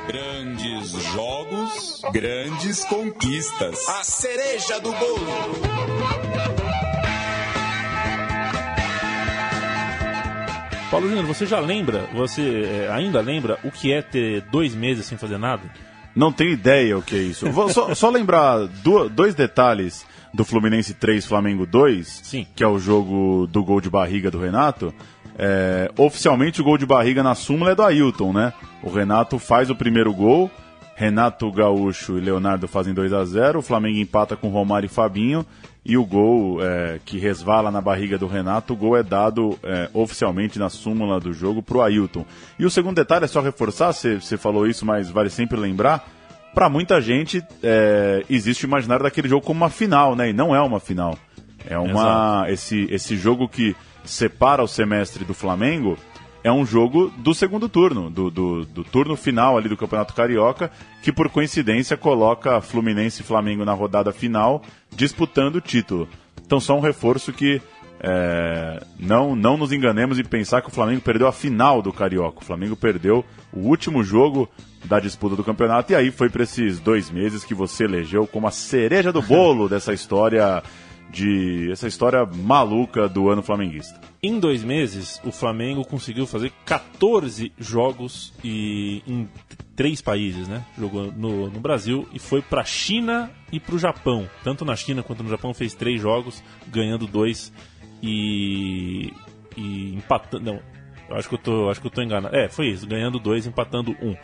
Grandes 0.06 0.92
jogos, 1.12 2.00
grandes 2.12 2.84
conquistas. 2.84 3.88
A 3.88 4.04
cereja 4.04 4.80
do 4.80 4.92
bolo. 4.92 6.65
Paulo 10.96 11.08
Júnior, 11.08 11.26
você 11.26 11.44
já 11.46 11.60
lembra, 11.60 12.08
você 12.14 12.86
é, 12.86 12.90
ainda 12.92 13.20
lembra 13.20 13.58
o 13.62 13.70
que 13.70 13.92
é 13.92 14.00
ter 14.00 14.40
dois 14.50 14.74
meses 14.74 15.04
sem 15.06 15.18
fazer 15.18 15.36
nada? 15.38 15.62
Não 16.14 16.32
tenho 16.32 16.50
ideia 16.50 16.96
o 16.96 17.02
que 17.02 17.14
é 17.14 17.18
isso. 17.18 17.50
Vou 17.52 17.68
só, 17.68 17.94
só 17.94 18.08
lembrar 18.08 18.66
do- 18.82 19.08
dois 19.10 19.34
detalhes 19.34 20.06
do 20.32 20.44
Fluminense 20.44 20.94
3, 20.94 21.26
Flamengo 21.26 21.66
2, 21.66 22.20
Sim. 22.24 22.46
que 22.56 22.64
é 22.64 22.66
o 22.66 22.78
jogo 22.78 23.46
do 23.46 23.62
gol 23.62 23.80
de 23.80 23.90
barriga 23.90 24.30
do 24.30 24.40
Renato. 24.40 24.92
É, 25.38 25.90
oficialmente 25.98 26.62
o 26.62 26.64
gol 26.64 26.78
de 26.78 26.86
barriga 26.86 27.22
na 27.22 27.34
súmula 27.34 27.72
é 27.72 27.74
do 27.74 27.82
Ailton, 27.82 28.32
né? 28.32 28.54
O 28.82 28.88
Renato 28.90 29.38
faz 29.38 29.68
o 29.68 29.76
primeiro 29.76 30.14
gol, 30.14 30.50
Renato 30.94 31.52
Gaúcho 31.52 32.16
e 32.16 32.22
Leonardo 32.22 32.66
fazem 32.66 32.94
2 32.94 33.12
a 33.12 33.22
0 33.22 33.58
o 33.58 33.62
Flamengo 33.62 33.98
empata 33.98 34.34
com 34.34 34.48
Romário 34.48 34.86
e 34.86 34.90
Fabinho, 34.90 35.44
e 35.88 35.96
o 35.96 36.04
gol 36.04 36.58
é, 36.60 36.98
que 37.04 37.16
resvala 37.16 37.70
na 37.70 37.80
barriga 37.80 38.18
do 38.18 38.26
Renato, 38.26 38.72
o 38.72 38.76
gol 38.76 38.96
é 38.96 39.04
dado 39.04 39.56
é, 39.62 39.88
oficialmente 39.94 40.58
na 40.58 40.68
súmula 40.68 41.20
do 41.20 41.32
jogo 41.32 41.62
pro 41.62 41.80
Ailton. 41.80 42.26
E 42.58 42.66
o 42.66 42.70
segundo 42.70 42.96
detalhe 42.96 43.24
é 43.24 43.28
só 43.28 43.40
reforçar, 43.40 43.92
você 43.92 44.16
você 44.16 44.36
falou 44.36 44.66
isso, 44.66 44.84
mas 44.84 45.08
vale 45.08 45.30
sempre 45.30 45.56
lembrar, 45.56 46.04
para 46.52 46.68
muita 46.68 47.00
gente 47.00 47.40
é, 47.62 48.24
existe 48.28 48.64
o 48.64 48.66
imaginário 48.66 49.04
daquele 49.04 49.28
jogo 49.28 49.46
como 49.46 49.60
uma 49.60 49.70
final, 49.70 50.16
né? 50.16 50.30
E 50.30 50.32
não 50.32 50.54
é 50.54 50.60
uma 50.60 50.80
final. 50.80 51.16
É 51.68 51.78
uma 51.78 52.46
esse 52.48 52.88
esse 52.90 53.16
jogo 53.16 53.48
que 53.48 53.76
separa 54.04 54.62
o 54.62 54.68
semestre 54.68 55.24
do 55.24 55.34
Flamengo 55.34 55.96
é 56.46 56.52
um 56.52 56.64
jogo 56.64 57.12
do 57.16 57.34
segundo 57.34 57.68
turno, 57.68 58.08
do, 58.08 58.30
do, 58.30 58.64
do 58.66 58.84
turno 58.84 59.16
final 59.16 59.58
ali 59.58 59.68
do 59.68 59.76
Campeonato 59.76 60.14
Carioca, 60.14 60.70
que 61.02 61.10
por 61.10 61.28
coincidência 61.28 61.96
coloca 61.96 62.60
Fluminense 62.60 63.20
e 63.20 63.24
Flamengo 63.24 63.64
na 63.64 63.72
rodada 63.72 64.12
final 64.12 64.62
disputando 64.88 65.56
o 65.56 65.60
título. 65.60 66.08
Então 66.46 66.60
só 66.60 66.76
um 66.76 66.80
reforço 66.80 67.32
que 67.32 67.60
é, 67.98 68.80
não, 68.96 69.34
não 69.34 69.56
nos 69.56 69.72
enganemos 69.72 70.20
e 70.20 70.22
pensar 70.22 70.62
que 70.62 70.68
o 70.68 70.72
Flamengo 70.72 71.00
perdeu 71.00 71.26
a 71.26 71.32
final 71.32 71.82
do 71.82 71.92
Carioca. 71.92 72.38
O 72.38 72.44
Flamengo 72.44 72.76
perdeu 72.76 73.24
o 73.52 73.66
último 73.66 74.04
jogo 74.04 74.48
da 74.84 75.00
disputa 75.00 75.34
do 75.34 75.42
campeonato 75.42 75.90
e 75.90 75.96
aí 75.96 76.12
foi 76.12 76.28
para 76.28 76.44
esses 76.44 76.78
dois 76.78 77.10
meses 77.10 77.42
que 77.42 77.54
você 77.54 77.86
elegeu 77.86 78.24
como 78.24 78.46
a 78.46 78.52
cereja 78.52 79.12
do 79.12 79.20
bolo 79.20 79.68
dessa 79.68 79.92
história 79.92 80.62
de 81.10 81.70
essa 81.70 81.86
história 81.86 82.24
maluca 82.26 83.08
do 83.08 83.28
ano 83.28 83.42
flamenguista. 83.42 84.00
Em 84.22 84.38
dois 84.38 84.62
meses, 84.62 85.20
o 85.24 85.30
Flamengo 85.30 85.84
conseguiu 85.84 86.26
fazer 86.26 86.52
14 86.64 87.52
jogos 87.58 88.32
e 88.42 89.02
em 89.06 89.28
três 89.74 90.00
países, 90.00 90.48
né? 90.48 90.64
Jogou 90.76 91.12
no, 91.12 91.48
no 91.50 91.60
Brasil 91.60 92.08
e 92.12 92.18
foi 92.18 92.42
para 92.42 92.64
China 92.64 93.30
e 93.52 93.60
para 93.60 93.74
o 93.74 93.78
Japão. 93.78 94.28
Tanto 94.42 94.64
na 94.64 94.74
China 94.74 95.02
quanto 95.02 95.22
no 95.22 95.28
Japão 95.28 95.54
fez 95.54 95.74
três 95.74 96.00
jogos, 96.00 96.42
ganhando 96.68 97.06
dois 97.06 97.52
e, 98.02 99.12
e 99.56 99.94
empatando. 99.94 100.44
Não, 100.44 100.60
acho 101.16 101.28
que 101.28 101.34
eu 101.34 101.38
tô, 101.38 101.70
acho 101.70 101.80
que 101.80 101.86
eu 101.86 101.90
tô 101.90 102.02
enganado. 102.02 102.34
É, 102.34 102.48
foi 102.48 102.68
isso, 102.68 102.86
ganhando 102.86 103.18
dois, 103.18 103.46
empatando 103.46 103.92
um. 104.02 104.16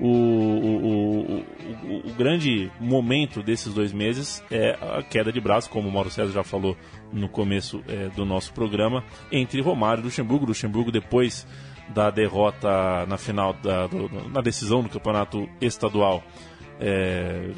O, 0.00 0.06
o, 0.06 1.42
o, 1.42 2.08
o, 2.08 2.14
grande 2.14 2.70
momento 2.80 3.42
desses 3.42 3.74
dois 3.74 3.92
meses 3.92 4.42
é 4.50 4.78
a 4.80 5.02
queda 5.02 5.32
de 5.32 5.40
braço, 5.40 5.68
como 5.68 5.88
o 5.88 5.92
Mauro 5.92 6.08
César 6.10 6.32
já 6.32 6.44
falou 6.44 6.76
no 7.12 7.28
começo 7.28 7.82
é, 7.88 8.08
do 8.08 8.24
nosso 8.24 8.52
programa, 8.52 9.02
entre 9.32 9.60
Romário 9.60 10.00
e 10.02 10.04
Luxemburgo. 10.04 10.46
Luxemburgo, 10.46 10.92
depois 10.92 11.46
da 11.88 12.10
derrota 12.10 13.06
na 13.06 13.16
final, 13.16 13.54
da, 13.54 13.86
do- 13.88 14.08
na 14.30 14.40
decisão 14.40 14.82
do 14.82 14.88
campeonato 14.88 15.48
estadual. 15.60 16.22
é, 16.80 17.50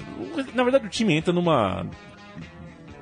na 0.55 0.63
verdade, 0.63 0.87
o 0.87 0.89
time 0.89 1.15
entra 1.15 1.33
numa 1.33 1.85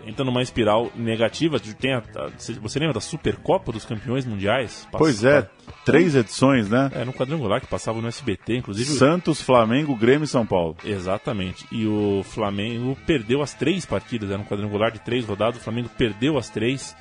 entra 0.08 0.24
numa 0.24 0.42
espiral 0.42 0.90
negativa. 0.96 1.60
Tem 1.60 1.94
a- 1.94 1.98
a- 1.98 2.30
você 2.60 2.78
lembra 2.78 2.94
da 2.94 3.00
Supercopa 3.00 3.70
dos 3.70 3.84
Campeões 3.84 4.24
Mundiais? 4.24 4.88
Pois 4.90 5.22
é, 5.24 5.48
três 5.84 6.14
edições, 6.16 6.68
né? 6.68 6.90
É, 6.94 7.04
no 7.04 7.12
quadrangular 7.12 7.60
que 7.60 7.66
passava 7.66 8.00
no 8.00 8.08
SBT, 8.08 8.56
inclusive. 8.56 8.90
Santos, 8.90 9.40
Flamengo, 9.42 9.94
Grêmio 9.94 10.24
e 10.24 10.28
São 10.28 10.46
Paulo. 10.46 10.76
Exatamente. 10.84 11.66
E 11.70 11.86
o 11.86 12.22
Flamengo 12.24 12.96
perdeu 13.06 13.42
as 13.42 13.54
três 13.54 13.84
partidas, 13.84 14.30
era 14.30 14.40
um 14.40 14.44
quadrangular 14.44 14.90
de 14.90 14.98
três 15.00 15.24
rodadas, 15.24 15.60
o 15.60 15.64
Flamengo 15.64 15.88
perdeu 15.96 16.36
as 16.38 16.48
três, 16.48 16.96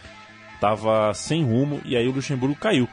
tava 0.60 1.14
sem 1.14 1.44
rumo, 1.44 1.82
e 1.86 1.96
aí 1.96 2.08
o 2.08 2.12
Luxemburgo 2.12 2.56
caiu. 2.56 2.88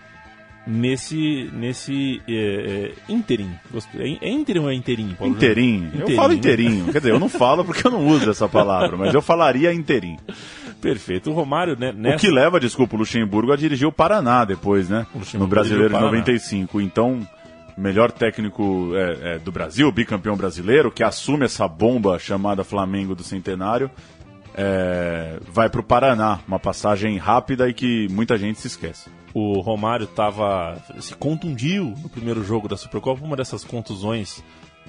Nesse, 0.67 1.51
nesse 1.53 2.23
é, 2.27 2.93
é, 3.09 3.13
interim. 3.13 3.51
É, 3.95 4.29
é 4.29 4.31
interim 4.31 4.61
ou 4.61 4.71
é 4.71 4.75
inteirinho, 4.75 5.15
Paulo? 5.15 5.35
Inteirinho. 5.35 5.93
Eu 5.95 6.17
falo 6.17 6.33
inteirinho. 6.33 6.87
Quer 6.91 6.99
dizer, 6.99 7.11
eu 7.11 7.21
não 7.21 7.29
falo 7.29 7.65
porque 7.65 7.87
eu 7.87 7.91
não 7.91 8.07
uso 8.07 8.31
essa 8.31 8.49
palavra, 8.49 8.97
mas 8.97 9.13
eu 9.13 9.21
falaria 9.21 9.75
inteirinho. 9.75 10.19
Perfeito. 10.81 11.31
O 11.31 11.35
Romário, 11.35 11.79
né, 11.79 11.91
O 11.91 11.95
nessa... 11.95 12.19
que 12.19 12.31
leva, 12.31 12.61
desculpa, 12.61 12.95
o 12.97 12.99
Luxemburgo 12.99 13.53
a 13.53 13.57
dirigir 13.57 13.87
o 13.87 13.93
Paraná 13.93 14.45
depois, 14.45 14.89
né? 14.89 15.07
O 15.15 15.39
No 15.39 15.47
Brasileiro 15.47 15.89
de 15.93 15.95
dirigiu 15.95 16.09
o 16.09 16.11
Paraná. 16.11 16.11
95. 16.11 16.81
Então, 16.81 17.27
melhor 17.77 18.13
técnico 18.13 18.93
é, 18.95 19.35
é, 19.35 19.39
do 19.39 19.51
Brasil, 19.51 19.91
bicampeão 19.91 20.37
brasileiro, 20.37 20.91
que 20.91 21.03
assume 21.03 21.45
essa 21.45 21.67
bomba 21.67 22.19
chamada 22.19 22.63
Flamengo 22.65 23.15
do 23.15 23.23
Centenário, 23.23 23.91
é, 24.55 25.39
vai 25.51 25.69
para 25.69 25.81
o 25.81 25.85
Paraná. 25.85 26.39
Uma 26.47 26.59
passagem 26.59 27.17
rápida 27.17 27.69
e 27.69 27.75
que 27.75 28.07
muita 28.11 28.37
gente 28.37 28.61
se 28.61 28.67
esquece. 28.67 29.11
O 29.35 29.61
Romário 29.61 30.07
tava 30.07 30.81
se 31.01 31.15
contundiu 31.17 31.93
no 32.03 32.09
primeiro 32.09 32.43
jogo 32.45 32.69
da 32.69 32.77
Supercopa, 32.77 33.25
uma 33.25 33.37
dessas 33.37 33.65
contusões 33.65 34.43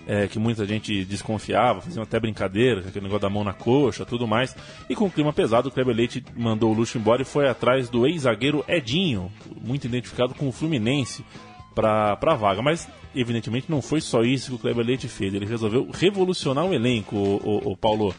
é, 0.07 0.27
que 0.27 0.37
muita 0.37 0.65
gente 0.67 1.03
desconfiava, 1.03 1.81
faziam 1.81 2.03
até 2.03 2.19
brincadeira, 2.19 2.81
aquele 2.81 3.05
negócio 3.05 3.21
da 3.23 3.29
mão 3.29 3.43
na 3.43 3.53
coxa, 3.53 4.05
tudo 4.05 4.27
mais. 4.27 4.55
E 4.87 4.95
com 4.95 5.05
o 5.05 5.11
clima 5.11 5.33
pesado, 5.33 5.69
o 5.69 5.71
Kleber 5.71 5.95
Leite 5.95 6.23
mandou 6.37 6.69
o 6.71 6.73
Luxo 6.75 6.97
embora 6.97 7.23
e 7.23 7.25
foi 7.25 7.47
atrás 7.49 7.89
do 7.89 8.05
ex-zagueiro 8.05 8.63
Edinho, 8.67 9.31
muito 9.65 9.87
identificado 9.87 10.35
com 10.35 10.47
o 10.47 10.51
Fluminense, 10.51 11.25
para 11.73 12.15
a 12.21 12.35
vaga. 12.35 12.61
Mas, 12.61 12.87
evidentemente, 13.15 13.65
não 13.69 13.81
foi 13.81 13.99
só 13.99 14.21
isso 14.21 14.51
que 14.51 14.55
o 14.55 14.59
Kleber 14.59 14.85
Leite 14.85 15.07
fez. 15.07 15.33
Ele 15.33 15.45
resolveu 15.45 15.89
revolucionar 15.91 16.65
o 16.65 16.73
elenco, 16.73 17.15
o, 17.15 17.35
o- 17.43 17.71
o 17.71 17.77
Paulo. 17.77 18.13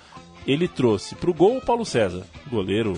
Ele 0.46 0.66
trouxe 0.66 1.14
para 1.14 1.30
o 1.30 1.34
gol 1.34 1.58
o 1.58 1.60
Paulo 1.64 1.84
César, 1.84 2.22
goleiro 2.50 2.94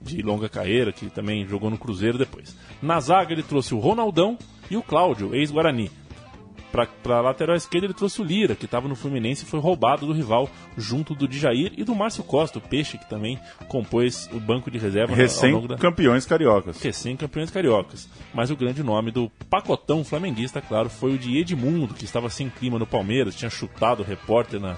de 0.00 0.22
longa 0.22 0.48
carreira, 0.48 0.92
que 0.92 1.06
também 1.10 1.46
jogou 1.46 1.70
no 1.70 1.78
Cruzeiro 1.78 2.18
depois. 2.18 2.56
Na 2.82 3.00
zaga 3.00 3.32
ele 3.32 3.42
trouxe 3.42 3.74
o 3.74 3.78
Ronaldão 3.78 4.38
e 4.70 4.76
o 4.76 4.82
Cláudio, 4.82 5.34
ex-Guarani. 5.34 5.90
Pra, 6.72 6.84
pra 6.84 7.20
lateral 7.22 7.56
esquerda 7.56 7.86
ele 7.86 7.94
trouxe 7.94 8.20
o 8.20 8.24
Lira, 8.24 8.54
que 8.54 8.66
estava 8.66 8.86
no 8.86 8.94
Fluminense 8.96 9.44
e 9.44 9.48
foi 9.48 9.58
roubado 9.60 10.04
do 10.04 10.12
rival, 10.12 10.50
junto 10.76 11.14
do 11.14 11.26
Djair 11.26 11.72
e 11.76 11.84
do 11.84 11.94
Márcio 11.94 12.22
Costa, 12.22 12.58
o 12.58 12.60
Peixe, 12.60 12.98
que 12.98 13.08
também 13.08 13.38
compôs 13.68 14.28
o 14.32 14.38
banco 14.38 14.70
de 14.70 14.76
reserva 14.76 15.14
longo 15.14 15.68
da... 15.68 15.74
Recém-campeões 15.76 16.26
cariocas. 16.26 16.82
Recém-campeões 16.82 17.50
cariocas. 17.50 18.08
Mas 18.34 18.50
o 18.50 18.56
grande 18.56 18.82
nome 18.82 19.10
do 19.10 19.30
pacotão 19.48 20.04
flamenguista, 20.04 20.60
claro, 20.60 20.90
foi 20.90 21.14
o 21.14 21.18
de 21.18 21.38
Edmundo, 21.38 21.94
que 21.94 22.04
estava 22.04 22.28
sem 22.28 22.50
clima 22.50 22.78
no 22.78 22.86
Palmeiras, 22.86 23.34
tinha 23.36 23.48
chutado 23.50 24.02
o 24.02 24.06
repórter 24.06 24.60
na, 24.60 24.76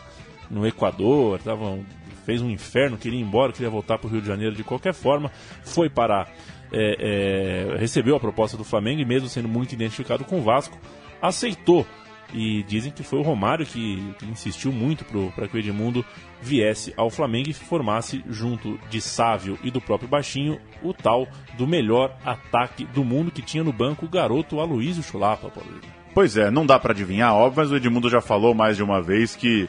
no 0.48 0.64
Equador, 0.66 1.40
tava, 1.40 1.64
um- 1.68 1.84
fez 2.28 2.42
um 2.42 2.50
inferno, 2.50 2.98
queria 2.98 3.18
ir 3.18 3.22
embora, 3.22 3.54
queria 3.54 3.70
voltar 3.70 3.96
para 3.96 4.06
o 4.06 4.10
Rio 4.10 4.20
de 4.20 4.26
Janeiro 4.26 4.54
de 4.54 4.62
qualquer 4.62 4.92
forma, 4.92 5.32
foi 5.64 5.88
parar, 5.88 6.30
é, 6.70 7.72
é, 7.72 7.78
recebeu 7.78 8.14
a 8.14 8.20
proposta 8.20 8.54
do 8.54 8.64
Flamengo 8.64 9.00
e 9.00 9.04
mesmo 9.06 9.30
sendo 9.30 9.48
muito 9.48 9.72
identificado 9.72 10.26
com 10.26 10.38
o 10.38 10.42
Vasco, 10.42 10.78
aceitou 11.22 11.86
E 12.34 12.62
dizem 12.64 12.92
que 12.92 13.02
foi 13.02 13.18
o 13.18 13.22
Romário 13.22 13.64
que, 13.64 14.14
que 14.18 14.26
insistiu 14.26 14.70
muito 14.70 15.06
para 15.34 15.48
que 15.48 15.56
o 15.56 15.58
Edmundo 15.58 16.04
viesse 16.42 16.92
ao 16.96 17.08
Flamengo 17.08 17.48
e 17.48 17.54
formasse, 17.54 18.22
junto 18.28 18.78
de 18.90 19.00
Sávio 19.00 19.58
e 19.64 19.70
do 19.70 19.80
próprio 19.80 20.08
Baixinho, 20.08 20.60
o 20.82 20.92
tal 20.92 21.26
do 21.56 21.66
melhor 21.66 22.14
ataque 22.22 22.84
do 22.84 23.02
mundo 23.02 23.30
que 23.30 23.40
tinha 23.40 23.64
no 23.64 23.72
banco 23.72 24.04
o 24.04 24.08
garoto 24.08 24.60
Aloysio 24.60 25.02
Chulapa. 25.02 25.50
Pois 26.12 26.36
é, 26.36 26.50
não 26.50 26.66
dá 26.66 26.78
para 26.78 26.92
adivinhar, 26.92 27.34
óbvio, 27.34 27.62
mas 27.62 27.70
o 27.70 27.76
Edmundo 27.76 28.10
já 28.10 28.20
falou 28.20 28.54
mais 28.54 28.76
de 28.76 28.82
uma 28.82 29.00
vez 29.00 29.34
que 29.34 29.66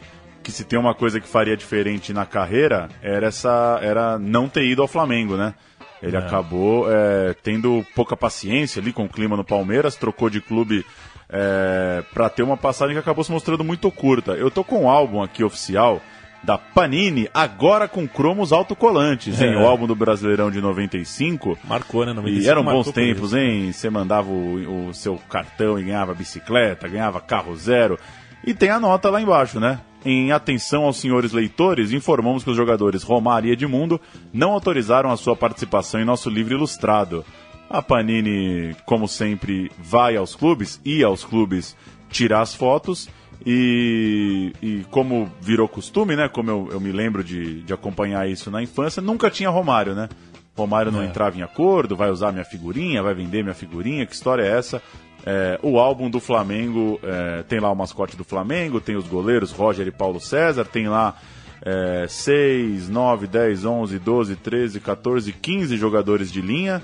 que 0.50 0.56
se 0.56 0.64
tem 0.64 0.80
uma 0.80 0.96
coisa 0.96 1.20
que 1.20 1.28
faria 1.28 1.56
diferente 1.56 2.12
na 2.12 2.26
carreira 2.26 2.90
era 3.02 3.28
essa 3.28 3.80
era 3.84 4.18
não 4.18 4.50
ter 4.50 4.66
ido 4.66 4.82
ao 4.82 4.88
Flamengo, 4.88 5.38
né? 5.38 5.54
Ele 6.02 6.16
é. 6.16 6.20
acabou 6.20 6.92
é, 6.92 7.36
tendo 7.44 7.86
pouca 7.94 8.18
paciência 8.18 8.82
ali 8.82 8.92
com 8.92 9.06
o 9.06 9.10
clima 9.10 9.38
no 9.38 9.44
Palmeiras, 9.44 9.96
trocou 9.96 10.30
de 10.30 10.42
clube 10.42 10.84
é, 11.30 12.04
para 12.14 12.30
ter 12.30 12.42
uma 12.42 12.58
passagem 12.58 12.96
que 12.96 13.00
acabou 13.00 13.24
se 13.24 13.32
mostrando 13.32 13.64
muito 13.64 13.92
curta. 13.92 14.32
Eu 14.32 14.50
tô 14.50 14.64
com 14.64 14.86
um 14.86 14.90
álbum 14.90 15.22
aqui 15.22 15.44
oficial 15.44 16.02
da 16.42 16.58
Panini, 16.58 17.30
agora 17.34 17.88
com 17.88 18.08
cromos 18.08 18.54
autocolantes, 18.54 19.42
hein? 19.42 19.54
É. 19.54 19.58
O 19.58 19.68
álbum 19.68 19.86
do 19.86 19.96
Brasileirão 19.96 20.50
de 20.50 20.62
95. 20.62 21.60
Marcou, 21.66 22.06
né? 22.06 22.14
95 22.14 22.46
e 22.46 22.50
eram 22.50 22.64
bons 22.64 22.92
tempos, 22.92 23.34
hein? 23.34 23.72
Você 23.72 23.90
mandava 23.90 24.30
o, 24.30 24.88
o, 24.88 24.94
seu 24.94 25.20
cartão 25.30 25.78
e 25.78 25.84
ganhava 25.84 26.16
bicicleta, 26.16 26.88
ganhava 26.88 27.20
carro 27.20 27.56
zero. 27.58 28.00
E 28.44 28.54
tem 28.54 28.70
a 28.70 28.80
nota 28.80 29.10
lá 29.10 29.22
embaixo, 29.22 29.60
né? 29.60 29.82
Em 30.06 30.32
atenção 30.32 30.84
aos 30.84 30.98
senhores 30.98 31.34
leitores, 31.34 31.92
informamos 31.92 32.44
que 32.44 32.50
os 32.50 32.56
jogadores 32.56 33.04
Romário 33.04 33.50
e 33.50 33.52
Edmundo 33.52 34.00
não 34.32 34.52
autorizaram 34.52 35.12
a 35.12 35.18
sua 35.18 35.36
participação 35.36 36.00
em 36.00 36.06
nosso 36.06 36.30
livro 36.30 36.54
ilustrado. 36.54 37.26
A 37.70 37.82
Panini, 37.82 38.76
como 38.86 39.08
sempre, 39.08 39.70
vai 39.78 40.16
aos 40.16 40.36
clubes, 40.36 40.80
ia 40.86 41.06
aos 41.06 41.24
clubes 41.24 41.76
tirar 42.10 42.42
as 42.42 42.56
fotos 42.56 43.10
e, 43.46 44.54
e 44.62 44.86
como 44.90 45.32
virou 45.42 45.68
costume, 45.68 46.16
né? 46.16 46.28
Como 46.28 46.50
eu, 46.50 46.70
eu 46.72 46.80
me 46.80 46.92
lembro 46.92 47.24
de, 47.24 47.62
de, 47.62 47.74
acompanhar 47.74 48.28
isso 48.30 48.50
na 48.50 48.62
infância, 48.64 49.02
nunca 49.02 49.30
tinha 49.30 49.50
Romário, 49.50 49.94
né? 49.94 50.10
Romário 50.56 50.92
não 50.92 51.02
é. 51.02 51.06
entrava 51.06 51.38
em 51.38 51.42
acordo, 51.42 51.96
vai 51.96 52.10
usar 52.10 52.32
minha 52.32 52.44
figurinha, 52.44 53.04
vai 53.04 53.14
vender 53.14 53.44
minha 53.44 53.56
figurinha, 53.56 54.06
que 54.06 54.14
história 54.14 54.44
é 54.44 54.58
essa? 54.58 54.82
É, 55.26 55.60
o 55.62 55.80
álbum 55.80 56.10
do 56.10 56.20
Flamengo 56.20 57.00
é, 57.04 57.44
tem 57.44 57.60
lá 57.60 57.72
o 57.72 57.76
mascote 57.76 58.16
do 58.16 58.24
Flamengo, 58.24 58.80
tem 58.80 58.96
os 58.96 59.08
goleiros 59.08 59.52
Roger 59.52 59.86
e 59.88 59.92
Paulo 59.92 60.20
César, 60.20 60.66
tem 60.66 60.88
lá 60.88 61.18
é, 61.62 62.06
6, 62.08 62.90
9, 62.90 63.28
10, 63.28 63.66
11, 63.66 64.00
12, 64.00 64.36
13, 64.38 64.80
14, 64.80 65.34
15 65.34 65.78
jogadores 65.78 66.32
de 66.32 66.42
linha, 66.42 66.84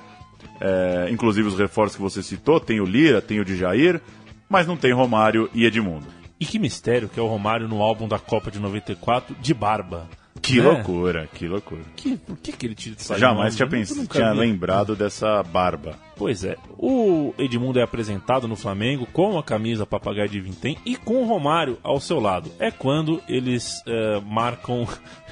é, 0.59 1.07
inclusive 1.09 1.47
os 1.47 1.57
reforços 1.57 1.95
que 1.95 2.01
você 2.01 2.21
citou, 2.21 2.59
tem 2.59 2.79
o 2.79 2.85
Lira, 2.85 3.21
tem 3.21 3.39
o 3.39 3.45
Djair, 3.45 4.01
mas 4.49 4.67
não 4.67 4.77
tem 4.77 4.93
Romário 4.93 5.49
e 5.53 5.65
Edmundo. 5.65 6.05
E 6.39 6.45
que 6.45 6.59
mistério 6.59 7.07
que 7.07 7.19
é 7.19 7.23
o 7.23 7.27
Romário 7.27 7.67
no 7.67 7.81
álbum 7.81 8.07
da 8.07 8.19
Copa 8.19 8.51
de 8.51 8.59
94 8.59 9.35
de 9.39 9.53
barba. 9.53 10.07
Que 10.45 10.61
né? 10.61 10.63
loucura, 10.63 11.27
que 11.33 11.47
loucura. 11.47 11.81
Que, 11.95 12.17
por 12.17 12.37
que, 12.37 12.51
que 12.51 12.67
ele 12.67 12.75
tira 12.75 12.95
essa 12.99 13.17
Jamais 13.17 13.55
tinha, 13.55 13.67
pensado, 13.67 14.05
tinha 14.07 14.31
lembrado 14.31 14.95
dessa 14.95 15.41
barba. 15.41 15.95
Pois 16.15 16.43
é. 16.43 16.55
O 16.77 17.33
Edmundo 17.37 17.79
é 17.79 17.81
apresentado 17.81 18.47
no 18.47 18.55
Flamengo 18.55 19.07
com 19.11 19.39
a 19.39 19.43
camisa 19.43 19.87
papagaio 19.87 20.29
de 20.29 20.39
vintém 20.39 20.77
e 20.85 20.95
com 20.95 21.23
o 21.23 21.25
Romário 21.25 21.79
ao 21.81 21.99
seu 21.99 22.19
lado. 22.19 22.51
É 22.59 22.69
quando 22.69 23.19
eles 23.27 23.81
uh, 23.87 24.21
marcam 24.21 24.87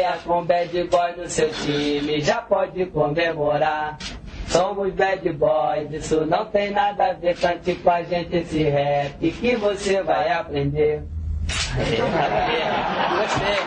a 0.05 0.19
com 0.19 0.45
bad 0.45 0.85
boy 0.85 1.15
do 1.15 1.29
seu 1.29 1.51
time 1.51 2.21
já 2.21 2.41
pode 2.41 2.87
comemorar. 2.87 3.99
Somos 4.49 4.93
bad 4.95 5.31
boys, 5.33 5.93
isso 5.93 6.25
não 6.27 6.47
tem 6.47 6.71
nada 6.71 7.11
a 7.11 7.13
ver, 7.13 7.37
cante 7.37 7.75
com 7.77 7.91
a 7.91 8.03
gente 8.03 8.35
esse 8.35 8.63
rap 8.63 9.31
que 9.31 9.57
você 9.57 10.03
vai 10.03 10.33
aprender. 10.33 11.03
Gostei. 11.77 13.59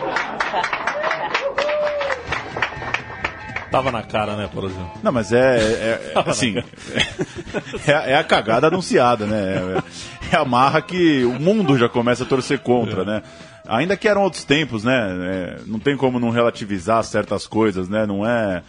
Tava 3.72 3.90
na 3.90 4.02
cara, 4.02 4.36
né, 4.36 4.50
Paulo 4.52 4.68
Júnior? 4.68 4.90
Não, 5.02 5.10
mas 5.10 5.32
é, 5.32 5.56
é, 5.56 6.12
é 6.14 6.20
assim, 6.28 6.56
é, 7.86 8.12
é, 8.12 8.16
a 8.16 8.22
cagada 8.22 8.66
anunciada, 8.66 9.24
né? 9.24 9.82
É, 10.30 10.36
a 10.36 10.44
marra 10.44 10.82
que 10.82 11.24
o 11.24 11.40
mundo 11.40 11.78
já 11.78 11.88
começa 11.88 12.24
a 12.24 12.26
torcer 12.26 12.58
contra, 12.58 13.02
né? 13.02 13.22
Ainda 13.66 13.96
que 13.96 14.06
eram 14.06 14.22
outros 14.22 14.44
tempos, 14.44 14.84
né? 14.84 15.08
É, 15.22 15.56
não 15.66 15.78
tem 15.78 15.96
como 15.96 16.20
não 16.20 16.28
relativizar 16.28 17.02
certas 17.04 17.46
coisas, 17.46 17.88
né? 17.88 18.04
Não 18.04 18.26
é 18.26 18.62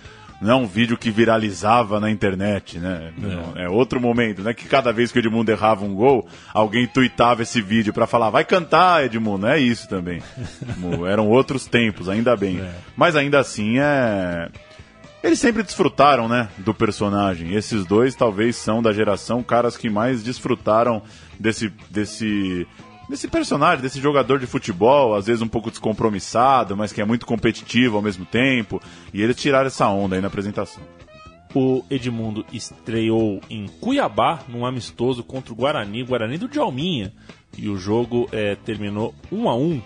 não 0.43 0.51
é 0.51 0.55
um 0.55 0.67
vídeo 0.67 0.97
que 0.97 1.09
viralizava 1.09 1.99
na 1.99 2.11
internet, 2.11 2.77
né? 2.77 3.13
É. 3.55 3.63
é. 3.63 3.69
outro 3.69 3.99
momento, 3.99 4.41
né? 4.41 4.53
Que 4.53 4.65
cada 4.65 4.91
vez 4.91 5.11
que 5.11 5.17
o 5.17 5.21
Edmundo 5.21 5.51
errava 5.51 5.85
um 5.85 5.95
gol, 5.95 6.27
alguém 6.53 6.85
tuitava 6.85 7.41
esse 7.41 7.61
vídeo 7.61 7.93
para 7.93 8.05
falar, 8.05 8.29
vai 8.29 8.43
cantar, 8.43 9.05
Edmundo. 9.05 9.47
É 9.47 9.57
isso 9.57 9.87
também. 9.87 10.21
Eram 11.09 11.29
outros 11.29 11.65
tempos, 11.65 12.09
ainda 12.09 12.35
bem. 12.35 12.59
É. 12.59 12.71
Mas 12.95 13.15
ainda 13.15 13.39
assim 13.39 13.79
é. 13.79 14.49
Eles 15.23 15.39
sempre 15.39 15.63
desfrutaram, 15.63 16.27
né, 16.27 16.49
do 16.57 16.73
personagem. 16.73 17.53
Esses 17.53 17.85
dois 17.85 18.13
talvez 18.13 18.57
são 18.57 18.81
da 18.81 18.91
geração 18.91 19.41
caras 19.41 19.77
que 19.77 19.89
mais 19.89 20.21
desfrutaram 20.21 21.01
desse, 21.39 21.71
desse 21.89 22.67
desse 23.13 23.27
personagem, 23.27 23.81
desse 23.81 24.01
jogador 24.01 24.39
de 24.39 24.47
futebol, 24.47 25.13
às 25.13 25.27
vezes 25.27 25.41
um 25.41 25.47
pouco 25.47 25.69
descompromissado, 25.69 26.75
mas 26.75 26.91
que 26.91 26.99
é 26.99 27.05
muito 27.05 27.27
competitivo 27.27 27.95
ao 27.95 28.01
mesmo 28.01 28.25
tempo. 28.25 28.81
E 29.13 29.21
eles 29.21 29.35
tiraram 29.35 29.67
essa 29.67 29.87
onda 29.87 30.15
aí 30.15 30.21
na 30.21 30.27
apresentação. 30.27 30.83
O 31.53 31.83
Edmundo 31.91 32.43
estreou 32.51 33.39
em 33.47 33.67
Cuiabá, 33.79 34.39
num 34.49 34.65
amistoso 34.65 35.23
contra 35.23 35.53
o 35.53 35.55
Guarani, 35.55 36.03
Guarani 36.03 36.39
do 36.39 36.47
Djalminha. 36.47 37.13
E 37.55 37.69
o 37.69 37.77
jogo 37.77 38.27
é, 38.31 38.55
terminou 38.55 39.13
1 39.31 39.47
a 39.47 39.55
1 39.55 39.81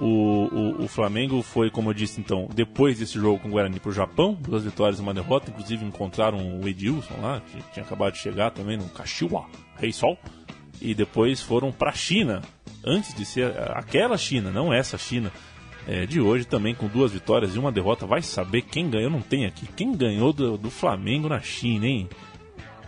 o, 0.00 0.04
o, 0.06 0.84
o, 0.84 0.86
Flamengo 0.86 1.42
foi, 1.42 1.70
como 1.70 1.90
eu 1.90 1.94
disse, 1.94 2.20
então, 2.20 2.48
depois 2.54 3.00
desse 3.00 3.18
jogo 3.18 3.40
com 3.40 3.48
o 3.48 3.50
Guarani 3.50 3.80
para 3.80 3.90
o 3.90 3.92
Japão, 3.92 4.38
duas 4.40 4.62
vitórias 4.62 5.00
e 5.00 5.02
uma 5.02 5.12
derrota. 5.12 5.50
Inclusive 5.50 5.84
encontraram 5.84 6.60
o 6.60 6.68
Edilson 6.68 7.14
lá, 7.20 7.40
que 7.40 7.60
tinha 7.72 7.84
acabado 7.84 8.12
de 8.12 8.20
chegar 8.20 8.52
também 8.52 8.76
no 8.76 8.88
Kashiwa, 8.90 9.46
Rei 9.76 9.92
Sol. 9.92 10.16
E 10.80 10.94
depois 10.94 11.42
foram 11.42 11.72
para 11.72 11.90
a 11.90 11.94
China, 11.94 12.42
antes 12.84 13.14
de 13.14 13.24
ser 13.24 13.52
aquela 13.72 14.16
China, 14.16 14.50
não 14.50 14.72
essa 14.72 14.98
China 14.98 15.32
é, 15.86 16.04
de 16.04 16.20
hoje, 16.20 16.44
também 16.44 16.74
com 16.74 16.86
duas 16.86 17.12
vitórias 17.12 17.54
e 17.54 17.58
uma 17.58 17.72
derrota. 17.72 18.06
Vai 18.06 18.22
saber 18.22 18.62
quem 18.62 18.90
ganhou, 18.90 19.10
não 19.10 19.22
tem 19.22 19.46
aqui. 19.46 19.66
Quem 19.74 19.96
ganhou 19.96 20.32
do, 20.32 20.58
do 20.58 20.70
Flamengo 20.70 21.28
na 21.28 21.40
China, 21.40 21.86
hein? 21.86 22.08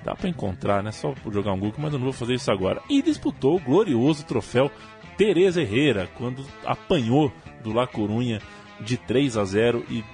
Dá 0.04 0.14
para 0.14 0.28
encontrar, 0.28 0.82
né? 0.82 0.92
Só 0.92 1.12
por 1.12 1.32
jogar 1.32 1.52
um 1.52 1.58
Google, 1.58 1.80
mas 1.80 1.92
eu 1.92 1.98
não 1.98 2.04
vou 2.04 2.12
fazer 2.12 2.34
isso 2.34 2.50
agora. 2.50 2.82
E 2.88 3.02
disputou 3.02 3.56
o 3.56 3.60
glorioso 3.60 4.24
troféu 4.24 4.70
Tereza 5.16 5.60
Herrera, 5.60 6.08
quando 6.14 6.44
apanhou 6.64 7.32
do 7.62 7.72
La 7.72 7.86
Corunha 7.86 8.40
de 8.80 8.96
3 8.96 9.36
a 9.36 9.44
0 9.44 9.84
e, 9.90 10.04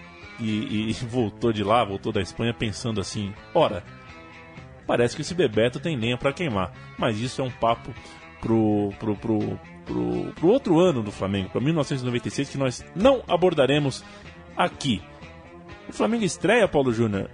e, 0.40 0.90
e 0.90 0.92
voltou 1.06 1.52
de 1.52 1.62
lá, 1.62 1.84
voltou 1.84 2.12
da 2.12 2.20
Espanha 2.20 2.52
pensando 2.52 3.00
assim: 3.00 3.32
ora, 3.54 3.84
parece 4.86 5.14
que 5.14 5.22
esse 5.22 5.34
Bebeto 5.34 5.78
tem 5.78 5.96
lenha 5.96 6.16
para 6.16 6.32
queimar. 6.32 6.72
Mas 6.98 7.20
isso 7.20 7.40
é 7.40 7.44
um 7.44 7.50
papo 7.50 7.92
pro, 8.40 8.92
pro, 8.98 9.16
pro, 9.16 9.60
pro, 9.84 10.32
pro 10.34 10.48
outro 10.48 10.80
ano 10.80 11.02
do 11.02 11.12
Flamengo, 11.12 11.50
para 11.50 11.60
1996, 11.60 12.50
que 12.50 12.58
nós 12.58 12.84
não 12.94 13.22
abordaremos 13.28 14.04
aqui. 14.56 15.02
O 15.88 15.92
Flamengo 15.92 16.24
estreia, 16.24 16.66
Paulo 16.66 16.92
Júnior, 16.92 17.30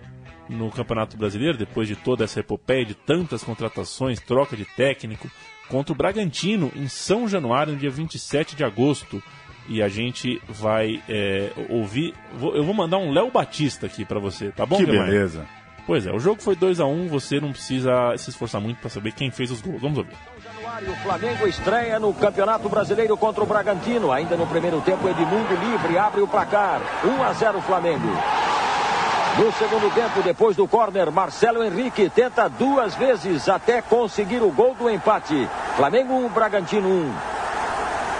no 0.48 0.70
Campeonato 0.70 1.16
Brasileiro, 1.16 1.56
depois 1.56 1.88
de 1.88 1.96
toda 1.96 2.24
essa 2.24 2.40
epopeia 2.40 2.84
de 2.84 2.94
tantas 2.94 3.42
contratações, 3.42 4.20
troca 4.20 4.56
de 4.56 4.64
técnico, 4.64 5.30
contra 5.68 5.92
o 5.92 5.96
Bragantino 5.96 6.70
em 6.76 6.88
São 6.88 7.26
Januário, 7.26 7.72
no 7.72 7.78
dia 7.78 7.90
27 7.90 8.54
de 8.54 8.64
agosto. 8.64 9.22
E 9.68 9.80
a 9.80 9.88
gente 9.88 10.42
vai 10.48 11.00
é, 11.08 11.52
ouvir. 11.68 12.14
eu 12.32 12.64
vou 12.64 12.74
mandar 12.74 12.98
um 12.98 13.12
Léo 13.12 13.30
Batista 13.30 13.86
aqui 13.86 14.04
para 14.04 14.18
você, 14.18 14.50
tá 14.50 14.66
bom, 14.66 14.76
Que 14.76 14.84
beleza. 14.84 15.46
Pois 15.86 16.06
é, 16.06 16.12
o 16.12 16.18
jogo 16.18 16.42
foi 16.42 16.56
2 16.56 16.80
a 16.80 16.86
1 16.86 16.92
um, 16.92 17.08
você 17.08 17.40
não 17.40 17.52
precisa 17.52 18.16
se 18.16 18.30
esforçar 18.30 18.60
muito 18.60 18.78
para 18.78 18.90
saber 18.90 19.12
quem 19.12 19.30
fez 19.30 19.50
os 19.50 19.60
gols. 19.60 19.80
Vamos 19.80 19.98
ouvir. 19.98 20.14
O 20.80 20.96
Flamengo 21.02 21.46
estreia 21.46 22.00
no 22.00 22.14
Campeonato 22.14 22.66
Brasileiro 22.66 23.14
contra 23.14 23.44
o 23.44 23.46
Bragantino. 23.46 24.10
Ainda 24.10 24.38
no 24.38 24.46
primeiro 24.46 24.80
tempo, 24.80 25.06
Edmundo 25.06 25.54
livre 25.54 25.98
abre 25.98 26.22
o 26.22 26.26
placar. 26.26 26.80
1 27.04 27.22
a 27.22 27.32
0 27.34 27.60
Flamengo. 27.60 28.08
No 29.38 29.52
segundo 29.52 29.92
tempo, 29.94 30.22
depois 30.22 30.56
do 30.56 30.66
corner, 30.66 31.12
Marcelo 31.12 31.62
Henrique 31.62 32.08
tenta 32.08 32.48
duas 32.48 32.94
vezes 32.94 33.50
até 33.50 33.82
conseguir 33.82 34.42
o 34.42 34.50
gol 34.50 34.74
do 34.74 34.88
empate. 34.88 35.46
Flamengo 35.76 36.14
1, 36.14 36.28
Bragantino 36.30 36.88
1. 36.88 37.14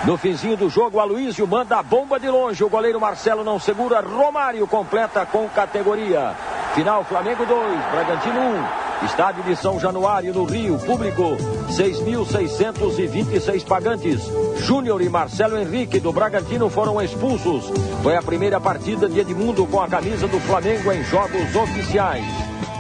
No 0.04 0.18
finzinho 0.18 0.56
do 0.56 0.68
jogo, 0.68 1.00
Aloysio 1.00 1.46
manda 1.46 1.78
a 1.78 1.82
bomba 1.82 2.20
de 2.20 2.28
longe. 2.28 2.62
O 2.62 2.68
goleiro 2.68 3.00
Marcelo 3.00 3.42
não 3.42 3.58
segura. 3.58 4.02
Romário 4.02 4.66
completa 4.66 5.24
com 5.24 5.48
categoria. 5.48 6.34
Final 6.74 7.02
Flamengo 7.04 7.46
2, 7.46 7.84
Bragantino 7.92 8.40
1. 8.40 8.81
Estádio 9.04 9.42
de 9.44 9.56
São 9.56 9.78
Januário, 9.80 10.32
no 10.32 10.44
Rio, 10.44 10.78
público 10.78 11.36
6.626 11.70 13.64
pagantes. 13.64 14.20
Júnior 14.64 15.02
e 15.02 15.08
Marcelo 15.08 15.58
Henrique 15.58 15.98
do 16.00 16.12
Bragantino 16.12 16.68
foram 16.70 17.00
expulsos. 17.02 17.64
Foi 18.02 18.16
a 18.16 18.22
primeira 18.22 18.60
partida 18.60 19.08
de 19.08 19.20
Edmundo 19.20 19.66
com 19.66 19.80
a 19.80 19.88
camisa 19.88 20.26
do 20.28 20.38
Flamengo 20.40 20.92
em 20.92 21.02
jogos 21.04 21.54
oficiais. 21.54 22.24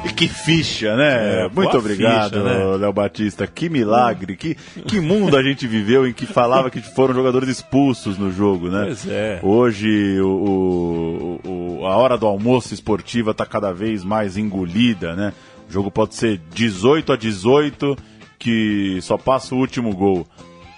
E 0.04 0.08
que 0.12 0.26
ficha, 0.26 0.96
né? 0.96 1.44
É, 1.44 1.48
Muito 1.48 1.78
obrigado, 1.78 2.30
ficha, 2.32 2.42
né? 2.42 2.76
Léo 2.76 2.92
Batista. 2.92 3.46
Que 3.46 3.68
milagre, 3.68 4.36
que, 4.36 4.56
que 4.56 4.98
mundo 4.98 5.36
a 5.36 5.42
gente 5.44 5.64
viveu 5.68 6.04
em 6.08 6.12
que 6.12 6.26
falava 6.26 6.70
que 6.70 6.80
foram 6.80 7.14
jogadores 7.14 7.48
expulsos 7.48 8.18
no 8.18 8.32
jogo, 8.32 8.68
né? 8.68 8.82
Pois 8.86 9.06
é. 9.08 9.38
Hoje 9.44 10.20
o, 10.20 11.38
o- 11.46 11.80
o- 11.82 11.86
a 11.86 11.96
hora 11.96 12.18
do 12.18 12.26
almoço 12.26 12.74
esportiva 12.74 13.30
está 13.30 13.46
cada 13.46 13.72
vez 13.72 14.02
mais 14.02 14.36
engolida, 14.36 15.14
né? 15.14 15.32
O 15.72 15.80
jogo 15.80 15.90
pode 15.90 16.14
ser 16.14 16.36
18 16.52 17.14
a 17.14 17.16
18, 17.16 17.96
que 18.38 18.98
só 19.00 19.16
passa 19.16 19.54
o 19.54 19.58
último 19.58 19.96
gol. 19.96 20.28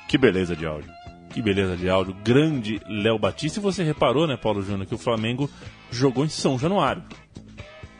Que 0.06 0.16
beleza 0.16 0.54
de 0.54 0.64
áudio. 0.64 0.88
Que 1.30 1.42
beleza 1.42 1.76
de 1.76 1.90
áudio. 1.90 2.14
Grande 2.22 2.80
Léo 2.88 3.18
Batista. 3.18 3.58
E 3.58 3.62
você 3.62 3.82
reparou, 3.82 4.24
né, 4.24 4.36
Paulo 4.36 4.62
Júnior, 4.62 4.86
que 4.86 4.94
o 4.94 4.98
Flamengo 4.98 5.50
jogou 5.90 6.24
em 6.24 6.28
São 6.28 6.56
Januário. 6.56 7.02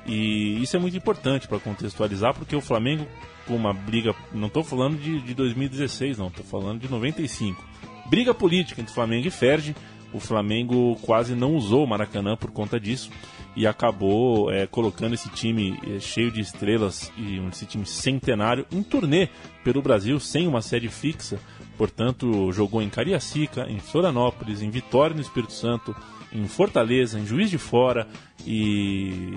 E 0.07 0.62
isso 0.62 0.76
é 0.76 0.78
muito 0.78 0.96
importante 0.96 1.48
para 1.48 1.59
contextualizar, 1.59 2.33
porque 2.33 2.54
o 2.54 2.61
Flamengo, 2.61 3.09
com 3.44 3.57
uma 3.57 3.72
briga. 3.72 4.14
Não 4.33 4.46
estou 4.46 4.62
falando 4.62 4.96
de, 4.96 5.20
de 5.20 5.35
2016, 5.35 6.16
não, 6.16 6.28
estou 6.28 6.44
falando 6.44 6.78
de 6.78 6.88
95. 6.88 7.61
Briga 8.07 8.33
política 8.33 8.80
entre 8.80 8.94
Flamengo 8.94 9.26
e 9.26 9.33
Ferdi. 9.33 9.74
O 10.14 10.20
Flamengo 10.20 10.96
quase 11.03 11.35
não 11.35 11.57
usou 11.57 11.85
o 11.85 11.87
Maracanã 11.87 12.37
por 12.37 12.50
conta 12.53 12.79
disso 12.79 13.11
e 13.57 13.66
acabou 13.66 14.50
é, 14.50 14.66
colocando 14.66 15.14
esse 15.14 15.29
time 15.31 15.79
é, 15.87 16.00
cheio 16.00 16.31
de 16.31 16.40
estrelas 16.40 17.12
e 17.16 17.38
esse 17.53 17.66
time 17.66 17.85
centenário 17.85 18.64
em 18.72 18.83
turnê 18.83 19.29
pelo 19.62 19.83
Brasil 19.83 20.18
sem 20.20 20.46
uma 20.46 20.62
sede 20.62 20.88
fixa. 20.88 21.38
Portanto, 21.77 22.53
jogou 22.53 22.81
em 22.81 22.88
Cariacica, 22.88 23.66
em 23.68 23.81
Florianópolis, 23.81 24.62
em 24.62 24.70
Vitória 24.70 25.14
no 25.14 25.22
Espírito 25.22 25.53
Santo, 25.53 25.94
em 26.33 26.46
Fortaleza, 26.46 27.18
em 27.18 27.27
Juiz 27.27 27.50
de 27.50 27.59
Fora 27.59 28.07
e 28.46 29.35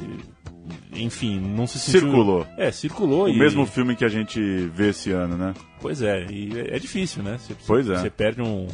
enfim, 0.93 1.39
não 1.39 1.67
se 1.67 1.79
sentiu... 1.79 2.01
Circulou. 2.01 2.47
É, 2.57 2.71
circulou 2.71 3.25
O 3.25 3.29
e 3.29 3.37
mesmo 3.37 3.65
filme 3.65 3.95
que 3.95 4.03
a 4.03 4.09
gente 4.09 4.39
vê 4.67 4.89
esse 4.89 5.11
ano, 5.11 5.37
né? 5.37 5.53
Pois 5.79 6.01
é, 6.01 6.25
e 6.29 6.59
é 6.59 6.75
é 6.75 6.79
difícil, 6.79 7.23
né? 7.23 7.37
Você, 7.37 7.55
Pois 7.65 7.89
é. 7.89 7.97
Você 7.97 8.09
perde 8.09 8.41
um. 8.41 8.67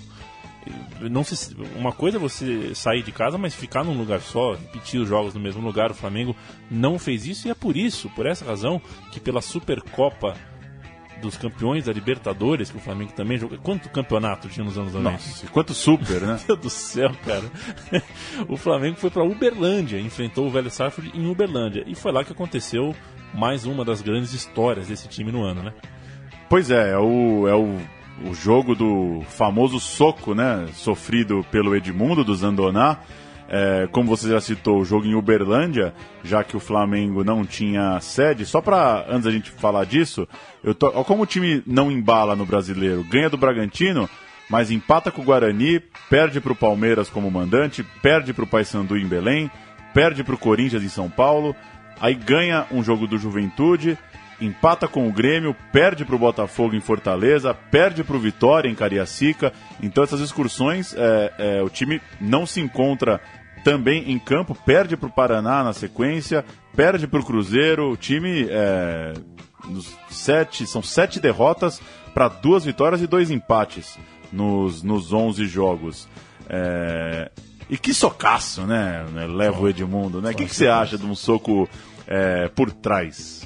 Não 1.01 1.23
se, 1.23 1.55
uma 1.75 1.91
coisa 1.91 2.17
é 2.17 2.19
você 2.19 2.73
sair 2.75 3.03
de 3.03 3.11
casa, 3.11 3.37
mas 3.37 3.53
ficar 3.53 3.83
num 3.83 3.97
lugar 3.97 4.21
só, 4.21 4.53
repetir 4.53 4.99
os 4.99 5.07
jogos 5.07 5.33
no 5.33 5.39
mesmo 5.39 5.61
lugar. 5.61 5.91
O 5.91 5.95
Flamengo 5.95 6.35
não 6.69 6.97
fez 6.97 7.25
isso 7.25 7.47
e 7.47 7.51
é 7.51 7.55
por 7.55 7.75
isso, 7.75 8.09
por 8.11 8.25
essa 8.25 8.45
razão, 8.45 8.81
que 9.11 9.19
pela 9.19 9.41
Supercopa 9.41 10.35
dos 11.21 11.37
Campeões 11.37 11.85
da 11.85 11.93
Libertadores, 11.93 12.69
que 12.69 12.77
o 12.77 12.81
Flamengo 12.81 13.13
também 13.13 13.37
jogou. 13.37 13.57
Quanto 13.59 13.89
campeonato 13.89 14.49
tinha 14.49 14.65
nos 14.65 14.77
anos 14.77 14.93
90? 14.93 15.11
Nossa, 15.11 15.47
quanto 15.47 15.73
super, 15.73 16.21
né? 16.21 16.39
Meu 16.47 16.57
Deus 16.57 16.59
do 16.59 16.69
céu, 16.69 17.11
cara. 17.25 17.49
o 18.47 18.57
Flamengo 18.57 18.97
foi 18.97 19.09
para 19.09 19.23
Uberlândia, 19.23 19.99
enfrentou 19.99 20.47
o 20.47 20.51
Velho 20.51 20.69
Sarsfield 20.69 21.17
em 21.17 21.27
Uberlândia. 21.27 21.83
E 21.87 21.95
foi 21.95 22.11
lá 22.11 22.23
que 22.23 22.33
aconteceu 22.33 22.93
mais 23.33 23.65
uma 23.65 23.83
das 23.83 24.01
grandes 24.01 24.33
histórias 24.33 24.87
desse 24.87 25.07
time 25.07 25.31
no 25.31 25.43
ano, 25.43 25.63
né? 25.63 25.73
Pois 26.49 26.69
é, 26.69 26.91
é 26.91 26.97
o, 26.97 27.47
é 27.47 27.55
o, 27.55 27.77
o 28.25 28.33
jogo 28.33 28.75
do 28.75 29.21
famoso 29.29 29.79
soco, 29.79 30.33
né? 30.33 30.67
Sofrido 30.73 31.45
pelo 31.51 31.75
Edmundo 31.75 32.23
do 32.23 32.35
Zandoná. 32.35 32.99
É, 33.49 33.87
como 33.91 34.07
você 34.07 34.29
já 34.29 34.39
citou, 34.39 34.79
o 34.79 34.85
jogo 34.85 35.05
em 35.05 35.15
Uberlândia, 35.15 35.93
já 36.23 36.43
que 36.43 36.55
o 36.55 36.59
Flamengo 36.59 37.23
não 37.23 37.45
tinha 37.45 37.99
sede. 37.99 38.45
Só 38.45 38.61
para 38.61 39.05
antes 39.07 39.25
da 39.25 39.31
gente 39.31 39.51
falar 39.51 39.85
disso, 39.85 40.27
eu 40.63 40.73
tô, 40.73 40.87
ó, 40.87 41.03
como 41.03 41.23
o 41.23 41.27
time 41.27 41.61
não 41.67 41.91
embala 41.91 42.35
no 42.35 42.45
brasileiro, 42.45 43.03
ganha 43.03 43.29
do 43.29 43.37
Bragantino, 43.37 44.09
mas 44.49 44.71
empata 44.71 45.11
com 45.11 45.21
o 45.21 45.25
Guarani, 45.25 45.79
perde 46.09 46.39
para 46.39 46.53
o 46.53 46.55
Palmeiras 46.55 47.09
como 47.09 47.29
mandante, 47.29 47.83
perde 48.01 48.33
para 48.33 48.43
o 48.43 48.47
Paysandu 48.47 48.97
em 48.97 49.05
Belém, 49.05 49.51
perde 49.93 50.23
para 50.23 50.35
o 50.35 50.39
Corinthians 50.39 50.83
em 50.83 50.89
São 50.89 51.09
Paulo, 51.09 51.55
aí 51.99 52.15
ganha 52.15 52.65
um 52.71 52.83
jogo 52.83 53.05
do 53.05 53.17
Juventude, 53.17 53.97
empata 54.39 54.87
com 54.87 55.07
o 55.07 55.11
Grêmio, 55.11 55.55
perde 55.71 56.03
para 56.05 56.15
o 56.15 56.19
Botafogo 56.19 56.75
em 56.75 56.79
Fortaleza, 56.79 57.53
perde 57.53 58.03
para 58.03 58.15
o 58.15 58.19
Vitória 58.19 58.69
em 58.69 58.75
Cariacica. 58.75 59.53
Então 59.81 60.03
essas 60.03 60.19
excursões, 60.19 60.93
é, 60.95 61.33
é, 61.37 61.61
o 61.61 61.69
time 61.69 62.01
não 62.19 62.45
se 62.45 62.59
encontra 62.59 63.21
também 63.63 64.11
em 64.11 64.19
campo, 64.19 64.55
perde 64.65 64.97
para 64.97 65.07
o 65.07 65.11
Paraná 65.11 65.63
na 65.63 65.73
sequência, 65.73 66.43
perde 66.75 67.07
para 67.07 67.19
o 67.19 67.25
Cruzeiro. 67.25 67.91
O 67.91 67.97
time 67.97 68.47
é, 68.49 69.13
nos 69.65 69.95
sete, 70.09 70.67
são 70.67 70.81
sete 70.81 71.19
derrotas 71.19 71.81
para 72.13 72.27
duas 72.27 72.65
vitórias 72.65 73.01
e 73.01 73.07
dois 73.07 73.31
empates 73.31 73.97
nos, 74.31 74.83
nos 74.83 75.13
11 75.13 75.45
jogos. 75.45 76.07
É, 76.49 77.31
e 77.69 77.77
que 77.77 77.93
socaço, 77.93 78.63
né? 78.63 79.05
né, 79.13 79.25
Leva 79.25 79.59
o 79.59 79.69
Edmundo, 79.69 80.21
né? 80.21 80.31
O 80.31 80.35
que, 80.35 80.45
que 80.45 80.55
você 80.55 80.67
acha 80.67 80.97
de 80.97 81.05
um 81.05 81.15
soco 81.15 81.67
é, 82.05 82.49
por 82.49 82.71
trás? 82.71 83.42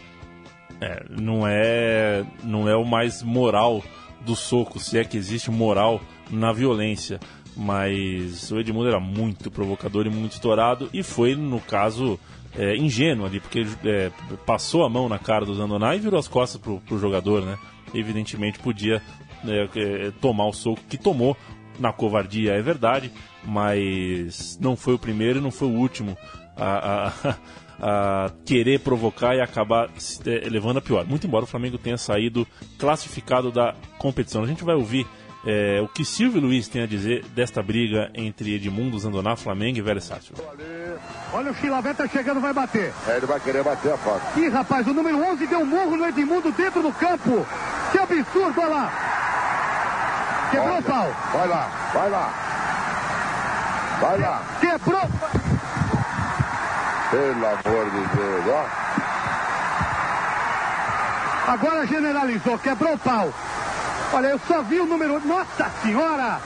É, 0.79 1.03
não 1.09 1.47
é 1.47 2.23
não 2.43 2.69
é 2.69 2.75
o 2.75 2.85
mais 2.85 3.23
moral 3.23 3.83
do 4.21 4.35
soco, 4.35 4.79
se 4.79 4.97
é 4.97 5.03
que 5.03 5.17
existe 5.17 5.49
moral 5.49 6.01
na 6.29 6.51
violência. 6.51 7.19
Mas 7.55 8.51
o 8.51 8.59
Edmundo 8.59 8.87
era 8.87 8.99
muito 8.99 9.49
provocador 9.49 10.05
e 10.05 10.11
muito 10.11 10.33
estourado 10.33 10.89
e 10.93 11.01
foi, 11.01 11.35
no 11.35 11.59
caso, 11.59 12.19
é, 12.55 12.75
ingênuo 12.77 13.25
ali, 13.25 13.39
porque 13.39 13.65
é, 13.83 14.11
passou 14.45 14.85
a 14.85 14.89
mão 14.89 15.09
na 15.09 15.17
cara 15.17 15.43
do 15.43 15.55
Zandoná 15.55 15.95
e 15.95 15.99
virou 15.99 16.19
as 16.19 16.27
costas 16.27 16.61
pro, 16.61 16.79
pro 16.81 16.99
jogador, 16.99 17.43
né? 17.43 17.57
Evidentemente 17.95 18.59
podia 18.59 19.01
é, 19.47 19.69
é, 19.75 20.11
tomar 20.21 20.45
o 20.45 20.53
soco 20.53 20.81
que 20.87 20.97
tomou 20.97 21.35
na 21.79 21.91
covardia, 21.91 22.53
é 22.53 22.61
verdade, 22.61 23.11
mas 23.43 24.57
não 24.61 24.75
foi 24.75 24.93
o 24.93 24.99
primeiro 24.99 25.39
e 25.39 25.41
não 25.41 25.51
foi 25.51 25.67
o 25.67 25.75
último 25.75 26.17
a, 26.55 26.65
a, 26.65 27.07
a 27.29 27.35
querer 28.45 28.79
provocar 28.79 29.35
e 29.35 29.41
acabar 29.41 29.89
se- 29.97 30.19
eh, 30.25 30.47
levando 30.49 30.77
a 30.77 30.81
pior. 30.81 31.05
Muito 31.05 31.27
embora 31.27 31.43
o 31.43 31.47
Flamengo 31.47 31.77
tenha 31.77 31.97
saído 31.97 32.47
classificado 32.79 33.51
da 33.51 33.73
competição. 33.97 34.43
A 34.43 34.47
gente 34.47 34.63
vai 34.63 34.75
ouvir 34.75 35.05
eh, 35.45 35.79
o 35.81 35.87
que 35.87 36.03
Silvio 36.03 36.41
Luiz 36.41 36.67
tem 36.67 36.81
a 36.83 36.87
dizer 36.87 37.23
desta 37.35 37.61
briga 37.63 38.09
entre 38.13 38.55
Edmundo, 38.55 38.97
Zandoná, 38.99 39.35
Flamengo 39.35 39.77
e 39.77 39.81
Velho 39.81 40.01
Sarsfield. 40.01 40.41
Olha 41.31 41.51
o 41.51 41.53
Chilaveta 41.53 42.07
chegando, 42.07 42.41
vai 42.41 42.51
bater. 42.53 42.91
É, 43.07 43.17
ele 43.17 43.25
vai 43.25 43.39
querer 43.39 43.63
bater 43.63 43.93
a 43.93 43.97
faca. 43.97 44.39
Ih, 44.39 44.49
rapaz, 44.49 44.85
o 44.87 44.93
número 44.93 45.17
11 45.23 45.47
deu 45.47 45.59
um 45.59 45.65
murro 45.65 45.95
no 45.95 46.05
Edmundo 46.05 46.51
dentro 46.51 46.81
do 46.81 46.91
campo. 46.91 47.45
Que 47.91 47.97
absurdo, 47.99 48.59
olha 48.59 48.67
lá. 48.69 48.91
Quebrou 50.51 50.69
Olha, 50.69 50.79
o 50.79 50.83
pau. 50.83 51.15
Vai 51.33 51.47
lá, 51.47 51.91
vai 51.93 52.09
lá. 52.09 52.33
Vai 54.01 54.19
lá. 54.19 54.43
Quebrou. 54.59 55.01
Pelo 57.17 57.47
amor 57.47 57.85
de 57.89 58.15
Deus, 58.15 58.45
ó. 58.47 58.65
Agora 61.51 61.87
generalizou, 61.87 62.59
quebrou 62.59 62.93
o 62.93 62.99
pau. 62.99 63.33
Olha, 64.13 64.27
eu 64.27 64.39
só 64.47 64.61
vi 64.61 64.79
o 64.79 64.85
número. 64.85 65.19
Nossa 65.25 65.67
Senhora! 65.81 66.39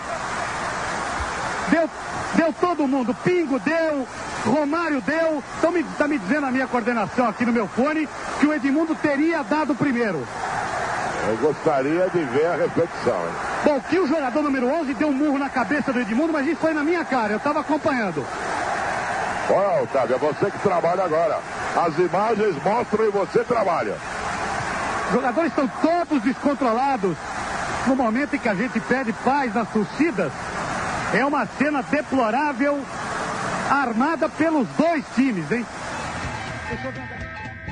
Deu, 1.70 1.90
deu 2.36 2.54
todo 2.54 2.88
mundo. 2.88 3.14
Pingo 3.22 3.60
deu, 3.60 4.08
Romário 4.46 5.02
deu. 5.02 5.44
Estão 5.56 5.72
me, 5.72 5.84
tá 5.84 6.08
me 6.08 6.18
dizendo 6.18 6.46
a 6.46 6.52
minha 6.52 6.68
coordenação 6.68 7.28
aqui 7.28 7.46
no 7.46 7.52
meu 7.52 7.68
fone 7.68 8.08
que 8.40 8.48
o 8.48 8.54
Edmundo 8.54 8.96
teria 8.96 9.44
dado 9.44 9.76
primeiro. 9.76 10.26
Eu 11.28 11.38
gostaria 11.38 12.10
de 12.10 12.24
ver 12.24 12.46
a 12.46 12.56
repetição, 12.56 13.20
hein? 13.28 13.34
Bom, 13.66 13.82
que 13.82 14.00
o 14.00 14.08
jogador 14.08 14.42
número 14.42 14.68
11 14.68 14.94
deu 14.94 15.10
um 15.10 15.14
murro 15.14 15.38
na 15.38 15.50
cabeça 15.50 15.92
do 15.92 16.00
Edmundo, 16.00 16.32
mas 16.32 16.48
isso 16.48 16.62
foi 16.62 16.74
na 16.74 16.82
minha 16.82 17.04
cara, 17.04 17.34
eu 17.34 17.38
estava 17.38 17.60
acompanhando. 17.60 18.26
Olha, 19.52 19.84
Otávio, 19.84 20.16
é 20.16 20.20
você 20.20 20.50
que 20.50 20.60
trabalha 20.60 21.04
agora. 21.04 21.40
As 21.76 21.98
imagens 21.98 22.64
mostram 22.64 23.06
e 23.06 23.12
você 23.12 23.44
trabalha. 23.44 23.96
Os 25.08 25.14
jogadores 25.14 25.50
estão 25.50 25.68
todos 25.68 26.24
descontrolados. 26.24 27.18
No 27.86 27.96
momento 27.96 28.36
em 28.36 28.40
que 28.40 28.48
a 28.48 28.56
gente 28.56 28.80
pede 28.80 29.12
paz 29.12 29.54
nas 29.54 29.70
torcidas, 29.70 30.32
é 31.14 31.26
uma 31.26 31.46
cena 31.46 31.82
deplorável, 31.82 32.80
armada 33.70 34.30
pelos 34.30 34.68
dois 34.78 35.04
times, 35.16 35.52
hein? 35.52 35.66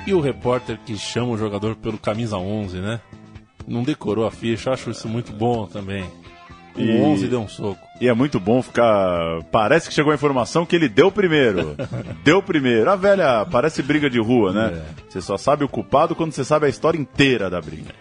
E 0.06 0.14
o 0.14 0.20
repórter 0.20 0.78
que 0.86 0.98
chama 0.98 1.32
o 1.32 1.38
jogador 1.38 1.76
pelo 1.76 1.98
camisa 1.98 2.38
11, 2.38 2.80
né? 2.80 3.00
Não 3.68 3.84
decorou 3.84 4.26
a 4.26 4.32
ficha, 4.32 4.70
eu 4.70 4.74
acho 4.74 4.90
isso 4.90 5.08
muito 5.08 5.32
bom 5.32 5.68
também. 5.68 6.10
O 6.76 6.82
E- 6.82 7.02
11 7.02 7.28
deu 7.28 7.42
um 7.42 7.48
soco. 7.48 7.80
E 8.00 8.08
é 8.08 8.14
muito 8.14 8.40
bom 8.40 8.62
ficar. 8.62 9.42
Parece 9.52 9.90
que 9.90 9.94
chegou 9.94 10.12
a 10.12 10.16
informação 10.16 10.66
que 10.66 10.76
ele 10.76 10.88
deu 10.88 11.12
primeiro. 11.12 11.76
deu 12.24 12.42
primeiro. 12.42 12.90
A 12.90 12.96
velha 12.96 13.46
parece 13.46 13.82
briga 13.82 14.10
de 14.10 14.20
rua, 14.20 14.54
né? 14.54 14.82
Você 15.10 15.20
só 15.22 15.36
sabe 15.38 15.64
o 15.64 15.70
culpado 15.70 16.16
quando 16.16 16.32
você 16.32 16.46
sabe 16.46 16.66
a 16.66 16.70
história 16.70 16.98
inteira 16.98 17.50
da 17.50 17.60
briga. 17.60 17.92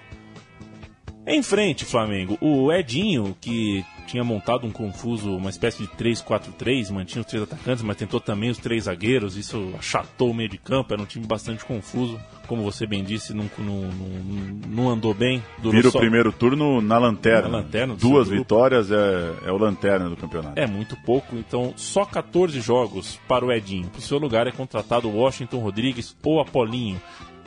Em 1.30 1.42
frente, 1.42 1.84
Flamengo, 1.84 2.38
o 2.40 2.72
Edinho, 2.72 3.36
que 3.40 3.84
tinha 4.06 4.24
montado 4.24 4.66
um 4.66 4.70
confuso, 4.70 5.36
uma 5.36 5.50
espécie 5.50 5.82
de 5.82 5.88
3-4-3, 5.88 6.90
mantinha 6.90 7.20
os 7.20 7.26
três 7.26 7.42
atacantes, 7.42 7.82
mas 7.84 7.96
tentou 7.98 8.18
também 8.18 8.48
os 8.48 8.56
três 8.56 8.84
zagueiros, 8.84 9.36
isso 9.36 9.74
achatou 9.78 10.30
o 10.30 10.34
meio 10.34 10.48
de 10.48 10.56
campo, 10.56 10.92
era 10.94 11.02
um 11.02 11.04
time 11.04 11.26
bastante 11.26 11.62
confuso, 11.66 12.18
como 12.46 12.62
você 12.62 12.86
bem 12.86 13.04
disse, 13.04 13.34
não, 13.34 13.44
não, 13.58 13.90
não, 14.66 14.88
andou 14.88 15.12
bem. 15.12 15.44
Vira 15.58 15.88
o 15.88 15.92
só- 15.92 15.98
primeiro 15.98 16.32
turno 16.32 16.80
na 16.80 16.96
lanterna. 16.98 17.48
Na 17.48 17.58
lanterna 17.58 17.94
Duas 17.94 18.28
vitórias 18.28 18.90
é, 18.90 19.34
é 19.44 19.52
o 19.52 19.58
lanterna 19.58 20.08
do 20.08 20.16
campeonato. 20.16 20.58
É 20.58 20.66
muito 20.66 20.96
pouco, 21.04 21.36
então 21.36 21.74
só 21.76 22.06
14 22.06 22.58
jogos 22.62 23.20
para 23.28 23.44
o 23.44 23.52
Edinho. 23.52 23.88
Para 23.90 23.98
o 23.98 24.02
seu 24.02 24.16
lugar 24.16 24.46
é 24.46 24.50
contratado 24.52 25.06
o 25.08 25.16
Washington 25.16 25.58
Rodrigues 25.58 26.16
ou 26.24 26.40
Apolinho. 26.40 26.98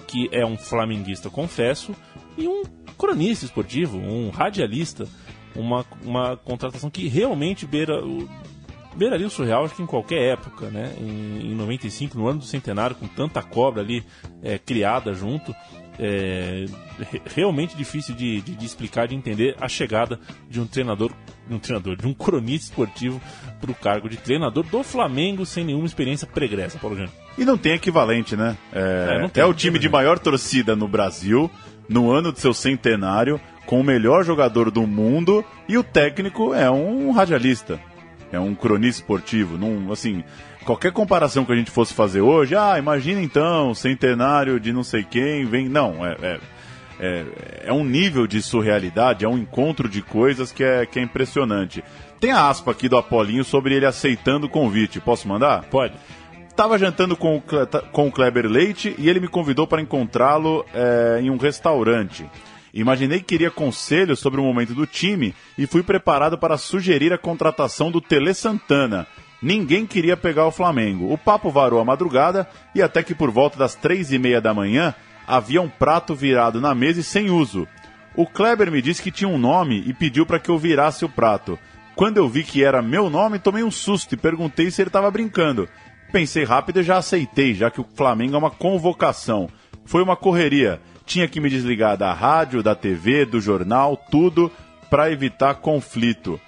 que 0.08 0.28
é 0.34 0.46
um 0.46 0.58
flamenguista, 0.58 1.30
confesso, 1.30 1.96
e 2.38 2.48
um 2.48 2.64
cronista 2.98 3.46
esportivo, 3.46 3.98
um 3.98 4.30
radialista, 4.30 5.08
uma, 5.56 5.86
uma 6.04 6.38
contratação 6.38 6.90
que 6.90 7.08
realmente 7.08 7.66
beira 7.66 8.04
o, 8.06 8.30
beiraria 8.96 9.28
o 9.28 9.30
surreal 9.30 9.66
acho 9.66 9.76
que 9.76 9.84
em 9.84 9.88
qualquer 9.88 10.34
época, 10.34 10.70
né? 10.70 10.94
Em, 11.00 11.52
em 11.52 11.56
95, 11.56 12.18
no 12.18 12.28
ano 12.28 12.40
do 12.40 12.46
centenário, 12.46 12.96
com 12.96 13.08
tanta 13.08 13.42
cobra 13.42 13.82
ali 13.82 14.04
é, 14.44 14.58
criada 14.58 15.14
junto, 15.14 15.56
é 16.00 16.66
realmente 17.36 17.76
difícil 17.76 18.16
de, 18.16 18.42
de, 18.42 18.56
de, 18.56 18.66
explicar, 18.66 19.08
de 19.08 19.16
entender 19.16 19.56
a 19.60 19.68
chegada 19.68 20.20
de 20.50 20.60
um 20.60 20.66
treinador, 20.66 21.12
de 21.48 21.54
um 21.54 21.60
treinador, 21.60 21.96
de 21.96 22.08
um 22.08 22.14
cronista 22.14 22.70
esportivo 22.70 23.22
para 23.60 23.72
o 23.72 23.76
cargo 23.76 24.10
de 24.10 24.18
treinador 24.18 24.64
do 24.64 24.84
Flamengo 24.84 25.46
sem 25.46 25.64
nenhuma 25.64 25.86
experiência 25.86 26.26
pregressa, 26.26 26.80
Paulo 26.80 26.96
Júnior. 26.96 27.14
E 27.38 27.46
não 27.46 27.58
tem 27.58 27.74
equivalente, 27.74 28.36
né? 28.36 28.58
É, 28.74 29.26
é, 29.26 29.28
tem, 29.28 29.44
é 29.44 29.46
o 29.46 29.54
time 29.54 29.78
de 29.78 29.90
maior 29.90 30.18
torcida 30.18 30.76
no 30.76 30.88
Brasil, 30.88 31.52
no 31.92 32.10
ano 32.10 32.32
do 32.32 32.40
seu 32.40 32.54
centenário, 32.54 33.40
com 33.66 33.80
o 33.80 33.84
melhor 33.84 34.24
jogador 34.24 34.72
do 34.72 34.88
mundo 34.88 35.46
e 35.68 35.78
o 35.78 35.84
técnico 35.84 36.54
é 36.54 36.70
um 36.72 37.12
radialista, 37.12 37.80
é 38.32 38.40
um 38.40 38.56
cronista 38.56 39.02
esportivo, 39.02 39.58
não, 39.58 39.92
assim, 39.92 40.24
qualquer 40.66 40.92
comparação 40.92 41.44
que 41.44 41.52
a 41.52 41.56
gente 41.56 41.70
fosse 41.70 41.94
fazer 41.94 42.22
hoje, 42.22 42.56
ah, 42.56 42.78
imagina 42.80 43.22
então, 43.22 43.74
centenário 43.74 44.60
de 44.60 44.72
não 44.72 44.84
sei 44.84 45.04
quem, 45.04 45.46
vem. 45.46 45.68
Não, 45.68 46.06
é, 46.06 46.18
é, 46.22 46.40
é, 47.00 47.26
é, 47.66 47.74
um 47.74 47.84
nível 47.84 48.26
de 48.26 48.42
surrealidade, 48.42 49.26
é 49.26 49.28
um 49.28 49.38
encontro 49.38 49.90
de 49.90 50.02
coisas 50.02 50.52
que 50.52 50.64
é, 50.64 50.86
que 50.86 51.00
é 51.00 51.04
impressionante. 51.04 51.84
Tem 52.20 52.32
a 52.32 52.48
aspa 52.50 52.72
aqui 52.72 52.88
do 52.88 52.98
Apolinho 52.98 53.44
sobre 53.44 53.76
ele 53.76 53.86
aceitando 53.86 54.46
o 54.46 54.50
convite. 54.50 55.00
Posso 55.00 55.28
mandar? 55.28 55.64
Pode. 55.64 55.96
Estava 56.52 56.78
jantando 56.78 57.16
com 57.16 57.38
o, 57.38 57.42
com 57.92 58.08
o 58.08 58.12
Kleber 58.12 58.46
Leite 58.46 58.94
e 58.98 59.10
ele 59.10 59.22
me 59.22 59.28
convidou 59.28 59.66
para 59.66 59.82
encontrá-lo 59.82 60.66
é, 60.74 61.20
em 61.22 61.30
um 61.30 61.38
restaurante. 61.38 62.30
Imaginei 62.74 63.20
que 63.20 63.26
queria 63.26 63.50
conselhos 63.50 64.20
sobre 64.20 64.40
o 64.40 64.44
momento 64.44 64.74
do 64.74 64.86
time 64.86 65.34
e 65.58 65.66
fui 65.66 65.82
preparado 65.82 66.38
para 66.38 66.58
sugerir 66.58 67.14
a 67.14 67.18
contratação 67.18 67.90
do 67.90 68.00
Tele 68.00 68.34
Santana 68.34 69.08
Ninguém 69.42 69.88
queria 69.88 70.16
pegar 70.16 70.46
o 70.46 70.52
Flamengo. 70.52 71.12
O 71.12 71.18
papo 71.18 71.50
varou 71.50 71.80
a 71.80 71.86
madrugada 71.86 72.48
e 72.76 72.82
até 72.82 73.02
que 73.02 73.16
por 73.16 73.32
volta 73.32 73.58
das 73.58 73.74
três 73.74 74.12
e 74.12 74.20
meia 74.20 74.40
da 74.40 74.54
manhã 74.54 74.94
havia 75.26 75.62
um 75.62 75.70
prato 75.70 76.14
virado 76.14 76.62
na 76.62 76.76
mesa 76.76 77.00
e 77.00 77.04
sem 77.04 77.32
uso. 77.32 77.68
O 78.16 78.28
Kleber 78.28 78.72
me 78.72 78.82
disse 78.82 79.02
que 79.02 79.10
tinha 79.10 79.28
um 79.28 79.40
nome 79.40 79.84
e 79.88 79.94
pediu 79.94 80.28
para 80.28 80.38
que 80.38 80.52
eu 80.52 80.60
virasse 80.60 81.04
o 81.04 81.10
prato. 81.10 81.58
Quando 81.96 82.18
eu 82.18 82.30
vi 82.30 82.44
que 82.44 82.64
era 82.64 82.82
meu 82.84 83.10
nome, 83.10 83.40
tomei 83.40 83.64
um 83.64 83.72
susto 83.72 84.14
e 84.14 84.18
perguntei 84.18 84.70
se 84.70 84.82
ele 84.82 84.90
estava 84.90 85.10
brincando. 85.10 85.68
Pensei 86.12 86.44
rápido 86.44 86.82
e 86.82 86.84
já 86.84 86.98
aceitei, 86.98 87.54
já 87.54 87.72
que 87.72 87.80
o 87.80 87.88
Flamengo 87.96 88.36
é 88.36 88.38
uma 88.38 88.52
convocação. 88.52 89.50
Foi 89.86 90.04
uma 90.04 90.16
correria. 90.16 90.82
Tinha 91.06 91.28
que 91.28 91.40
me 91.40 91.50
desligar 91.50 91.98
da 91.98 92.14
rádio, 92.14 92.62
da 92.62 92.76
TV, 92.76 93.26
do 93.26 93.40
jornal, 93.40 93.98
tudo 94.10 94.52
para 94.90 95.12
evitar 95.12 95.56
conflito. 95.56 96.40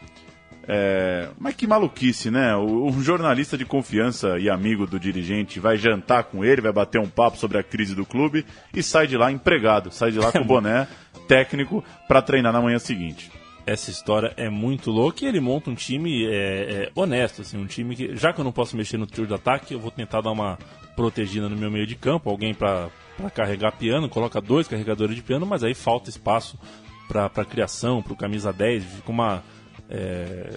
É, 0.67 1.29
mas 1.37 1.55
que 1.55 1.67
maluquice, 1.67 2.31
né? 2.31 2.55
O, 2.55 2.91
jornalista 3.01 3.57
de 3.57 3.65
confiança 3.65 4.39
e 4.39 4.49
amigo 4.49 4.87
do 4.87 4.99
dirigente 4.99 5.59
vai 5.59 5.77
jantar 5.77 6.25
com 6.25 6.43
ele, 6.43 6.61
vai 6.61 6.71
bater 6.71 6.99
um 6.99 7.09
papo 7.09 7.37
sobre 7.37 7.57
a 7.57 7.63
crise 7.63 7.93
do 7.93 8.05
clube 8.05 8.45
e 8.73 8.81
sai 8.81 9.07
de 9.07 9.17
lá 9.17 9.31
empregado, 9.31 9.91
sai 9.91 10.11
de 10.11 10.19
lá 10.19 10.31
com 10.31 10.39
o 10.39 10.45
boné 10.45 10.87
técnico 11.27 11.83
para 12.07 12.21
treinar 12.21 12.53
na 12.53 12.61
manhã 12.61 12.79
seguinte. 12.79 13.29
Essa 13.65 13.89
história 13.89 14.33
é 14.35 14.49
muito 14.49 14.91
louca 14.91 15.23
e 15.23 15.27
ele 15.27 15.39
monta 15.39 15.69
um 15.69 15.75
time 15.75 16.25
é, 16.25 16.31
é, 16.31 16.91
honesto, 16.93 17.41
assim, 17.41 17.57
um 17.57 17.65
time 17.65 17.95
que, 17.95 18.15
já 18.15 18.33
que 18.33 18.39
eu 18.39 18.43
não 18.43 18.51
posso 18.51 18.75
mexer 18.75 18.97
no 18.97 19.07
trio 19.07 19.25
de 19.25 19.33
ataque, 19.33 19.73
eu 19.73 19.79
vou 19.79 19.89
tentar 19.89 20.21
dar 20.21 20.31
uma 20.31 20.57
protegida 20.95 21.47
no 21.47 21.55
meu 21.55 21.71
meio 21.71 21.87
de 21.87 21.95
campo, 21.95 22.29
alguém 22.29 22.53
para 22.53 22.89
carregar 23.33 23.71
piano, 23.71 24.09
coloca 24.09 24.41
dois 24.41 24.67
carregadores 24.67 25.15
de 25.15 25.21
piano, 25.21 25.45
mas 25.45 25.63
aí 25.63 25.73
falta 25.73 26.09
espaço 26.09 26.59
para 27.07 27.45
criação, 27.45 28.01
para 28.01 28.13
o 28.13 28.17
camisa 28.17 28.51
10, 28.51 28.83
fica 28.83 29.11
uma 29.11 29.43
é, 29.89 30.49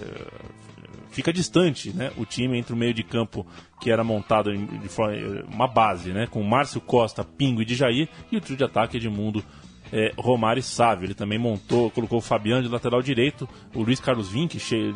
fica 1.09 1.33
distante 1.33 1.91
né, 1.95 2.11
o 2.17 2.25
time 2.25 2.57
entre 2.57 2.73
o 2.73 2.77
meio 2.77 2.93
de 2.93 3.03
campo 3.03 3.45
que 3.81 3.91
era 3.91 4.03
montado 4.03 4.55
de 4.55 4.89
forma, 4.89 5.15
uma 5.51 5.67
base, 5.67 6.11
né, 6.11 6.27
com 6.27 6.43
Márcio 6.43 6.81
Costa, 6.81 7.23
Pingo 7.23 7.61
e 7.61 7.65
Djair, 7.65 8.09
e 8.31 8.37
o 8.37 8.41
trio 8.41 8.57
de 8.57 8.63
ataque 8.63 8.97
Edmundo, 8.97 9.43
é, 9.91 10.13
Romário 10.17 10.59
e 10.59 10.63
Sávio. 10.63 11.05
Ele 11.05 11.13
também 11.13 11.37
montou, 11.37 11.89
colocou 11.91 12.19
o 12.19 12.21
Fabiano 12.21 12.63
de 12.63 12.69
lateral 12.69 13.01
direito, 13.01 13.47
o 13.73 13.81
Luiz 13.83 13.99
Carlos 13.99 14.29
Vinck, 14.29 14.59
che... 14.59 14.93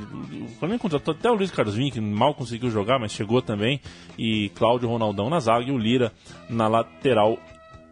contratou 0.80 1.14
até 1.14 1.30
o 1.30 1.36
Luiz 1.36 1.52
Carlos 1.52 1.76
Vinck, 1.76 2.00
mal 2.00 2.34
conseguiu 2.34 2.70
jogar, 2.70 3.00
mas 3.00 3.12
chegou 3.12 3.42
também, 3.42 3.80
e 4.18 4.50
Cláudio 4.50 4.89
Ronaldão 4.89 5.30
na 5.30 5.39
zaga 5.39 5.66
e 5.66 5.72
o 5.72 5.78
Lira 5.78 6.12
na 6.50 6.68
lateral 6.68 7.38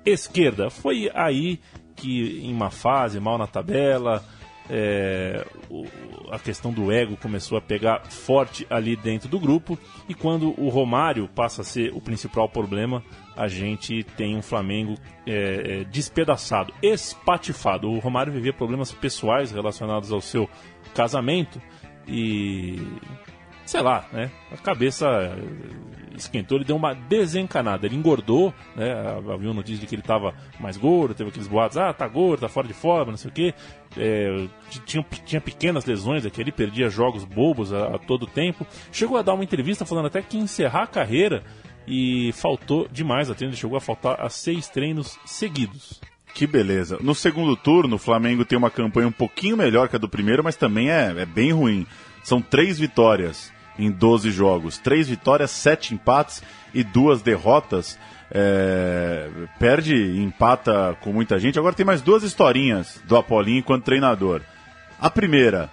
esquerda. 0.05 0.69
Foi 0.69 1.09
aí 1.13 1.59
que, 1.95 2.41
em 2.43 2.53
uma 2.53 2.69
fase, 2.69 3.19
mal 3.19 3.37
na 3.37 3.47
tabela, 3.47 4.23
é, 4.69 5.45
a 6.31 6.37
questão 6.37 6.71
do 6.71 6.91
ego 6.91 7.17
começou 7.17 7.57
a 7.57 7.61
pegar 7.61 8.05
forte 8.09 8.67
ali 8.69 8.95
dentro 8.95 9.27
do 9.27 9.39
grupo 9.39 9.77
e 10.07 10.13
quando 10.13 10.53
o 10.59 10.69
Romário 10.69 11.27
passa 11.27 11.61
a 11.61 11.65
ser 11.65 11.91
o 11.93 11.99
principal 11.99 12.47
problema, 12.47 13.03
a 13.35 13.47
gente 13.47 14.03
tem 14.03 14.35
um 14.35 14.41
Flamengo 14.41 14.95
é, 15.25 15.31
é, 15.81 15.83
despedaçado, 15.85 16.73
espatifado. 16.83 17.89
O 17.89 17.99
Romário 17.99 18.31
vivia 18.31 18.53
problemas 18.53 18.91
pessoais 18.91 19.51
relacionados 19.51 20.11
ao 20.11 20.21
seu 20.21 20.47
casamento 20.93 21.61
e 22.07 22.77
sei 23.69 23.81
lá, 23.83 24.03
né? 24.11 24.31
A 24.51 24.57
cabeça 24.57 25.07
esquentou, 26.15 26.57
ele 26.57 26.65
deu 26.65 26.75
uma 26.75 26.95
desencanada, 26.95 27.85
ele 27.85 27.95
engordou, 27.95 28.51
né? 28.75 28.91
Havia 29.31 29.53
notícia 29.53 29.81
de 29.81 29.85
que 29.85 29.93
ele 29.93 30.01
estava 30.01 30.33
mais 30.59 30.75
gordo, 30.75 31.13
teve 31.13 31.29
aqueles 31.29 31.47
boatos, 31.47 31.77
ah, 31.77 31.93
tá 31.93 32.07
gordo, 32.07 32.41
tá 32.41 32.49
fora 32.49 32.67
de 32.67 32.73
forma, 32.73 33.11
não 33.11 33.17
sei 33.17 33.29
o 33.29 33.33
quê. 33.33 33.53
É, 33.95 34.47
tinha, 34.87 35.05
tinha 35.23 35.39
pequenas 35.39 35.85
lesões 35.85 36.25
aqui, 36.25 36.41
ele 36.41 36.51
perdia 36.51 36.89
jogos 36.89 37.23
bobos 37.23 37.71
a, 37.71 37.95
a 37.95 37.99
todo 37.99 38.25
tempo. 38.25 38.65
Chegou 38.91 39.17
a 39.17 39.21
dar 39.21 39.35
uma 39.35 39.43
entrevista 39.43 39.85
falando 39.85 40.07
até 40.07 40.19
que 40.19 40.37
encerrar 40.37 40.83
a 40.83 40.87
carreira 40.87 41.43
e 41.87 42.31
faltou 42.33 42.87
demais 42.91 43.29
a 43.29 43.35
treino, 43.35 43.55
chegou 43.55 43.77
a 43.77 43.81
faltar 43.81 44.19
a 44.19 44.29
seis 44.29 44.67
treinos 44.67 45.19
seguidos. 45.27 46.01
Que 46.33 46.47
beleza. 46.47 46.97
No 47.01 47.13
segundo 47.13 47.55
turno, 47.55 47.97
o 47.97 47.99
Flamengo 47.99 48.43
tem 48.43 48.57
uma 48.57 48.71
campanha 48.71 49.07
um 49.07 49.11
pouquinho 49.11 49.55
melhor 49.55 49.87
que 49.87 49.95
a 49.95 49.99
do 49.99 50.09
primeiro, 50.09 50.43
mas 50.43 50.55
também 50.55 50.89
é, 50.89 51.13
é 51.15 51.25
bem 51.25 51.51
ruim. 51.51 51.85
São 52.23 52.41
três 52.41 52.79
vitórias 52.79 53.51
em 53.79 53.89
12 53.89 54.29
jogos. 54.29 54.77
Três 54.77 55.07
vitórias, 55.07 55.49
sete 55.51 55.93
empates 55.93 56.43
e 56.73 56.83
duas 56.83 57.21
derrotas. 57.21 57.97
É, 58.31 59.27
perde 59.57 59.95
empata 60.21 60.95
com 61.01 61.11
muita 61.11 61.39
gente. 61.39 61.57
Agora 61.57 61.73
tem 61.73 61.85
mais 61.85 62.01
duas 62.01 62.21
historinhas 62.21 63.01
do 63.07 63.17
Apolinho 63.17 63.59
enquanto 63.59 63.85
treinador. 63.85 64.41
A 64.99 65.09
primeira, 65.09 65.69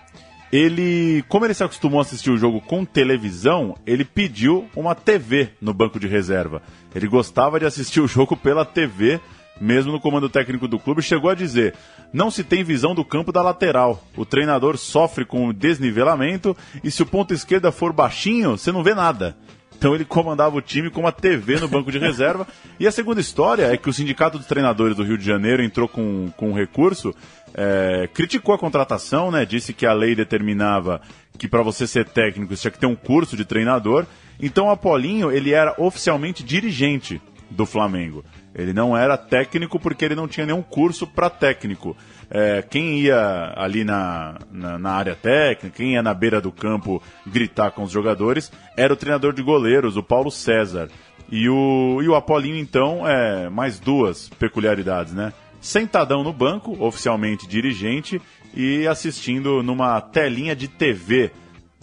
ele, 0.52 1.24
como 1.28 1.44
ele 1.44 1.52
se 1.52 1.64
acostumou 1.64 1.98
a 1.98 2.02
assistir 2.02 2.30
o 2.30 2.38
jogo 2.38 2.60
com 2.60 2.84
televisão, 2.84 3.76
ele 3.84 4.04
pediu 4.04 4.68
uma 4.74 4.94
TV 4.94 5.50
no 5.60 5.74
banco 5.74 5.98
de 5.98 6.06
reserva. 6.06 6.62
Ele 6.94 7.08
gostava 7.08 7.58
de 7.58 7.66
assistir 7.66 8.00
o 8.00 8.08
jogo 8.08 8.36
pela 8.36 8.64
TV 8.64 9.20
mesmo 9.60 9.92
no 9.92 10.00
comando 10.00 10.28
técnico 10.28 10.68
do 10.68 10.78
clube, 10.78 11.02
chegou 11.02 11.30
a 11.30 11.34
dizer: 11.34 11.74
não 12.12 12.30
se 12.30 12.44
tem 12.44 12.64
visão 12.64 12.94
do 12.94 13.04
campo 13.04 13.32
da 13.32 13.42
lateral. 13.42 14.02
O 14.16 14.24
treinador 14.24 14.76
sofre 14.76 15.24
com 15.24 15.48
o 15.48 15.52
desnivelamento 15.52 16.56
e 16.82 16.90
se 16.90 17.02
o 17.02 17.06
ponto 17.06 17.34
esquerda 17.34 17.72
for 17.72 17.92
baixinho, 17.92 18.56
você 18.56 18.70
não 18.70 18.82
vê 18.82 18.94
nada. 18.94 19.36
Então 19.76 19.94
ele 19.94 20.04
comandava 20.06 20.56
o 20.56 20.62
time 20.62 20.90
com 20.90 21.00
uma 21.00 21.12
TV 21.12 21.60
no 21.60 21.68
banco 21.68 21.90
de 21.92 21.98
reserva. 21.98 22.46
E 22.78 22.86
a 22.86 22.92
segunda 22.92 23.20
história 23.20 23.72
é 23.72 23.76
que 23.76 23.88
o 23.88 23.92
Sindicato 23.92 24.38
dos 24.38 24.46
Treinadores 24.46 24.96
do 24.96 25.04
Rio 25.04 25.18
de 25.18 25.24
Janeiro 25.24 25.62
entrou 25.62 25.88
com, 25.88 26.30
com 26.36 26.50
um 26.50 26.54
recurso, 26.54 27.14
é, 27.54 28.08
criticou 28.12 28.54
a 28.54 28.58
contratação, 28.58 29.30
né, 29.30 29.44
disse 29.44 29.72
que 29.72 29.86
a 29.86 29.92
lei 29.92 30.14
determinava 30.14 31.00
que 31.38 31.46
para 31.48 31.62
você 31.62 31.86
ser 31.86 32.06
técnico 32.06 32.56
você 32.56 32.62
tinha 32.62 32.70
que 32.70 32.78
ter 32.78 32.86
um 32.86 32.96
curso 32.96 33.36
de 33.36 33.44
treinador. 33.44 34.06
Então 34.40 34.66
o 34.66 34.70
Apolinho 34.70 35.30
ele 35.30 35.52
era 35.52 35.74
oficialmente 35.78 36.42
dirigente 36.42 37.20
do 37.50 37.64
Flamengo. 37.64 38.24
Ele 38.56 38.72
não 38.72 38.96
era 38.96 39.18
técnico 39.18 39.78
porque 39.78 40.02
ele 40.02 40.14
não 40.14 40.26
tinha 40.26 40.46
nenhum 40.46 40.62
curso 40.62 41.06
para 41.06 41.28
técnico. 41.28 41.94
É, 42.30 42.62
quem 42.62 42.98
ia 43.00 43.52
ali 43.54 43.84
na, 43.84 44.38
na, 44.50 44.78
na, 44.78 44.90
área 44.92 45.14
técnica, 45.14 45.76
quem 45.76 45.92
ia 45.92 46.02
na 46.02 46.14
beira 46.14 46.40
do 46.40 46.50
campo 46.50 47.02
gritar 47.26 47.70
com 47.70 47.82
os 47.82 47.90
jogadores, 47.90 48.50
era 48.74 48.92
o 48.92 48.96
treinador 48.96 49.34
de 49.34 49.42
goleiros, 49.42 49.96
o 49.96 50.02
Paulo 50.02 50.30
César. 50.30 50.88
E 51.30 51.48
o, 51.48 52.00
e 52.02 52.08
o 52.08 52.14
Apolinho, 52.14 52.56
então, 52.56 53.06
é 53.06 53.50
mais 53.50 53.78
duas 53.78 54.28
peculiaridades, 54.30 55.12
né? 55.12 55.32
Sentadão 55.60 56.22
no 56.24 56.32
banco, 56.32 56.76
oficialmente 56.82 57.46
dirigente, 57.46 58.20
e 58.54 58.86
assistindo 58.86 59.62
numa 59.62 60.00
telinha 60.00 60.56
de 60.56 60.66
TV. 60.66 61.30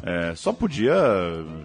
É, 0.02 0.34
só 0.36 0.52
podia 0.52 0.96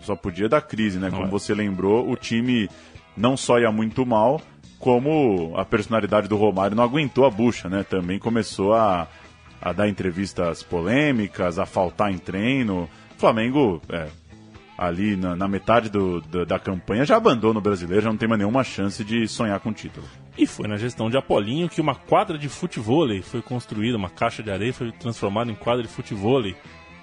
só 0.03 0.15
podia 0.15 0.49
dar 0.49 0.61
crise, 0.61 0.99
né? 0.99 1.11
Como 1.11 1.29
você 1.29 1.55
lembrou, 1.55 2.09
o 2.09 2.15
time 2.15 2.69
não 3.17 3.37
só 3.37 3.59
ia 3.59 3.73
muito 3.73 4.07
mal, 4.07 4.41
como 4.79 5.55
a 5.57 5.65
personalidade 5.65 6.29
do 6.29 6.37
Romário 6.37 6.77
não 6.77 6.85
aguentou 6.85 7.25
a 7.25 7.31
bucha, 7.31 7.69
né? 7.69 7.83
Também 7.83 8.19
começou 8.19 8.75
a, 8.75 9.09
a 9.61 9.73
dar 9.73 9.89
entrevistas 9.89 10.63
polêmicas, 10.63 11.59
a 11.59 11.67
faltar 11.67 12.13
em 12.13 12.19
treino. 12.19 12.89
O 13.17 13.19
Flamengo 13.19 13.83
é, 13.89 14.09
ali 14.79 15.17
na, 15.17 15.35
na 15.35 15.49
metade 15.49 15.91
do, 15.91 16.21
da, 16.21 16.45
da, 16.45 16.59
campanha 16.59 17.05
já 17.05 17.17
abandona 17.17 17.59
o 17.59 17.63
brasileiro, 17.63 18.05
já 18.05 18.11
não 18.11 18.17
tem 18.17 18.29
mais 18.29 18.39
nenhuma 18.39 18.63
chance 18.63 19.05
de 19.05 19.27
sonhar 19.27 19.59
com 19.59 19.71
o 19.71 19.75
título. 19.75 20.07
E 20.39 20.47
foi 20.47 20.69
na 20.69 20.77
gestão 20.77 21.11
de 21.11 21.17
Apolinho 21.17 21.69
que 21.69 21.81
uma 21.81 21.97
quadra 21.97 22.39
de 22.39 22.49
futebol 22.49 23.09
foi 23.25 23.43
construída, 23.43 23.99
uma 23.99 24.09
caixa 24.09 24.41
de 24.41 24.53
areia 24.53 24.73
foi 24.73 24.93
transformada 24.93 25.51
em 25.51 25.57
quadra 25.57 25.83
de 25.83 25.89
futebol 25.89 26.45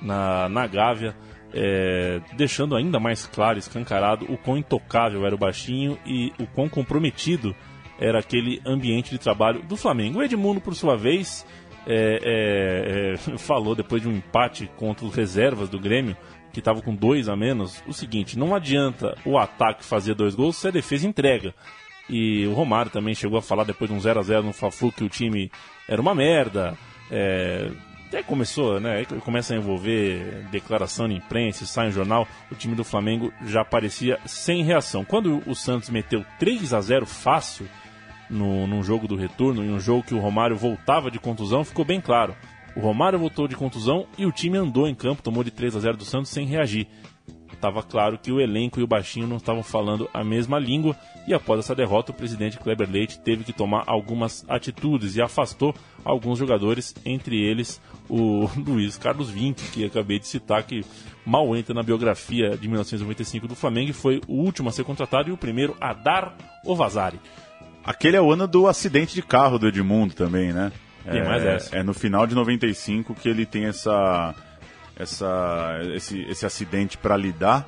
na, 0.01 0.47
na 0.47 0.65
Gávea, 0.65 1.13
é, 1.53 2.21
deixando 2.37 2.77
ainda 2.77 2.97
mais 2.97 3.25
claro, 3.25 3.59
escancarado, 3.59 4.25
o 4.31 4.37
quão 4.37 4.57
intocável 4.57 5.25
era 5.25 5.35
o 5.35 5.37
baixinho 5.37 5.97
e 6.05 6.31
o 6.39 6.47
quão 6.47 6.69
comprometido 6.69 7.53
era 7.99 8.19
aquele 8.19 8.61
ambiente 8.65 9.09
de 9.09 9.17
trabalho 9.17 9.61
do 9.63 9.77
Flamengo. 9.77 10.19
O 10.19 10.23
Edmundo, 10.23 10.59
por 10.59 10.75
sua 10.75 10.95
vez, 10.95 11.45
é, 11.87 12.19
é, 12.23 13.33
é 13.33 13.37
falou 13.37 13.75
depois 13.75 14.01
de 14.01 14.07
um 14.07 14.13
empate 14.13 14.69
contra 14.75 15.05
os 15.05 15.13
reservas 15.13 15.69
do 15.69 15.79
Grêmio 15.79 16.15
que 16.51 16.59
estava 16.59 16.81
com 16.81 16.95
dois 16.95 17.27
a 17.27 17.35
menos, 17.35 17.83
o 17.85 17.91
seguinte: 17.91 18.39
não 18.39 18.55
adianta 18.55 19.17
o 19.25 19.37
ataque 19.37 19.83
fazer 19.83 20.15
dois 20.15 20.35
gols 20.35 20.55
se 20.55 20.67
a 20.69 20.71
defesa 20.71 21.05
entrega. 21.05 21.53
E 22.09 22.45
o 22.47 22.53
Romário 22.53 22.91
também 22.91 23.13
chegou 23.13 23.37
a 23.37 23.41
falar 23.41 23.63
depois 23.63 23.89
de 23.89 23.97
um 23.97 23.99
0 23.99 24.19
a 24.19 24.23
0 24.23 24.43
no 24.43 24.53
Fla-Flu 24.53 24.91
que 24.91 25.03
o 25.03 25.09
time 25.09 25.51
era 25.87 26.01
uma 26.01 26.15
merda. 26.15 26.77
É, 27.11 27.69
até 28.07 28.23
começou, 28.23 28.79
né? 28.79 29.03
Começa 29.25 29.53
a 29.53 29.57
envolver 29.57 30.45
declaração 30.51 31.07
na 31.07 31.15
imprensa, 31.15 31.65
sai 31.65 31.89
em 31.89 31.91
jornal. 31.91 32.25
O 32.49 32.55
time 32.55 32.75
do 32.75 32.83
Flamengo 32.83 33.33
já 33.45 33.65
parecia 33.65 34.19
sem 34.25 34.63
reação. 34.63 35.03
Quando 35.03 35.41
o 35.45 35.55
Santos 35.55 35.89
meteu 35.89 36.23
3 36.39 36.73
a 36.73 36.79
0 36.79 37.05
fácil 37.05 37.67
no, 38.29 38.67
num 38.67 38.83
jogo 38.83 39.07
do 39.07 39.15
retorno, 39.15 39.63
em 39.63 39.71
um 39.71 39.79
jogo 39.79 40.03
que 40.03 40.13
o 40.13 40.19
Romário 40.19 40.55
voltava 40.55 41.11
de 41.11 41.19
contusão, 41.19 41.63
ficou 41.63 41.85
bem 41.85 42.01
claro. 42.01 42.35
O 42.75 42.79
Romário 42.81 43.17
voltou 43.17 43.47
de 43.47 43.55
contusão 43.55 44.05
e 44.17 44.25
o 44.25 44.31
time 44.31 44.57
andou 44.57 44.87
em 44.87 44.93
campo, 44.93 45.21
tomou 45.21 45.43
de 45.43 45.51
3 45.51 45.75
a 45.75 45.79
0 45.79 45.97
do 45.97 46.03
Santos 46.03 46.29
sem 46.29 46.45
reagir. 46.45 46.87
Estava 47.51 47.81
claro 47.81 48.17
que 48.17 48.31
o 48.31 48.39
elenco 48.39 48.79
e 48.79 48.83
o 48.83 48.87
baixinho 48.87 49.25
não 49.25 49.37
estavam 49.37 49.63
falando 49.63 50.09
a 50.13 50.23
mesma 50.23 50.59
língua 50.59 50.95
e 51.25 51.33
após 51.33 51.59
essa 51.59 51.73
derrota 51.73 52.11
o 52.11 52.15
presidente 52.15 52.59
Kleber 52.59 52.89
Leite 52.89 53.19
teve 53.19 53.43
que 53.43 53.53
tomar 53.53 53.83
algumas 53.87 54.45
atitudes 54.47 55.15
e 55.15 55.21
afastou 55.21 55.73
alguns 56.03 56.37
jogadores, 56.37 56.93
entre 57.05 57.41
eles 57.41 57.81
o 58.09 58.49
Luiz 58.59 58.97
Carlos 58.97 59.29
Vinck, 59.29 59.71
que 59.71 59.85
acabei 59.85 60.19
de 60.19 60.27
citar, 60.27 60.63
que 60.63 60.83
mal 61.25 61.55
entra 61.55 61.73
na 61.73 61.81
biografia 61.81 62.57
de 62.57 62.67
1995 62.67 63.47
do 63.47 63.55
Flamengo 63.55 63.89
e 63.89 63.93
foi 63.93 64.21
o 64.27 64.33
último 64.33 64.69
a 64.69 64.71
ser 64.71 64.83
contratado 64.83 65.29
e 65.29 65.31
o 65.31 65.37
primeiro 65.37 65.75
a 65.79 65.93
dar 65.93 66.37
o 66.65 66.75
Vazari. 66.75 67.19
Aquele 67.85 68.17
é 68.17 68.21
o 68.21 68.31
ano 68.31 68.47
do 68.47 68.67
acidente 68.67 69.13
de 69.13 69.21
carro 69.21 69.59
do 69.59 69.67
Edmundo 69.67 70.13
também, 70.15 70.51
né? 70.51 70.71
Tem 71.09 71.23
mais 71.23 71.43
é, 71.43 71.55
essa. 71.55 71.75
É 71.75 71.83
no 71.83 71.93
final 71.93 72.25
de 72.25 72.33
95 72.33 73.13
que 73.13 73.29
ele 73.29 73.45
tem 73.45 73.65
essa, 73.65 74.33
essa, 74.97 75.79
esse, 75.93 76.21
esse 76.23 76.45
acidente 76.45 76.97
para 76.97 77.15
lidar. 77.15 77.67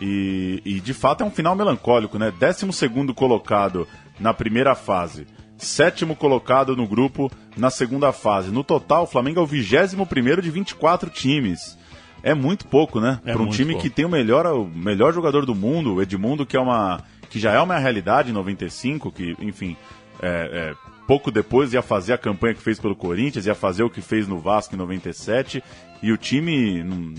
E, 0.00 0.62
e, 0.64 0.80
de 0.80 0.94
fato 0.94 1.24
é 1.24 1.26
um 1.26 1.30
final 1.30 1.56
melancólico, 1.56 2.18
né? 2.18 2.30
12 2.30 3.12
colocado 3.14 3.88
na 4.20 4.32
primeira 4.32 4.74
fase, 4.74 5.26
sétimo 5.56 6.14
colocado 6.14 6.76
no 6.76 6.86
grupo 6.86 7.30
na 7.56 7.70
segunda 7.70 8.12
fase. 8.12 8.50
No 8.50 8.62
total, 8.62 9.04
o 9.04 9.06
Flamengo 9.06 9.40
é 9.40 9.42
o 9.42 9.46
21 9.46 10.40
de 10.40 10.50
24 10.50 11.10
times. 11.10 11.76
É 12.22 12.34
muito 12.34 12.66
pouco, 12.66 13.00
né? 13.00 13.20
É 13.24 13.32
Para 13.32 13.42
um 13.42 13.48
time 13.48 13.72
pouco. 13.72 13.82
que 13.82 13.90
tem 13.90 14.04
o 14.04 14.08
melhor, 14.08 14.46
o 14.46 14.66
melhor 14.66 15.12
jogador 15.12 15.46
do 15.46 15.54
mundo, 15.54 15.94
o 15.94 16.02
Edmundo, 16.02 16.44
que 16.44 16.56
é 16.56 16.60
uma 16.60 17.00
que 17.36 17.40
já 17.40 17.52
é 17.52 17.60
uma 17.60 17.76
realidade 17.76 18.30
em 18.30 18.32
95, 18.32 19.12
que, 19.12 19.36
enfim, 19.38 19.76
é, 20.22 20.72
é 20.72 20.74
pouco 21.06 21.30
depois 21.30 21.74
ia 21.74 21.82
fazer 21.82 22.14
a 22.14 22.18
campanha 22.18 22.54
que 22.54 22.62
fez 22.62 22.80
pelo 22.80 22.96
Corinthians, 22.96 23.44
ia 23.44 23.54
fazer 23.54 23.82
o 23.82 23.90
que 23.90 24.00
fez 24.00 24.26
no 24.26 24.38
Vasco 24.38 24.74
em 24.74 24.78
97, 24.78 25.62
e 26.02 26.10
o 26.10 26.16
time 26.16 26.82
não, 26.82 27.12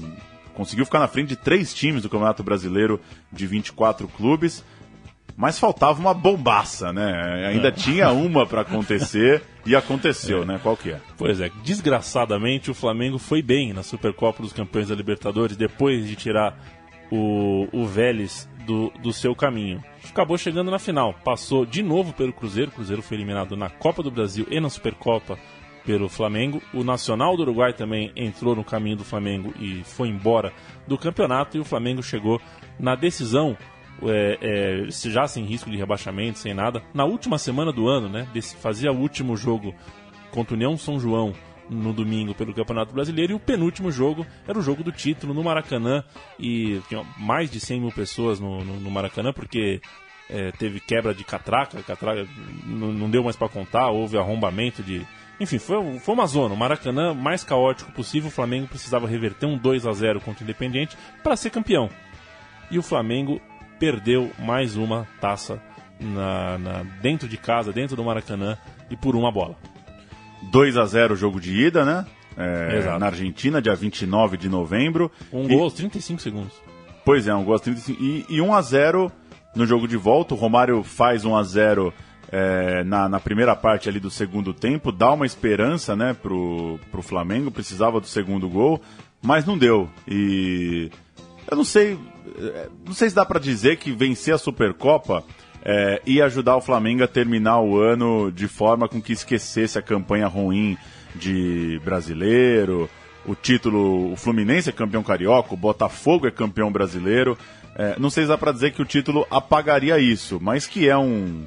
conseguiu 0.56 0.86
ficar 0.86 0.98
na 0.98 1.08
frente 1.08 1.28
de 1.30 1.36
três 1.36 1.72
times 1.72 2.02
do 2.02 2.10
Campeonato 2.10 2.42
Brasileiro 2.42 3.00
de 3.32 3.46
24 3.46 4.08
clubes, 4.08 4.66
mas 5.36 5.60
faltava 5.60 6.00
uma 6.00 6.16
bombaça, 6.16 6.92
né? 6.92 7.50
Ainda 7.50 7.68
é. 7.68 7.72
tinha 7.72 8.10
uma 8.10 8.44
para 8.44 8.62
acontecer 8.62 9.44
e 9.68 9.76
aconteceu, 9.76 10.42
é. 10.42 10.46
né? 10.46 10.60
Qual 10.64 10.76
que 10.76 10.94
é? 10.94 11.00
Pois 11.16 11.40
é, 11.40 11.52
desgraçadamente 11.64 12.72
o 12.72 12.74
Flamengo 12.74 13.20
foi 13.20 13.44
bem 13.44 13.72
na 13.72 13.84
Supercopa 13.84 14.42
dos 14.42 14.52
Campeões 14.52 14.88
da 14.88 14.96
Libertadores 14.96 15.56
depois 15.56 16.08
de 16.08 16.16
tirar 16.16 16.58
o, 17.12 17.68
o 17.72 17.86
Vélez 17.86 18.50
do, 18.68 18.92
do 19.02 19.14
seu 19.14 19.34
caminho. 19.34 19.82
Acabou 20.08 20.38
chegando 20.38 20.70
na 20.70 20.78
final, 20.78 21.14
passou 21.24 21.66
de 21.66 21.82
novo 21.82 22.12
pelo 22.14 22.34
Cruzeiro. 22.34 22.70
O 22.70 22.74
Cruzeiro 22.74 23.02
foi 23.02 23.16
eliminado 23.16 23.56
na 23.56 23.70
Copa 23.70 24.04
do 24.04 24.12
Brasil 24.12 24.46
e 24.52 24.60
na 24.60 24.70
Supercopa 24.70 25.40
pelo 25.86 26.10
Flamengo. 26.10 26.62
O 26.74 26.84
Nacional 26.84 27.38
do 27.38 27.44
Uruguai 27.44 27.72
também 27.72 28.12
entrou 28.14 28.54
no 28.54 28.64
caminho 28.64 28.98
do 28.98 29.06
Flamengo 29.06 29.54
e 29.58 29.84
foi 29.86 30.10
embora 30.10 30.52
do 30.86 30.98
campeonato. 30.98 31.56
E 31.56 31.62
o 31.62 31.66
Flamengo 31.66 32.04
chegou 32.04 32.42
na 32.78 32.94
decisão, 32.94 33.58
é, 34.04 34.38
é, 34.42 34.92
já 35.10 35.26
sem 35.28 35.46
risco 35.46 35.72
de 35.72 35.78
rebaixamento, 35.78 36.38
sem 36.38 36.54
nada, 36.54 36.84
na 36.94 37.06
última 37.06 37.38
semana 37.38 37.72
do 37.72 37.88
ano, 37.88 38.10
né? 38.10 38.28
Fazia 38.60 38.92
o 38.92 39.00
último 39.00 39.38
jogo 39.38 39.74
contra 40.30 40.54
o 40.54 40.58
União 40.58 40.78
São 40.78 41.00
João 41.00 41.34
no 41.70 41.94
domingo 41.94 42.34
pelo 42.34 42.54
Campeonato 42.54 42.94
Brasileiro 42.94 43.34
e 43.34 43.36
o 43.36 43.40
penúltimo 43.40 43.92
jogo 43.92 44.26
era 44.48 44.58
o 44.58 44.62
jogo 44.62 44.84
do 44.84 44.92
título 44.92 45.34
no 45.34 45.44
Maracanã 45.44 46.04
e 46.40 46.82
tinha 46.88 47.04
mais 47.18 47.52
de 47.52 47.60
100 47.60 47.82
mil 47.82 47.92
pessoas 47.92 48.40
no, 48.40 48.64
no, 48.64 48.80
no 48.80 48.92
Maracanã 48.92 49.34
porque 49.34 49.82
é, 50.30 50.52
teve 50.52 50.80
quebra 50.80 51.14
de 51.14 51.24
catraca, 51.24 51.82
catraca 51.84 52.28
não, 52.66 53.10
deu 53.10 53.24
mais 53.24 53.36
para 53.36 53.50
contar, 53.50 53.90
houve 53.90 54.18
arrombamento 54.18 54.84
de. 54.84 55.06
Enfim, 55.40 55.60
foi, 55.60 56.00
foi 56.00 56.14
uma 56.14 56.26
zona. 56.26 56.54
O 56.54 56.58
Maracanã 56.58 57.14
mais 57.14 57.44
caótico 57.44 57.92
possível. 57.92 58.28
O 58.28 58.32
Flamengo 58.32 58.68
precisava 58.68 59.08
reverter 59.08 59.46
um 59.46 59.58
2 59.58 59.86
a 59.86 59.92
0 59.92 60.20
contra 60.20 60.42
o 60.42 60.44
Independiente 60.44 60.98
para 61.24 61.36
ser 61.36 61.52
campeão. 61.52 61.90
E 62.72 62.78
o 62.78 62.84
Flamengo 62.84 63.40
perdeu 63.80 64.32
mais 64.40 64.76
uma 64.76 65.08
taça 65.22 65.62
na, 66.00 66.58
na, 66.58 66.84
dentro 67.02 67.28
de 67.28 67.38
casa, 67.38 67.72
dentro 67.72 67.96
do 67.96 68.04
Maracanã, 68.04 68.58
e 68.90 68.98
por 68.98 69.16
uma 69.16 69.32
bola. 69.32 69.56
2 70.44 70.78
a 70.78 70.86
0 70.86 71.14
o 71.14 71.18
jogo 71.18 71.40
de 71.40 71.54
ida, 71.54 71.84
né? 71.84 72.06
É, 72.38 72.98
na 73.00 73.08
Argentina, 73.08 73.62
dia 73.62 73.74
29 73.74 74.38
de 74.38 74.48
novembro. 74.48 75.12
Um 75.34 75.46
e... 75.46 75.48
gol 75.48 75.64
aos 75.64 75.74
35 75.74 76.22
segundos. 76.22 76.54
Pois 77.04 77.28
é, 77.28 77.34
um 77.34 77.44
gol 77.44 77.54
aos 77.54 77.62
35 77.62 78.04
e, 78.04 78.26
e 78.30 78.42
1 78.42 78.54
a 78.54 78.62
0 78.62 79.12
no 79.56 79.66
jogo 79.66 79.88
de 79.88 79.98
volta. 79.98 80.36
O 80.36 80.38
Romário 80.38 80.84
faz 80.84 81.26
1 81.26 81.36
a 81.36 81.44
0 81.44 81.94
é, 82.32 82.84
na, 82.84 83.08
na, 83.08 83.20
primeira 83.20 83.56
parte 83.56 83.88
ali 83.88 84.00
do 84.00 84.12
segundo 84.12 84.54
tempo, 84.54 84.92
dá 84.92 85.12
uma 85.12 85.26
esperança 85.26 85.96
né, 85.96 86.14
pro, 86.14 86.80
pro 86.92 87.02
Flamengo, 87.02 87.50
precisava 87.50 88.02
do 88.02 88.08
segundo 88.08 88.50
gol, 88.50 88.82
mas 89.22 89.46
não 89.46 89.58
deu. 89.58 89.90
E 90.08 90.92
eu 91.50 91.56
não 91.56 91.64
sei, 91.64 91.98
é, 92.38 92.70
não 92.86 92.94
sei 92.94 93.10
se 93.10 93.16
dá 93.16 93.26
para 93.26 93.40
dizer 93.40 93.78
que 93.78 93.92
vencer 93.92 94.34
a 94.34 94.38
Supercopa 94.38 95.24
é, 95.68 96.02
ajudar 96.24 96.56
o 96.56 96.62
Flamengo 96.62 97.04
a 97.04 97.08
terminar 97.08 97.60
o 97.60 97.78
ano 97.78 98.32
de 98.32 98.48
forma 98.48 98.88
com 98.88 99.02
que 99.02 99.12
esquecesse 99.12 99.78
a 99.78 99.82
campanha 99.82 100.26
ruim 100.26 100.78
de 101.14 101.82
brasileiro, 101.84 102.90
o 103.26 103.36
título, 103.36 104.14
o 104.14 104.16
Fluminense 104.16 104.70
é 104.70 104.72
campeão 104.72 105.04
carioca, 105.04 105.54
o 105.54 105.58
Botafogo 105.58 106.26
é 106.26 106.32
campeão 106.32 106.72
brasileiro. 106.72 107.38
É, 107.76 108.00
não 108.00 108.10
sei 108.10 108.24
se 108.24 108.30
dá 108.30 108.38
para 108.38 108.54
dizer 108.54 108.72
que 108.72 108.82
o 108.82 108.86
título 108.86 109.28
apagaria 109.30 110.00
isso, 110.00 110.40
mas 110.42 110.66
que 110.66 110.88
é 110.88 110.98
um. 110.98 111.46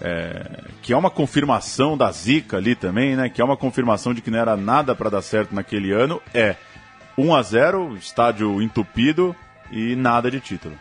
É, 0.00 0.62
que 0.82 0.92
é 0.92 0.96
uma 0.96 1.10
confirmação 1.10 1.96
da 1.96 2.10
zica 2.12 2.58
ali 2.58 2.76
também, 2.76 3.16
né? 3.16 3.28
Que 3.28 3.40
é 3.40 3.44
uma 3.44 3.56
confirmação 3.56 4.14
de 4.14 4.20
que 4.20 4.30
não 4.30 4.38
era 4.38 4.56
nada 4.56 4.94
para 4.94 5.10
dar 5.10 5.22
certo 5.22 5.54
naquele 5.54 5.90
ano. 5.90 6.22
É 6.32 6.54
1 7.18 7.34
a 7.34 7.42
0 7.42 7.96
estádio 7.96 8.62
entupido 8.62 9.34
e 9.72 9.96
nada 9.96 10.30
de 10.30 10.38
título. 10.38 10.76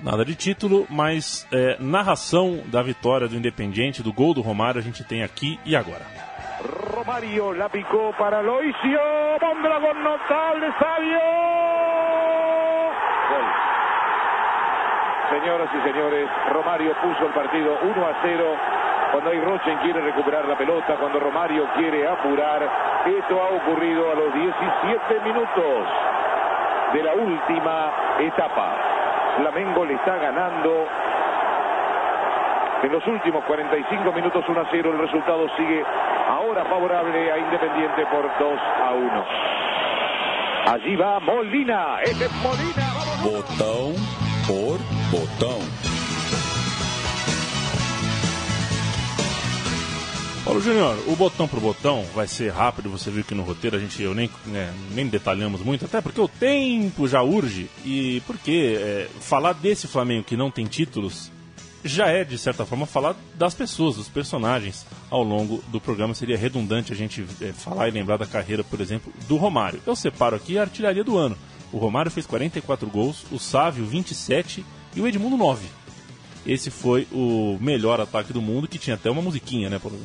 Nada 0.00 0.24
de 0.24 0.36
título, 0.36 0.86
mas 0.88 1.44
é, 1.52 1.76
narração 1.80 2.62
da 2.66 2.82
vitória 2.82 3.26
do 3.26 3.34
Independiente, 3.34 4.00
do 4.00 4.12
gol 4.12 4.32
do 4.32 4.40
Romário, 4.40 4.78
a 4.78 4.82
gente 4.82 5.02
tem 5.02 5.24
aqui 5.24 5.58
e 5.64 5.74
agora. 5.74 6.06
Romário 6.94 7.52
la 7.52 7.68
picou 7.68 8.12
para 8.14 8.40
Loisio, 8.40 9.00
Mondragón 9.42 10.02
notable, 10.04 10.72
Sabio! 10.78 11.20
Señoras 15.30 15.68
y 15.74 15.82
señores, 15.82 16.28
Romario 16.52 16.94
puso 17.02 17.26
el 17.26 17.32
partido 17.32 17.78
1 17.82 18.06
a 18.06 18.22
0. 18.22 18.56
Cuando 19.10 19.30
Rochen 19.30 19.78
quiere 19.78 20.00
recuperar 20.00 20.46
la 20.46 20.56
pelota, 20.56 20.96
cuando 20.96 21.18
Romario 21.18 21.66
quiere 21.76 22.06
apurar, 22.06 22.62
esto 23.04 23.42
ha 23.42 23.48
ocurrido 23.48 24.12
a 24.12 24.14
los 24.14 24.32
17 24.32 25.20
minutos 25.24 25.88
de 26.92 27.02
la 27.02 27.14
última 27.14 27.92
etapa. 28.20 28.97
Flamengo 29.38 29.84
le 29.84 29.94
está 29.94 30.16
ganando 30.16 30.86
en 32.82 32.92
los 32.92 33.06
últimos 33.06 33.44
45 33.44 34.12
minutos 34.12 34.44
1 34.48 34.60
a 34.60 34.66
0. 34.68 34.90
El 34.92 34.98
resultado 34.98 35.48
sigue 35.56 35.84
ahora 36.28 36.64
favorable 36.64 37.32
a 37.32 37.38
Independiente 37.38 38.04
por 38.06 38.22
2 38.38 38.60
a 38.84 38.92
1. 38.92 39.24
Allí 40.72 40.96
va 40.96 41.20
Molina. 41.20 42.00
Este 42.02 42.24
es 42.24 42.32
Molina. 42.42 42.88
Botão 43.22 43.94
por 44.46 44.78
botão. 45.10 45.87
Paulo 50.48 50.62
Júnior, 50.62 50.96
o 51.06 51.14
botão 51.14 51.46
pro 51.46 51.60
botão 51.60 52.06
vai 52.14 52.26
ser 52.26 52.50
rápido, 52.50 52.88
você 52.88 53.10
viu 53.10 53.22
que 53.22 53.34
no 53.34 53.42
roteiro 53.42 53.76
a 53.76 53.78
gente 53.78 54.02
eu 54.02 54.14
nem, 54.14 54.30
né, 54.46 54.72
nem 54.92 55.06
detalhamos 55.06 55.60
muito, 55.60 55.84
até 55.84 56.00
porque 56.00 56.18
o 56.18 56.26
tempo 56.26 57.06
já 57.06 57.22
urge 57.22 57.68
e 57.84 58.22
porque 58.26 58.78
é, 58.80 59.08
falar 59.20 59.52
desse 59.52 59.86
Flamengo 59.86 60.24
que 60.24 60.38
não 60.38 60.50
tem 60.50 60.64
títulos 60.64 61.30
já 61.84 62.08
é, 62.08 62.24
de 62.24 62.38
certa 62.38 62.64
forma, 62.64 62.86
falar 62.86 63.14
das 63.34 63.52
pessoas, 63.52 63.96
dos 63.96 64.08
personagens 64.08 64.86
ao 65.10 65.22
longo 65.22 65.62
do 65.68 65.78
programa. 65.78 66.14
Seria 66.14 66.38
redundante 66.38 66.94
a 66.94 66.96
gente 66.96 67.26
é, 67.42 67.52
falar 67.52 67.86
e 67.88 67.90
lembrar 67.90 68.16
da 68.16 68.26
carreira, 68.26 68.64
por 68.64 68.80
exemplo, 68.80 69.12
do 69.28 69.36
Romário. 69.36 69.82
Eu 69.86 69.94
separo 69.94 70.34
aqui 70.34 70.56
a 70.56 70.62
artilharia 70.62 71.04
do 71.04 71.18
ano. 71.18 71.36
O 71.70 71.76
Romário 71.76 72.10
fez 72.10 72.26
44 72.26 72.88
gols, 72.88 73.26
o 73.30 73.38
Sávio 73.38 73.84
27 73.84 74.64
e 74.96 75.00
o 75.02 75.06
Edmundo 75.06 75.36
9. 75.36 75.68
Esse 76.46 76.70
foi 76.70 77.06
o 77.12 77.58
melhor 77.60 78.00
ataque 78.00 78.32
do 78.32 78.40
mundo, 78.40 78.66
que 78.66 78.78
tinha 78.78 78.96
até 78.96 79.10
uma 79.10 79.20
musiquinha, 79.20 79.68
né, 79.68 79.78
Paulo? 79.78 79.98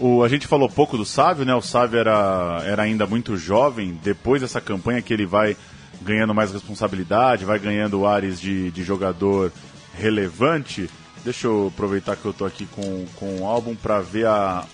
O, 0.00 0.24
a 0.24 0.28
gente 0.28 0.46
falou 0.46 0.66
pouco 0.66 0.96
do 0.96 1.04
Sávio, 1.04 1.44
né? 1.44 1.54
O 1.54 1.60
Sávio 1.60 1.98
era, 1.98 2.62
era 2.64 2.82
ainda 2.82 3.06
muito 3.06 3.36
jovem. 3.36 3.98
Depois 4.02 4.40
dessa 4.40 4.58
campanha 4.58 5.02
que 5.02 5.12
ele 5.12 5.26
vai 5.26 5.54
ganhando 6.00 6.34
mais 6.34 6.50
responsabilidade, 6.50 7.44
vai 7.44 7.58
ganhando 7.58 8.06
ares 8.06 8.40
de, 8.40 8.70
de 8.70 8.82
jogador 8.82 9.52
relevante. 9.94 10.88
Deixa 11.22 11.46
eu 11.46 11.70
aproveitar 11.72 12.16
que 12.16 12.24
eu 12.24 12.32
tô 12.32 12.46
aqui 12.46 12.64
com, 12.64 13.04
com 13.16 13.40
o 13.40 13.46
álbum 13.46 13.74
para 13.76 14.00
ver 14.00 14.26
a, 14.26 14.64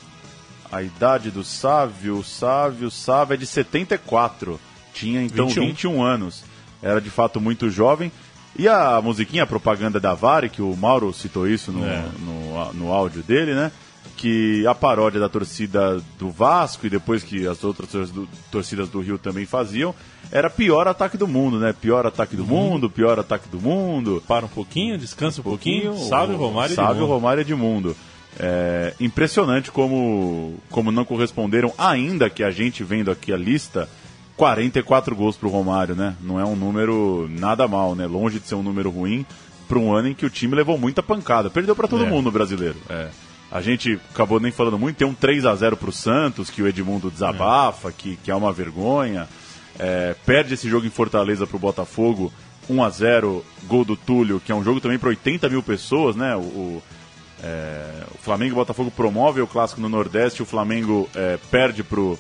a 0.71 0.81
idade 0.81 1.33
do 1.33 1.43
Sávio. 1.43 2.19
O 2.19 2.25
Sávio, 2.25 2.89
Sávio 2.89 3.35
é 3.35 3.37
de 3.37 3.47
74. 3.47 4.61
Tinha 4.95 5.23
então 5.23 5.49
21. 5.49 5.67
21 5.67 6.03
anos. 6.05 6.45
Era 6.81 7.01
de 7.01 7.11
fato 7.11 7.41
muito 7.41 7.69
jovem. 7.69 8.13
E 8.57 8.69
a 8.69 9.03
musiquinha, 9.03 9.43
a 9.43 9.47
propaganda 9.47 9.99
da 9.99 10.15
Vare, 10.15 10.49
que 10.49 10.63
o 10.63 10.75
Mauro 10.77 11.13
citou 11.13 11.49
isso 11.49 11.73
no, 11.73 11.85
é. 11.85 12.05
no, 12.21 12.73
no 12.73 12.93
áudio 12.93 13.23
dele, 13.25 13.55
né? 13.55 13.73
Que 14.17 14.67
a 14.67 14.75
paródia 14.75 15.21
da 15.21 15.29
torcida 15.29 16.03
do 16.19 16.31
Vasco 16.31 16.87
e 16.87 16.91
depois 16.91 17.23
que 17.23 17.47
as 17.47 17.63
outras 17.63 17.91
torcidas 18.51 18.89
do 18.89 19.01
Rio 19.01 19.19
também 19.19 19.45
faziam, 19.45 19.95
era 20.33 20.49
pior 20.49 20.89
ataque 20.89 21.17
do 21.17 21.29
mundo, 21.29 21.59
né? 21.59 21.75
Pior 21.79 22.07
ataque 22.07 22.35
do 22.35 22.43
uhum. 22.43 22.49
mundo, 22.49 22.91
pior 22.91 23.19
ataque 23.19 23.49
do 23.49 23.61
mundo. 23.61 24.23
Para 24.27 24.47
um 24.47 24.49
pouquinho, 24.49 24.99
descansa 24.99 25.41
um, 25.41 25.43
um 25.43 25.45
pouquinho, 25.45 25.91
pouquinho 25.91 26.09
salve 26.09 26.35
o 26.35 26.37
Romário 26.37 26.75
Salve 26.75 27.01
o 27.01 27.07
Romário 27.07 27.43
Edmundo. 27.43 27.97
É 28.39 28.95
impressionante 29.01 29.71
como, 29.71 30.55
como 30.71 30.91
não 30.91 31.05
corresponderam, 31.05 31.73
ainda 31.79 32.29
que 32.29 32.43
a 32.43 32.51
gente 32.51 32.85
vendo 32.85 33.11
aqui 33.11 33.33
a 33.33 33.37
lista, 33.37 33.89
44 34.37 35.15
gols 35.15 35.37
para 35.37 35.49
o 35.49 35.51
Romário, 35.51 35.95
né? 35.95 36.17
Não 36.21 36.39
é 36.41 36.45
um 36.45 36.57
número 36.57 37.29
nada 37.31 37.67
mal, 37.69 37.95
né? 37.95 38.07
Longe 38.07 38.39
de 38.39 38.47
ser 38.47 38.55
um 38.55 38.63
número 38.63 38.91
ruim 38.91 39.25
para 39.67 39.79
um 39.79 39.93
ano 39.93 40.09
em 40.09 40.15
que 40.15 40.27
o 40.27 40.31
time 40.31 40.55
levou 40.55 40.79
muita 40.79 41.03
pancada. 41.03 41.51
Perdeu 41.51 41.75
para 41.75 41.89
todo 41.89 42.05
é. 42.05 42.09
mundo 42.09 42.31
brasileiro. 42.31 42.77
É. 42.89 43.09
A 43.51 43.61
gente 43.61 44.01
acabou 44.13 44.41
nem 44.41 44.51
falando 44.51 44.79
muito, 44.79 44.97
tem 44.97 45.07
um 45.07 45.15
3 45.15 45.47
a 45.47 45.55
0 45.55 45.77
para 45.77 45.89
o 45.89 45.93
Santos, 45.93 46.51
que 46.51 46.63
o 46.63 46.67
Edmundo 46.67 47.11
desabafa, 47.11 47.89
é. 47.89 47.93
que, 47.97 48.17
que 48.17 48.31
é 48.31 48.35
uma 48.35 48.53
vergonha. 48.53 49.29
É, 49.79 50.17
perde 50.25 50.55
esse 50.55 50.69
jogo 50.69 50.87
em 50.87 50.91
Fortaleza 50.91 51.47
para 51.47 51.57
o 51.57 51.61
Botafogo, 51.61 52.33
1 52.69 52.83
a 52.83 52.91
0 52.91 53.45
gol 53.65 53.85
do 53.85 53.97
Túlio, 53.97 54.41
que 54.41 54.51
é 54.51 54.55
um 54.55 54.65
jogo 54.65 54.81
também 54.81 54.99
para 54.99 55.11
80 55.11 55.49
mil 55.49 55.63
pessoas, 55.63 56.17
né? 56.17 56.35
O, 56.35 56.41
o, 56.41 56.83
é, 57.43 58.05
o 58.15 58.19
Flamengo 58.19 58.51
e 58.51 58.53
o 58.53 58.57
Botafogo 58.57 58.91
promove 58.91 59.41
o 59.41 59.47
clássico 59.47 59.81
no 59.81 59.89
Nordeste, 59.89 60.43
o 60.43 60.47
Flamengo 60.47 61.09
é, 61.15 61.39
perde 61.51 61.85
pro, 61.85 62.19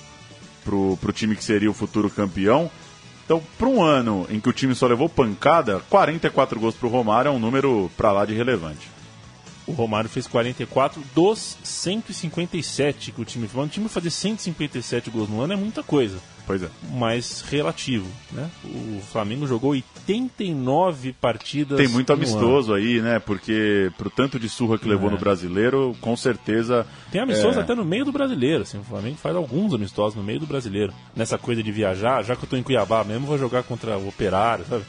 pro, 0.65 0.97
pro 1.01 1.13
time 1.13 1.35
que 1.35 1.43
seria 1.43 1.71
o 1.71 1.75
futuro 1.75 2.09
campeão. 2.09 2.71
Então, 3.25 3.43
para 3.59 3.67
um 3.67 3.83
ano 3.83 4.27
em 4.31 4.39
que 4.39 4.49
o 4.49 4.53
time 4.53 4.75
só 4.75 4.87
levou 4.87 5.09
pancada, 5.09 5.83
44 5.91 6.61
gols 6.61 6.77
para 6.77 6.87
o 6.87 6.91
Romário 6.91 7.29
é 7.29 7.33
um 7.33 7.41
número 7.41 7.91
para 7.97 8.13
lá 8.13 8.25
de 8.25 8.35
relevante. 8.35 8.96
O 9.67 9.73
Romário 9.73 10.09
fez 10.09 10.27
44 10.27 11.03
dos 11.15 11.59
157 11.63 13.13
que 13.13 13.21
o 13.21 13.25
time 13.25 13.49
fez. 13.49 13.65
O 13.65 13.69
time 13.69 13.89
fazer 13.89 14.11
157 14.11 15.11
gols 15.11 15.29
no 15.29 15.41
ano 15.41 15.53
é 15.53 15.57
muita 15.57 15.83
coisa. 15.83 16.19
Pois 16.47 16.63
é. 16.63 16.69
Mas 16.93 17.41
relativo, 17.41 18.07
né? 18.31 18.49
O 18.65 19.01
Flamengo 19.01 19.49
jogou 19.49 19.71
89 19.71 21.13
partidas. 21.15 21.77
Tem 21.77 21.89
muito 21.89 22.13
amistoso 22.13 22.73
ano. 22.73 22.81
aí, 22.81 23.01
né? 23.01 23.19
Porque 23.19 23.91
pro 23.99 24.09
tanto 24.09 24.39
de 24.39 24.49
surra 24.49 24.79
que 24.79 24.89
levou 24.89 25.09
é. 25.09 25.13
no 25.13 25.19
brasileiro, 25.19 25.97
com 26.01 26.17
certeza. 26.17 26.87
Tem 27.11 27.21
amistoso 27.21 27.59
é... 27.59 27.63
até 27.63 27.75
no 27.75 27.85
meio 27.85 28.05
do 28.05 28.13
brasileiro. 28.13 28.63
Assim, 28.63 28.79
o 28.79 28.85
Flamengo 28.85 29.17
faz 29.17 29.35
alguns 29.35 29.75
amistosos 29.75 30.15
no 30.15 30.23
meio 30.23 30.39
do 30.39 30.47
brasileiro. 30.47 30.93
Nessa 31.17 31.37
coisa 31.37 31.63
de 31.63 31.73
viajar, 31.73 32.23
já 32.23 32.37
que 32.37 32.45
eu 32.45 32.49
tô 32.49 32.57
em 32.57 32.63
Cuiabá 32.63 33.03
mesmo, 33.03 33.27
vou 33.27 33.39
jogar 33.39 33.65
contra 33.65 33.99
o 33.99 34.07
Operário, 34.07 34.65
sabe? 34.69 34.85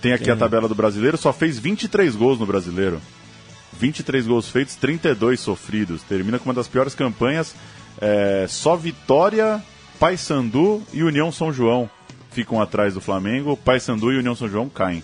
Tem 0.00 0.14
aqui 0.14 0.24
Tem... 0.24 0.32
a 0.32 0.36
tabela 0.36 0.66
do 0.66 0.74
brasileiro, 0.74 1.18
só 1.18 1.32
fez 1.32 1.58
23 1.58 2.16
gols 2.16 2.38
no 2.38 2.46
brasileiro. 2.46 3.02
23 3.78 4.26
gols 4.26 4.48
feitos, 4.48 4.76
32 4.76 5.40
sofridos. 5.40 6.02
Termina 6.02 6.38
com 6.38 6.46
uma 6.46 6.54
das 6.54 6.68
piores 6.68 6.94
campanhas. 6.94 7.54
É, 8.00 8.46
só 8.48 8.76
Vitória, 8.76 9.62
Paysandu 9.98 10.82
e 10.92 11.02
União 11.02 11.30
São 11.32 11.52
João 11.52 11.88
ficam 12.30 12.60
atrás 12.60 12.94
do 12.94 13.00
Flamengo. 13.00 13.56
Paysandu 13.56 14.12
e 14.12 14.18
União 14.18 14.34
São 14.34 14.48
João 14.48 14.68
caem. 14.68 15.02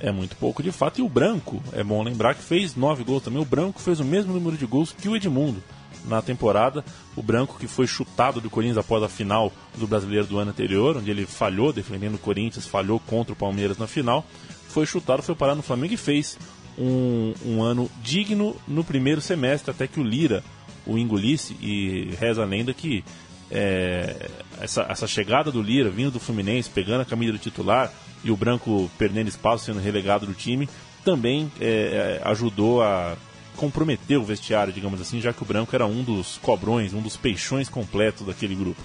É 0.00 0.10
muito 0.10 0.36
pouco 0.36 0.62
de 0.62 0.72
fato. 0.72 1.00
E 1.00 1.02
o 1.02 1.08
Branco, 1.08 1.62
é 1.72 1.82
bom 1.82 2.02
lembrar 2.02 2.34
que 2.34 2.42
fez 2.42 2.74
9 2.74 3.04
gols 3.04 3.22
também. 3.22 3.42
O 3.42 3.44
Branco 3.44 3.80
fez 3.80 4.00
o 4.00 4.04
mesmo 4.04 4.32
número 4.32 4.56
de 4.56 4.66
gols 4.66 4.92
que 4.92 5.08
o 5.08 5.16
Edmundo 5.16 5.62
na 6.04 6.22
temporada. 6.22 6.84
O 7.16 7.22
Branco 7.22 7.58
que 7.58 7.66
foi 7.66 7.86
chutado 7.86 8.40
do 8.40 8.48
Corinthians 8.48 8.78
após 8.78 9.02
a 9.02 9.08
final 9.08 9.52
do 9.76 9.86
Brasileiro 9.86 10.26
do 10.26 10.38
ano 10.38 10.50
anterior, 10.50 10.96
onde 10.96 11.10
ele 11.10 11.26
falhou 11.26 11.72
defendendo 11.72 12.14
o 12.14 12.18
Corinthians, 12.18 12.66
falhou 12.66 12.98
contra 13.00 13.32
o 13.32 13.36
Palmeiras 13.36 13.76
na 13.76 13.86
final. 13.86 14.24
Foi 14.68 14.86
chutado, 14.86 15.22
foi 15.22 15.34
parar 15.34 15.54
no 15.54 15.62
Flamengo 15.62 15.94
e 15.94 15.96
fez 15.96 16.38
um, 16.78 17.34
um 17.44 17.62
ano 17.62 17.90
digno 18.02 18.56
no 18.66 18.84
primeiro 18.84 19.20
semestre, 19.20 19.70
até 19.70 19.86
que 19.86 20.00
o 20.00 20.04
Lira 20.04 20.42
o 20.86 20.96
engolisse 20.96 21.56
e 21.60 22.14
reza 22.18 22.42
a 22.42 22.46
lenda 22.46 22.72
que 22.72 23.04
é, 23.50 24.28
essa, 24.60 24.86
essa 24.88 25.06
chegada 25.06 25.50
do 25.50 25.62
Lira 25.62 25.90
vindo 25.90 26.10
do 26.10 26.20
Fluminense, 26.20 26.70
pegando 26.70 27.02
a 27.02 27.04
camisa 27.04 27.32
do 27.32 27.38
titular 27.38 27.92
e 28.22 28.30
o 28.30 28.36
Branco 28.36 28.90
perdendo 28.98 29.28
espaço, 29.28 29.64
sendo 29.64 29.80
relegado 29.80 30.26
do 30.26 30.34
time, 30.34 30.68
também 31.04 31.50
é, 31.60 32.20
é, 32.24 32.28
ajudou 32.28 32.82
a 32.82 33.16
comprometer 33.56 34.18
o 34.18 34.24
vestiário, 34.24 34.72
digamos 34.72 35.00
assim, 35.00 35.20
já 35.20 35.32
que 35.32 35.42
o 35.42 35.46
Branco 35.46 35.74
era 35.74 35.86
um 35.86 36.02
dos 36.02 36.38
cobrões, 36.38 36.94
um 36.94 37.02
dos 37.02 37.16
peixões 37.16 37.68
completos 37.68 38.26
daquele 38.26 38.54
grupo. 38.54 38.80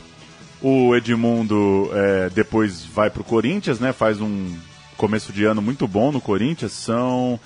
O 0.62 0.96
Edmundo 0.96 1.90
é, 1.94 2.30
depois 2.30 2.84
vai 2.84 3.10
para 3.10 3.22
o 3.22 3.26
Corinthians, 3.26 3.80
né? 3.80 3.94
Faz 3.94 4.20
um 4.20 4.56
começo 4.98 5.32
de 5.32 5.46
ano 5.46 5.62
muito 5.62 5.88
bom 5.88 6.12
no 6.12 6.20
Corinthians. 6.20 6.72
São 6.72 7.40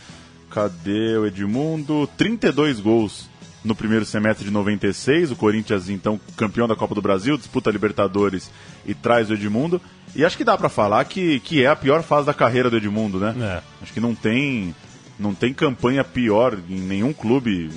Cadê 0.49 1.17
o 1.17 1.25
Edmundo? 1.25 2.07
32 2.17 2.79
gols 2.79 3.29
no 3.63 3.75
primeiro 3.75 4.05
semestre 4.05 4.45
de 4.45 4.51
96. 4.51 5.31
O 5.31 5.35
Corinthians, 5.35 5.89
então, 5.89 6.19
campeão 6.35 6.67
da 6.67 6.75
Copa 6.75 6.95
do 6.95 7.01
Brasil, 7.01 7.37
disputa 7.37 7.69
a 7.69 7.73
Libertadores 7.73 8.51
e 8.85 8.93
traz 8.93 9.29
o 9.29 9.33
Edmundo. 9.33 9.81
E 10.15 10.25
acho 10.25 10.37
que 10.37 10.43
dá 10.43 10.57
para 10.57 10.69
falar 10.69 11.03
que, 11.05 11.39
que 11.41 11.63
é 11.63 11.67
a 11.67 11.75
pior 11.75 12.01
fase 12.01 12.25
da 12.25 12.33
carreira 12.33 12.69
do 12.69 12.77
Edmundo, 12.77 13.19
né? 13.19 13.35
É. 13.39 13.61
Acho 13.81 13.93
que 13.93 13.99
não 13.99 14.15
tem, 14.15 14.73
não 15.19 15.33
tem 15.33 15.53
campanha 15.53 16.03
pior 16.03 16.57
em 16.69 16.79
nenhum 16.79 17.13
clube. 17.13 17.69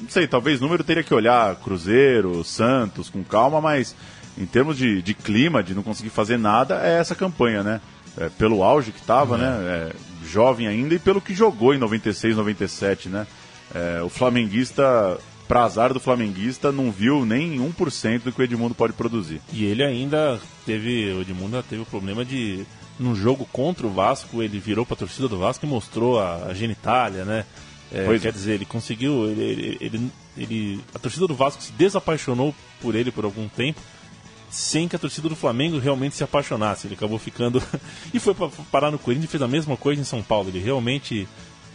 Não 0.00 0.08
sei, 0.08 0.26
talvez 0.26 0.60
número 0.60 0.84
teria 0.84 1.02
que 1.02 1.14
olhar 1.14 1.54
Cruzeiro, 1.56 2.42
Santos, 2.42 3.08
com 3.08 3.22
calma, 3.22 3.60
mas 3.60 3.94
em 4.38 4.46
termos 4.46 4.76
de, 4.76 5.00
de 5.00 5.14
clima, 5.14 5.62
de 5.62 5.74
não 5.74 5.82
conseguir 5.82 6.10
fazer 6.10 6.38
nada, 6.38 6.80
é 6.84 6.98
essa 6.98 7.14
campanha, 7.14 7.62
né? 7.62 7.80
É, 8.18 8.28
pelo 8.30 8.62
auge 8.62 8.92
que 8.92 9.00
estava, 9.00 9.36
é. 9.36 9.38
né? 9.38 9.46
É, 9.46 9.92
jovem 10.26 10.66
ainda 10.66 10.94
e 10.94 10.98
pelo 10.98 11.20
que 11.20 11.34
jogou 11.34 11.74
em 11.74 11.78
96, 11.78 12.36
97, 12.36 13.08
né? 13.08 13.26
É, 13.74 14.02
o 14.02 14.08
flamenguista, 14.08 15.18
pra 15.46 15.64
azar 15.64 15.92
do 15.92 16.00
flamenguista, 16.00 16.72
não 16.72 16.90
viu 16.90 17.24
nem 17.24 17.58
1% 17.58 18.22
do 18.22 18.32
que 18.32 18.40
o 18.40 18.44
Edmundo 18.44 18.74
pode 18.74 18.92
produzir. 18.92 19.40
E 19.52 19.64
ele 19.64 19.84
ainda 19.84 20.40
teve, 20.64 21.12
o 21.12 21.20
Edmundo 21.20 21.62
teve 21.62 21.82
o 21.82 21.86
problema 21.86 22.24
de, 22.24 22.64
num 22.98 23.14
jogo 23.14 23.46
contra 23.52 23.86
o 23.86 23.90
Vasco, 23.90 24.42
ele 24.42 24.58
virou 24.58 24.86
pra 24.86 24.96
torcida 24.96 25.28
do 25.28 25.38
Vasco 25.38 25.64
e 25.64 25.68
mostrou 25.68 26.18
a, 26.18 26.46
a 26.46 26.54
genitália, 26.54 27.24
né? 27.24 27.44
É, 27.92 28.04
quer 28.18 28.28
é. 28.28 28.32
dizer, 28.32 28.54
ele 28.54 28.64
conseguiu, 28.64 29.30
ele, 29.30 29.42
ele, 29.42 29.78
ele, 29.80 30.10
ele, 30.36 30.80
a 30.92 30.98
torcida 30.98 31.26
do 31.26 31.36
Vasco 31.36 31.62
se 31.62 31.72
desapaixonou 31.72 32.54
por 32.80 32.96
ele 32.96 33.12
por 33.12 33.24
algum 33.24 33.48
tempo 33.48 33.80
sem 34.50 34.88
que 34.88 34.96
a 34.96 34.98
torcida 34.98 35.28
do 35.28 35.36
Flamengo 35.36 35.78
realmente 35.78 36.16
se 36.16 36.24
apaixonasse. 36.24 36.86
Ele 36.86 36.94
acabou 36.94 37.18
ficando. 37.18 37.62
e 38.12 38.18
foi 38.18 38.34
para 38.34 38.48
parar 38.70 38.90
no 38.90 38.98
Corinthians 38.98 39.28
e 39.28 39.30
fez 39.30 39.42
a 39.42 39.48
mesma 39.48 39.76
coisa 39.76 40.00
em 40.00 40.04
São 40.04 40.22
Paulo. 40.22 40.48
Ele 40.48 40.58
realmente 40.58 41.26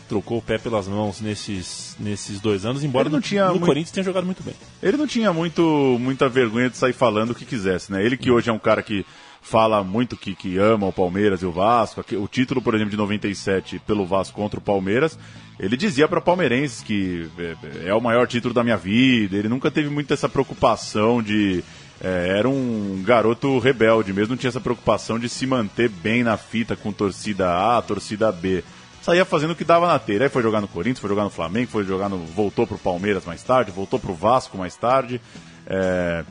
trocou 0.07 0.39
o 0.39 0.41
pé 0.41 0.57
pelas 0.57 0.89
mãos 0.89 1.21
nesses, 1.21 1.95
nesses 1.97 2.41
dois 2.41 2.65
anos, 2.65 2.83
embora 2.83 3.07
ele 3.07 3.13
não 3.13 3.21
tinha 3.21 3.45
no, 3.45 3.51
muito... 3.51 3.65
Corinthians 3.65 3.91
tenha 3.91 4.03
jogado 4.03 4.25
muito 4.25 4.43
bem. 4.43 4.53
Ele 4.83 4.97
não 4.97 5.07
tinha 5.07 5.31
muito, 5.31 5.97
muita 6.01 6.27
vergonha 6.27 6.69
de 6.69 6.75
sair 6.75 6.91
falando 6.91 7.29
o 7.29 7.35
que 7.35 7.45
quisesse, 7.45 7.89
né? 7.89 8.05
Ele 8.05 8.17
que 8.17 8.29
hoje 8.29 8.49
é 8.49 8.53
um 8.53 8.59
cara 8.59 8.83
que 8.83 9.05
fala 9.41 9.81
muito 9.83 10.17
que, 10.17 10.35
que 10.35 10.57
ama 10.57 10.87
o 10.87 10.91
Palmeiras 10.91 11.41
e 11.41 11.45
o 11.45 11.51
Vasco. 11.51 12.03
O 12.17 12.27
título, 12.27 12.61
por 12.61 12.75
exemplo, 12.75 12.91
de 12.91 12.97
97 12.97 13.79
pelo 13.87 14.05
Vasco 14.05 14.35
contra 14.35 14.59
o 14.59 14.61
Palmeiras, 14.61 15.17
ele 15.57 15.77
dizia 15.77 16.07
para 16.07 16.19
palmeirenses 16.19 16.83
que 16.83 17.29
é, 17.39 17.89
é 17.89 17.93
o 17.93 18.01
maior 18.01 18.27
título 18.27 18.53
da 18.53 18.63
minha 18.63 18.77
vida. 18.77 19.37
Ele 19.37 19.47
nunca 19.47 19.71
teve 19.71 19.89
muito 19.89 20.13
essa 20.13 20.27
preocupação 20.27 21.23
de 21.23 21.63
é, 22.03 22.39
era 22.39 22.49
um 22.49 23.03
garoto 23.05 23.59
rebelde 23.59 24.11
mesmo, 24.11 24.31
não 24.31 24.37
tinha 24.37 24.49
essa 24.49 24.59
preocupação 24.59 25.19
de 25.19 25.29
se 25.29 25.45
manter 25.45 25.87
bem 25.87 26.23
na 26.23 26.35
fita 26.35 26.75
com 26.75 26.91
torcida 26.91 27.77
A, 27.77 27.79
torcida 27.79 28.31
B. 28.31 28.63
saía 29.03 29.23
fazendo 29.23 29.51
o 29.51 29.55
que 29.55 29.63
dava 29.63 29.87
na 29.87 29.99
telha. 29.99 30.23
Aí 30.23 30.29
foi 30.29 30.41
jogar 30.41 30.61
no 30.61 30.67
Corinthians, 30.67 30.99
foi 30.99 31.09
jogar 31.09 31.23
no 31.23 31.29
Flamengo, 31.29 31.69
foi 31.69 31.85
jogar 31.85 32.09
no. 32.09 32.17
voltou 32.17 32.65
pro 32.65 32.79
Palmeiras 32.79 33.23
mais 33.23 33.43
tarde, 33.43 33.69
voltou 33.69 33.99
pro 33.99 34.15
Vasco 34.15 34.57
mais 34.57 34.75
tarde. 34.75 35.21
É, 35.67 36.25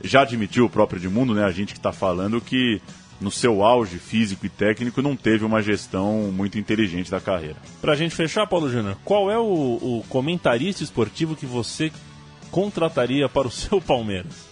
já 0.00 0.22
admitiu 0.22 0.66
o 0.66 0.70
próprio 0.70 1.00
Edmundo, 1.00 1.34
né? 1.34 1.44
A 1.44 1.50
gente 1.50 1.72
que 1.72 1.80
está 1.80 1.92
falando 1.92 2.40
que 2.40 2.80
no 3.20 3.30
seu 3.30 3.64
auge 3.64 3.98
físico 3.98 4.46
e 4.46 4.48
técnico 4.48 5.02
não 5.02 5.16
teve 5.16 5.44
uma 5.44 5.60
gestão 5.60 6.30
muito 6.32 6.56
inteligente 6.56 7.10
da 7.10 7.20
carreira. 7.20 7.56
Pra 7.80 7.96
gente 7.96 8.14
fechar, 8.14 8.46
Paulo 8.46 8.70
Júnior, 8.70 8.96
qual 9.04 9.28
é 9.28 9.38
o, 9.38 9.42
o 9.42 10.04
comentarista 10.08 10.84
esportivo 10.84 11.34
que 11.34 11.46
você 11.46 11.90
contrataria 12.52 13.28
para 13.28 13.48
o 13.48 13.50
seu 13.52 13.80
Palmeiras? 13.80 14.45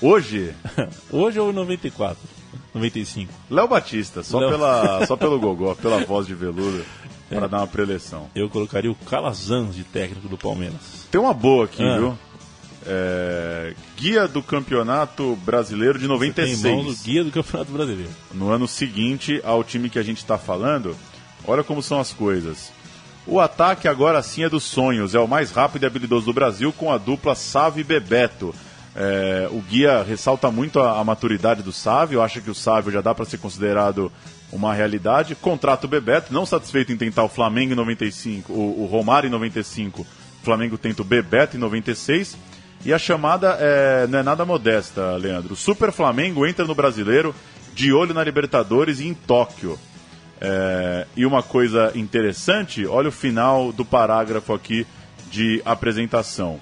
Hoje? 0.00 0.54
Hoje 1.10 1.38
ou 1.38 1.52
94? 1.52 2.18
95? 2.74 3.32
Léo 3.50 3.68
Batista, 3.68 4.22
só, 4.22 4.38
Léo... 4.38 4.50
Pela, 4.50 5.06
só 5.06 5.16
pelo 5.18 5.38
gogó, 5.38 5.74
pela 5.74 6.04
voz 6.04 6.26
de 6.26 6.34
veludo, 6.34 6.84
é. 7.30 7.34
para 7.34 7.48
dar 7.48 7.58
uma 7.58 7.66
preleção. 7.66 8.28
Eu 8.34 8.48
colocaria 8.48 8.90
o 8.90 8.94
Calazans 8.94 9.74
de 9.74 9.84
técnico 9.84 10.28
do 10.28 10.36
Palmeiras. 10.36 11.06
Tem 11.10 11.20
uma 11.20 11.34
boa 11.34 11.64
aqui, 11.64 11.82
ah. 11.82 11.96
viu? 11.96 12.18
É, 12.88 13.74
guia 13.96 14.28
do 14.28 14.40
Campeonato 14.40 15.36
Brasileiro 15.44 15.98
de 15.98 16.06
96. 16.06 16.58
Você 16.58 16.62
tem 16.62 16.84
mão 16.84 16.94
Guia 17.02 17.24
do 17.24 17.32
Campeonato 17.32 17.72
Brasileiro. 17.72 18.10
No 18.32 18.48
ano 18.50 18.68
seguinte 18.68 19.40
ao 19.42 19.64
time 19.64 19.90
que 19.90 19.98
a 19.98 20.04
gente 20.04 20.18
está 20.18 20.38
falando, 20.38 20.96
olha 21.44 21.64
como 21.64 21.82
são 21.82 21.98
as 21.98 22.12
coisas. 22.12 22.70
O 23.26 23.40
ataque 23.40 23.88
agora 23.88 24.22
sim 24.22 24.44
é 24.44 24.48
dos 24.48 24.62
sonhos, 24.62 25.16
é 25.16 25.18
o 25.18 25.26
mais 25.26 25.50
rápido 25.50 25.82
e 25.82 25.86
habilidoso 25.86 26.26
do 26.26 26.32
Brasil 26.32 26.72
com 26.72 26.92
a 26.92 26.98
dupla 26.98 27.34
Sávio 27.34 27.80
e 27.80 27.84
Bebeto. 27.84 28.54
É, 28.98 29.46
o 29.50 29.60
guia 29.60 30.02
ressalta 30.02 30.50
muito 30.50 30.80
a, 30.80 30.98
a, 30.98 31.04
maturidade 31.04 31.62
do 31.62 31.70
Sávio, 31.70 32.22
acha 32.22 32.40
que 32.40 32.50
o 32.50 32.54
Sávio 32.54 32.90
já 32.90 33.02
dá 33.02 33.14
para 33.14 33.26
ser 33.26 33.36
considerado 33.36 34.10
uma 34.50 34.72
realidade. 34.72 35.34
Contrata 35.34 35.84
o 35.84 35.88
Bebeto, 35.88 36.32
não 36.32 36.46
satisfeito 36.46 36.92
em 36.92 36.96
tentar 36.96 37.24
o 37.24 37.28
Flamengo 37.28 37.74
em 37.74 37.76
95, 37.76 38.50
o, 38.50 38.84
o 38.84 38.86
Romário 38.86 39.26
em 39.26 39.30
95, 39.30 40.00
o 40.00 40.06
Flamengo 40.42 40.78
tenta 40.78 41.02
o 41.02 41.04
Bebeto 41.04 41.58
em 41.58 41.60
96 41.60 42.38
e 42.86 42.92
a 42.94 42.98
chamada 42.98 43.58
é, 43.60 44.06
não 44.06 44.18
é 44.18 44.22
nada 44.22 44.46
modesta, 44.46 45.14
Leandro. 45.16 45.52
O 45.52 45.56
Super 45.56 45.92
Flamengo 45.92 46.46
entra 46.46 46.64
no 46.64 46.74
brasileiro 46.74 47.34
de 47.74 47.92
olho 47.92 48.14
na 48.14 48.24
Libertadores 48.24 49.00
e 49.00 49.08
em 49.08 49.12
Tóquio. 49.12 49.78
É, 50.40 51.06
e 51.14 51.26
uma 51.26 51.42
coisa 51.42 51.92
interessante, 51.94 52.86
olha 52.86 53.10
o 53.10 53.12
final 53.12 53.72
do 53.72 53.84
parágrafo 53.84 54.54
aqui 54.54 54.86
de 55.30 55.60
apresentação. 55.66 56.58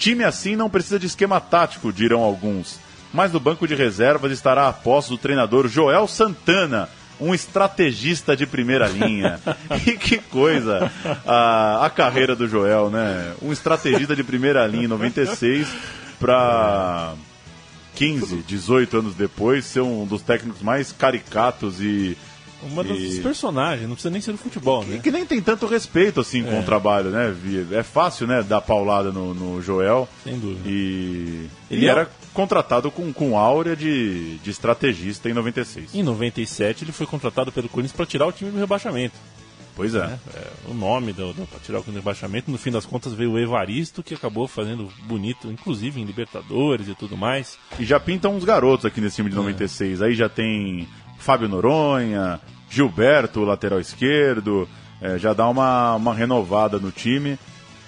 Time 0.00 0.24
assim 0.24 0.56
não 0.56 0.70
precisa 0.70 0.98
de 0.98 1.06
esquema 1.06 1.38
tático, 1.38 1.92
dirão 1.92 2.22
alguns. 2.22 2.80
Mas 3.12 3.32
no 3.32 3.38
banco 3.38 3.68
de 3.68 3.74
reservas 3.74 4.32
estará 4.32 4.66
a 4.66 4.72
posse 4.72 5.10
do 5.10 5.18
treinador 5.18 5.68
Joel 5.68 6.08
Santana, 6.08 6.88
um 7.20 7.34
estrategista 7.34 8.34
de 8.34 8.46
primeira 8.46 8.88
linha. 8.88 9.38
e 9.86 9.92
que 9.98 10.16
coisa 10.16 10.90
a, 11.26 11.84
a 11.84 11.90
carreira 11.90 12.34
do 12.34 12.48
Joel, 12.48 12.88
né? 12.88 13.34
Um 13.42 13.52
estrategista 13.52 14.16
de 14.16 14.24
primeira 14.24 14.66
linha 14.66 14.84
em 14.84 14.88
96 14.88 15.68
para 16.18 17.12
15, 17.94 18.36
18 18.36 18.96
anos 18.96 19.14
depois 19.14 19.66
ser 19.66 19.82
um 19.82 20.06
dos 20.06 20.22
técnicos 20.22 20.62
mais 20.62 20.92
caricatos 20.92 21.78
e 21.78 22.16
uma 22.62 22.84
das 22.84 22.98
e... 22.98 23.20
personagens, 23.20 23.88
não 23.88 23.94
precisa 23.94 24.10
nem 24.10 24.20
ser 24.20 24.32
do 24.32 24.38
futebol, 24.38 24.84
né? 24.84 24.96
E 24.96 25.00
que 25.00 25.10
nem 25.10 25.24
tem 25.24 25.40
tanto 25.40 25.66
respeito 25.66 26.20
assim 26.20 26.42
com 26.42 26.52
é. 26.52 26.60
o 26.60 26.62
trabalho, 26.62 27.10
né? 27.10 27.34
É 27.72 27.82
fácil, 27.82 28.26
né, 28.26 28.42
dar 28.42 28.60
paulada 28.60 29.10
no, 29.10 29.34
no 29.34 29.62
Joel. 29.62 30.08
Sem 30.24 30.38
dúvida. 30.38 30.68
E 30.68 31.48
ele 31.70 31.86
era 31.86 32.08
contratado 32.32 32.90
com, 32.90 33.12
com 33.12 33.38
áurea 33.38 33.74
de, 33.74 34.38
de 34.38 34.50
estrategista 34.50 35.28
em 35.28 35.32
96. 35.32 35.94
Em 35.94 36.02
97 36.02 36.84
ele 36.84 36.92
foi 36.92 37.06
contratado 37.06 37.50
pelo 37.50 37.68
Corinthians 37.68 37.96
para 37.96 38.06
tirar 38.06 38.26
o 38.26 38.32
time 38.32 38.50
do 38.50 38.58
rebaixamento. 38.58 39.16
Pois 39.74 39.94
é. 39.94 39.98
é, 39.98 40.38
é 40.38 40.50
o 40.68 40.74
nome 40.74 41.12
do, 41.12 41.32
do, 41.32 41.46
para 41.46 41.58
tirar 41.60 41.78
o 41.78 41.82
time 41.82 41.94
do 41.94 42.00
rebaixamento. 42.00 42.50
No 42.50 42.58
fim 42.58 42.70
das 42.70 42.84
contas 42.84 43.14
veio 43.14 43.32
o 43.32 43.38
Evaristo, 43.38 44.02
que 44.02 44.14
acabou 44.14 44.46
fazendo 44.46 44.88
bonito, 45.04 45.50
inclusive 45.50 46.00
em 46.00 46.04
Libertadores 46.04 46.88
e 46.88 46.94
tudo 46.94 47.16
mais. 47.16 47.58
E 47.78 47.84
já 47.84 47.98
pintam 47.98 48.36
uns 48.36 48.44
garotos 48.44 48.84
aqui 48.84 49.00
nesse 49.00 49.16
time 49.16 49.30
de 49.30 49.36
96. 49.36 50.00
É. 50.00 50.04
Aí 50.06 50.14
já 50.14 50.28
tem 50.28 50.86
Fábio 51.20 51.48
Noronha, 51.48 52.40
Gilberto, 52.68 53.44
lateral 53.44 53.78
esquerdo. 53.78 54.68
É, 55.00 55.18
já 55.18 55.32
dá 55.32 55.48
uma, 55.48 55.94
uma 55.94 56.12
renovada 56.12 56.78
no 56.78 56.90
time 56.90 57.38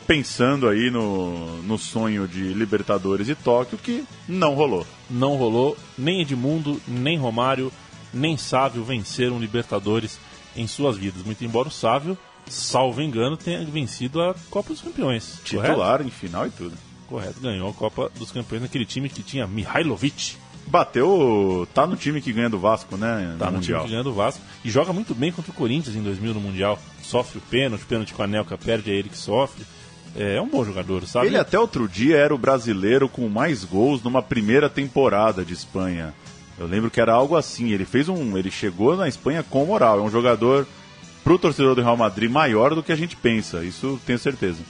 pensando 0.07 0.69
aí 0.69 0.91
no, 0.91 1.63
no 1.63 1.79
sonho 1.79 2.27
de 2.27 2.53
Libertadores 2.53 3.29
e 3.29 3.35
Tóquio, 3.35 3.79
que 3.79 4.05
não 4.29 4.55
rolou. 4.55 4.87
Não 5.09 5.37
rolou, 5.37 5.77
nem 5.97 6.21
Edmundo, 6.21 6.81
nem 6.87 7.17
Romário, 7.19 7.73
nem 8.13 8.37
Sávio 8.37 8.85
venceram 8.85 9.39
Libertadores 9.39 10.19
em 10.57 10.67
suas 10.67 10.97
vidas. 10.97 11.23
Muito 11.23 11.45
embora 11.45 11.69
o 11.69 11.73
Sávio, 11.73 12.17
salvo 12.47 13.01
engano, 13.01 13.37
tenha 13.37 13.65
vencido 13.65 14.21
a 14.21 14.35
Copa 14.51 14.71
dos 14.71 14.83
Campeões. 14.83 15.41
Titular 15.45 15.77
correto? 15.77 16.05
em 16.05 16.11
final 16.11 16.47
e 16.47 16.51
tudo. 16.51 16.77
Correto, 17.07 17.41
ganhou 17.41 17.71
a 17.71 17.75
Copa 17.75 18.11
dos 18.19 18.33
Campeões 18.33 18.63
naquele 18.63 18.85
time 18.85 19.09
que 19.09 19.23
tinha 19.23 19.47
Mihailovic. 19.47 20.37
Bateu, 20.67 21.69
tá 21.75 21.87
no 21.87 21.97
time 21.97 22.21
que 22.21 22.33
ganha 22.33 22.49
do 22.49 22.59
Vasco, 22.59 22.97
né? 22.97 23.37
Tá 23.39 23.51
no, 23.51 23.59
no 23.59 23.63
time 23.63 23.79
que 23.81 23.91
ganha 23.91 24.03
do 24.03 24.13
Vasco. 24.13 24.43
E 24.65 24.71
joga 24.71 24.93
muito 24.93 25.15
bem 25.15 25.33
contra 25.33 25.51
o 25.51 25.55
Corinthians 25.55 25.97
em 25.97 26.03
2000 26.03 26.35
no 26.35 26.41
Mundial. 26.41 26.79
Sofre 27.03 27.39
o 27.39 27.43
pênalti, 27.43 27.85
pênalti 27.85 28.15
com 28.15 28.23
a 28.23 28.27
Nelca 28.27 28.57
perde, 28.57 28.91
é 28.91 28.95
ele 28.95 29.09
que 29.09 29.19
sofre. 29.19 29.65
É, 30.17 30.37
é 30.37 30.41
um 30.41 30.49
bom 30.49 30.65
jogador, 30.65 31.07
sabe? 31.07 31.27
Ele 31.27 31.37
até 31.37 31.59
outro 31.59 31.89
dia 31.89 32.17
era 32.17 32.35
o 32.35 32.39
brasileiro 32.39 33.09
com 33.09 33.29
mais 33.29 33.65
gols 33.65 34.03
numa 34.03 34.23
primeira 34.23 34.69
temporada 34.69 35.45
de 35.45 35.53
Espanha. 35.53 36.15
Eu 36.59 36.67
lembro 36.67 36.91
que 36.91 37.01
era 37.01 37.13
algo 37.13 37.37
assim. 37.37 37.71
Ele 37.71 37.85
fez 37.85 38.09
um, 38.09 38.37
ele 38.37 38.51
chegou 38.51 38.97
na 38.97 39.09
Espanha 39.09 39.43
com 39.43 39.65
moral. 39.67 39.99
É 39.99 40.03
um 40.03 40.11
jogador 40.11 40.67
pro 41.25 41.39
torcedor 41.39 41.75
do 41.75 41.83
Real 41.83 41.97
Madrid 41.97 42.31
maior 42.31 42.75
do 42.75 42.83
que 42.83 42.93
a 42.93 42.97
gente 42.97 43.17
pensa. 43.17 43.65
Isso 43.65 44.01
tenho 44.07 44.19
certeza. 44.19 44.61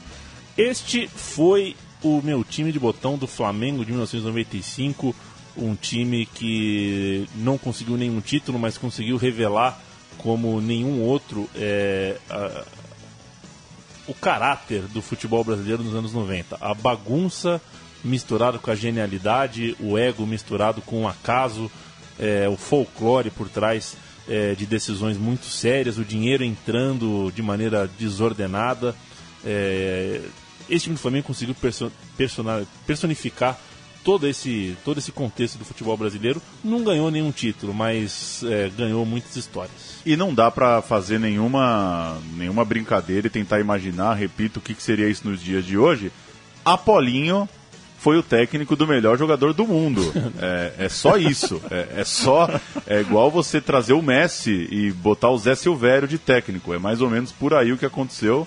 Este 0.56 1.08
foi 1.08 1.76
o 2.02 2.20
meu 2.22 2.44
time 2.44 2.72
de 2.72 2.78
botão 2.78 3.16
do 3.16 3.26
Flamengo 3.26 3.84
de 3.84 3.92
1995, 3.92 5.14
um 5.56 5.74
time 5.74 6.26
que 6.26 7.28
não 7.36 7.58
conseguiu 7.58 7.96
nenhum 7.96 8.20
título, 8.20 8.58
mas 8.58 8.78
conseguiu 8.78 9.16
revelar 9.16 9.80
como 10.18 10.60
nenhum 10.60 11.00
outro 11.02 11.48
é, 11.54 12.16
a, 12.30 12.64
o 14.06 14.14
caráter 14.14 14.82
do 14.82 15.02
futebol 15.02 15.44
brasileiro 15.44 15.82
nos 15.82 15.94
anos 15.94 16.12
90. 16.12 16.58
A 16.60 16.74
bagunça 16.74 17.60
misturada 18.04 18.58
com 18.58 18.70
a 18.70 18.74
genialidade, 18.74 19.76
o 19.78 19.96
ego 19.96 20.26
misturado 20.26 20.82
com 20.82 21.04
o 21.04 21.08
acaso, 21.08 21.70
é, 22.18 22.48
o 22.48 22.56
folclore 22.56 23.30
por 23.30 23.48
trás 23.48 23.96
é, 24.28 24.54
de 24.54 24.66
decisões 24.66 25.16
muito 25.16 25.46
sérias, 25.46 25.98
o 25.98 26.04
dinheiro 26.04 26.44
entrando 26.44 27.30
de 27.34 27.42
maneira 27.42 27.88
desordenada. 27.98 28.94
É, 29.44 30.20
esse 30.68 30.84
time 30.84 30.94
do 30.94 31.00
Flamengo 31.00 31.26
conseguiu 31.26 31.54
personificar 32.86 33.58
todo 34.04 34.28
esse, 34.28 34.76
todo 34.84 34.98
esse 34.98 35.12
contexto 35.12 35.58
do 35.58 35.64
futebol 35.64 35.96
brasileiro. 35.96 36.40
Não 36.62 36.82
ganhou 36.84 37.10
nenhum 37.10 37.30
título, 37.30 37.72
mas 37.72 38.42
é, 38.44 38.70
ganhou 38.76 39.04
muitas 39.06 39.36
histórias. 39.36 40.00
E 40.04 40.16
não 40.16 40.34
dá 40.34 40.50
para 40.50 40.82
fazer 40.82 41.18
nenhuma, 41.18 42.18
nenhuma 42.36 42.64
brincadeira 42.64 43.26
e 43.26 43.30
tentar 43.30 43.60
imaginar, 43.60 44.14
repito, 44.14 44.58
o 44.58 44.62
que, 44.62 44.74
que 44.74 44.82
seria 44.82 45.08
isso 45.08 45.28
nos 45.28 45.40
dias 45.40 45.64
de 45.64 45.78
hoje. 45.78 46.12
Apolinho 46.64 47.48
foi 47.98 48.18
o 48.18 48.22
técnico 48.22 48.74
do 48.74 48.84
melhor 48.84 49.16
jogador 49.16 49.52
do 49.52 49.66
mundo. 49.66 50.02
É, 50.42 50.86
é 50.86 50.88
só 50.88 51.16
isso. 51.16 51.62
É, 51.70 52.00
é, 52.00 52.04
só. 52.04 52.48
É 52.86 53.00
igual 53.00 53.30
você 53.30 53.60
trazer 53.60 53.92
o 53.92 54.02
Messi 54.02 54.66
e 54.70 54.90
botar 54.90 55.30
o 55.30 55.38
Zé 55.38 55.54
Silvério 55.54 56.08
de 56.08 56.18
técnico. 56.18 56.74
É 56.74 56.78
mais 56.78 57.00
ou 57.00 57.08
menos 57.08 57.30
por 57.30 57.54
aí 57.54 57.72
o 57.72 57.78
que 57.78 57.86
aconteceu 57.86 58.46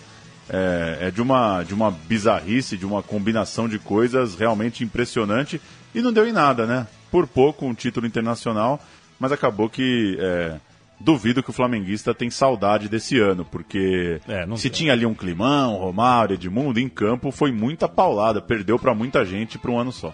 é, 0.50 0.98
é, 1.02 1.12
de, 1.12 1.22
uma, 1.22 1.64
de 1.64 1.74
uma 1.74 1.92
bizarrice, 1.92 2.78
de 2.78 2.86
uma 2.86 3.02
combinação 3.02 3.68
de 3.68 3.80
coisas 3.80 4.36
realmente 4.36 4.84
impressionante 4.84 5.60
e 5.94 6.02
não 6.02 6.14
deu 6.14 6.28
em 6.28 6.32
nada, 6.32 6.66
né? 6.66 6.88
Por 7.12 7.28
pouco 7.28 7.66
um 7.66 7.74
título 7.74 8.06
internacional, 8.06 8.80
mas 9.20 9.32
acabou 9.32 9.70
que 9.70 10.18
é, 10.20 10.60
duvido 11.00 11.42
que 11.42 11.50
o 11.50 11.54
flamenguista 11.54 12.14
tem 12.14 12.30
saudade 12.30 12.90
desse 12.90 13.20
ano, 13.20 13.46
porque 13.46 14.20
é, 14.28 14.46
se 14.56 14.70
tinha 14.70 14.94
ali 14.94 15.06
um 15.06 15.14
climão, 15.14 15.76
Romário, 15.78 16.36
Edmundo, 16.36 16.80
em 16.80 16.90
campo 16.90 17.32
foi 17.32 17.52
muita 17.52 17.88
paulada, 17.88 18.42
perdeu 18.42 18.78
para 18.78 18.94
muita 18.94 19.26
gente 19.26 19.58
para 19.58 19.72
um 19.72 19.80
ano 19.80 19.92
só. 19.92 20.14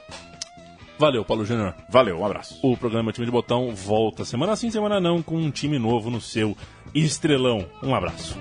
Valeu, 0.97 1.25
Paulo 1.25 1.43
Júnior. 1.43 1.73
Valeu, 1.89 2.19
um 2.19 2.25
abraço. 2.25 2.59
O 2.61 2.77
programa 2.77 3.11
Time 3.11 3.25
de 3.25 3.31
Botão 3.31 3.73
volta 3.73 4.23
semana 4.23 4.55
sim, 4.55 4.69
semana 4.69 4.99
não, 4.99 5.21
com 5.23 5.35
um 5.35 5.49
time 5.49 5.79
novo 5.79 6.11
no 6.11 6.21
seu 6.21 6.55
Estrelão. 6.93 7.65
Um 7.81 7.95
abraço. 7.95 8.37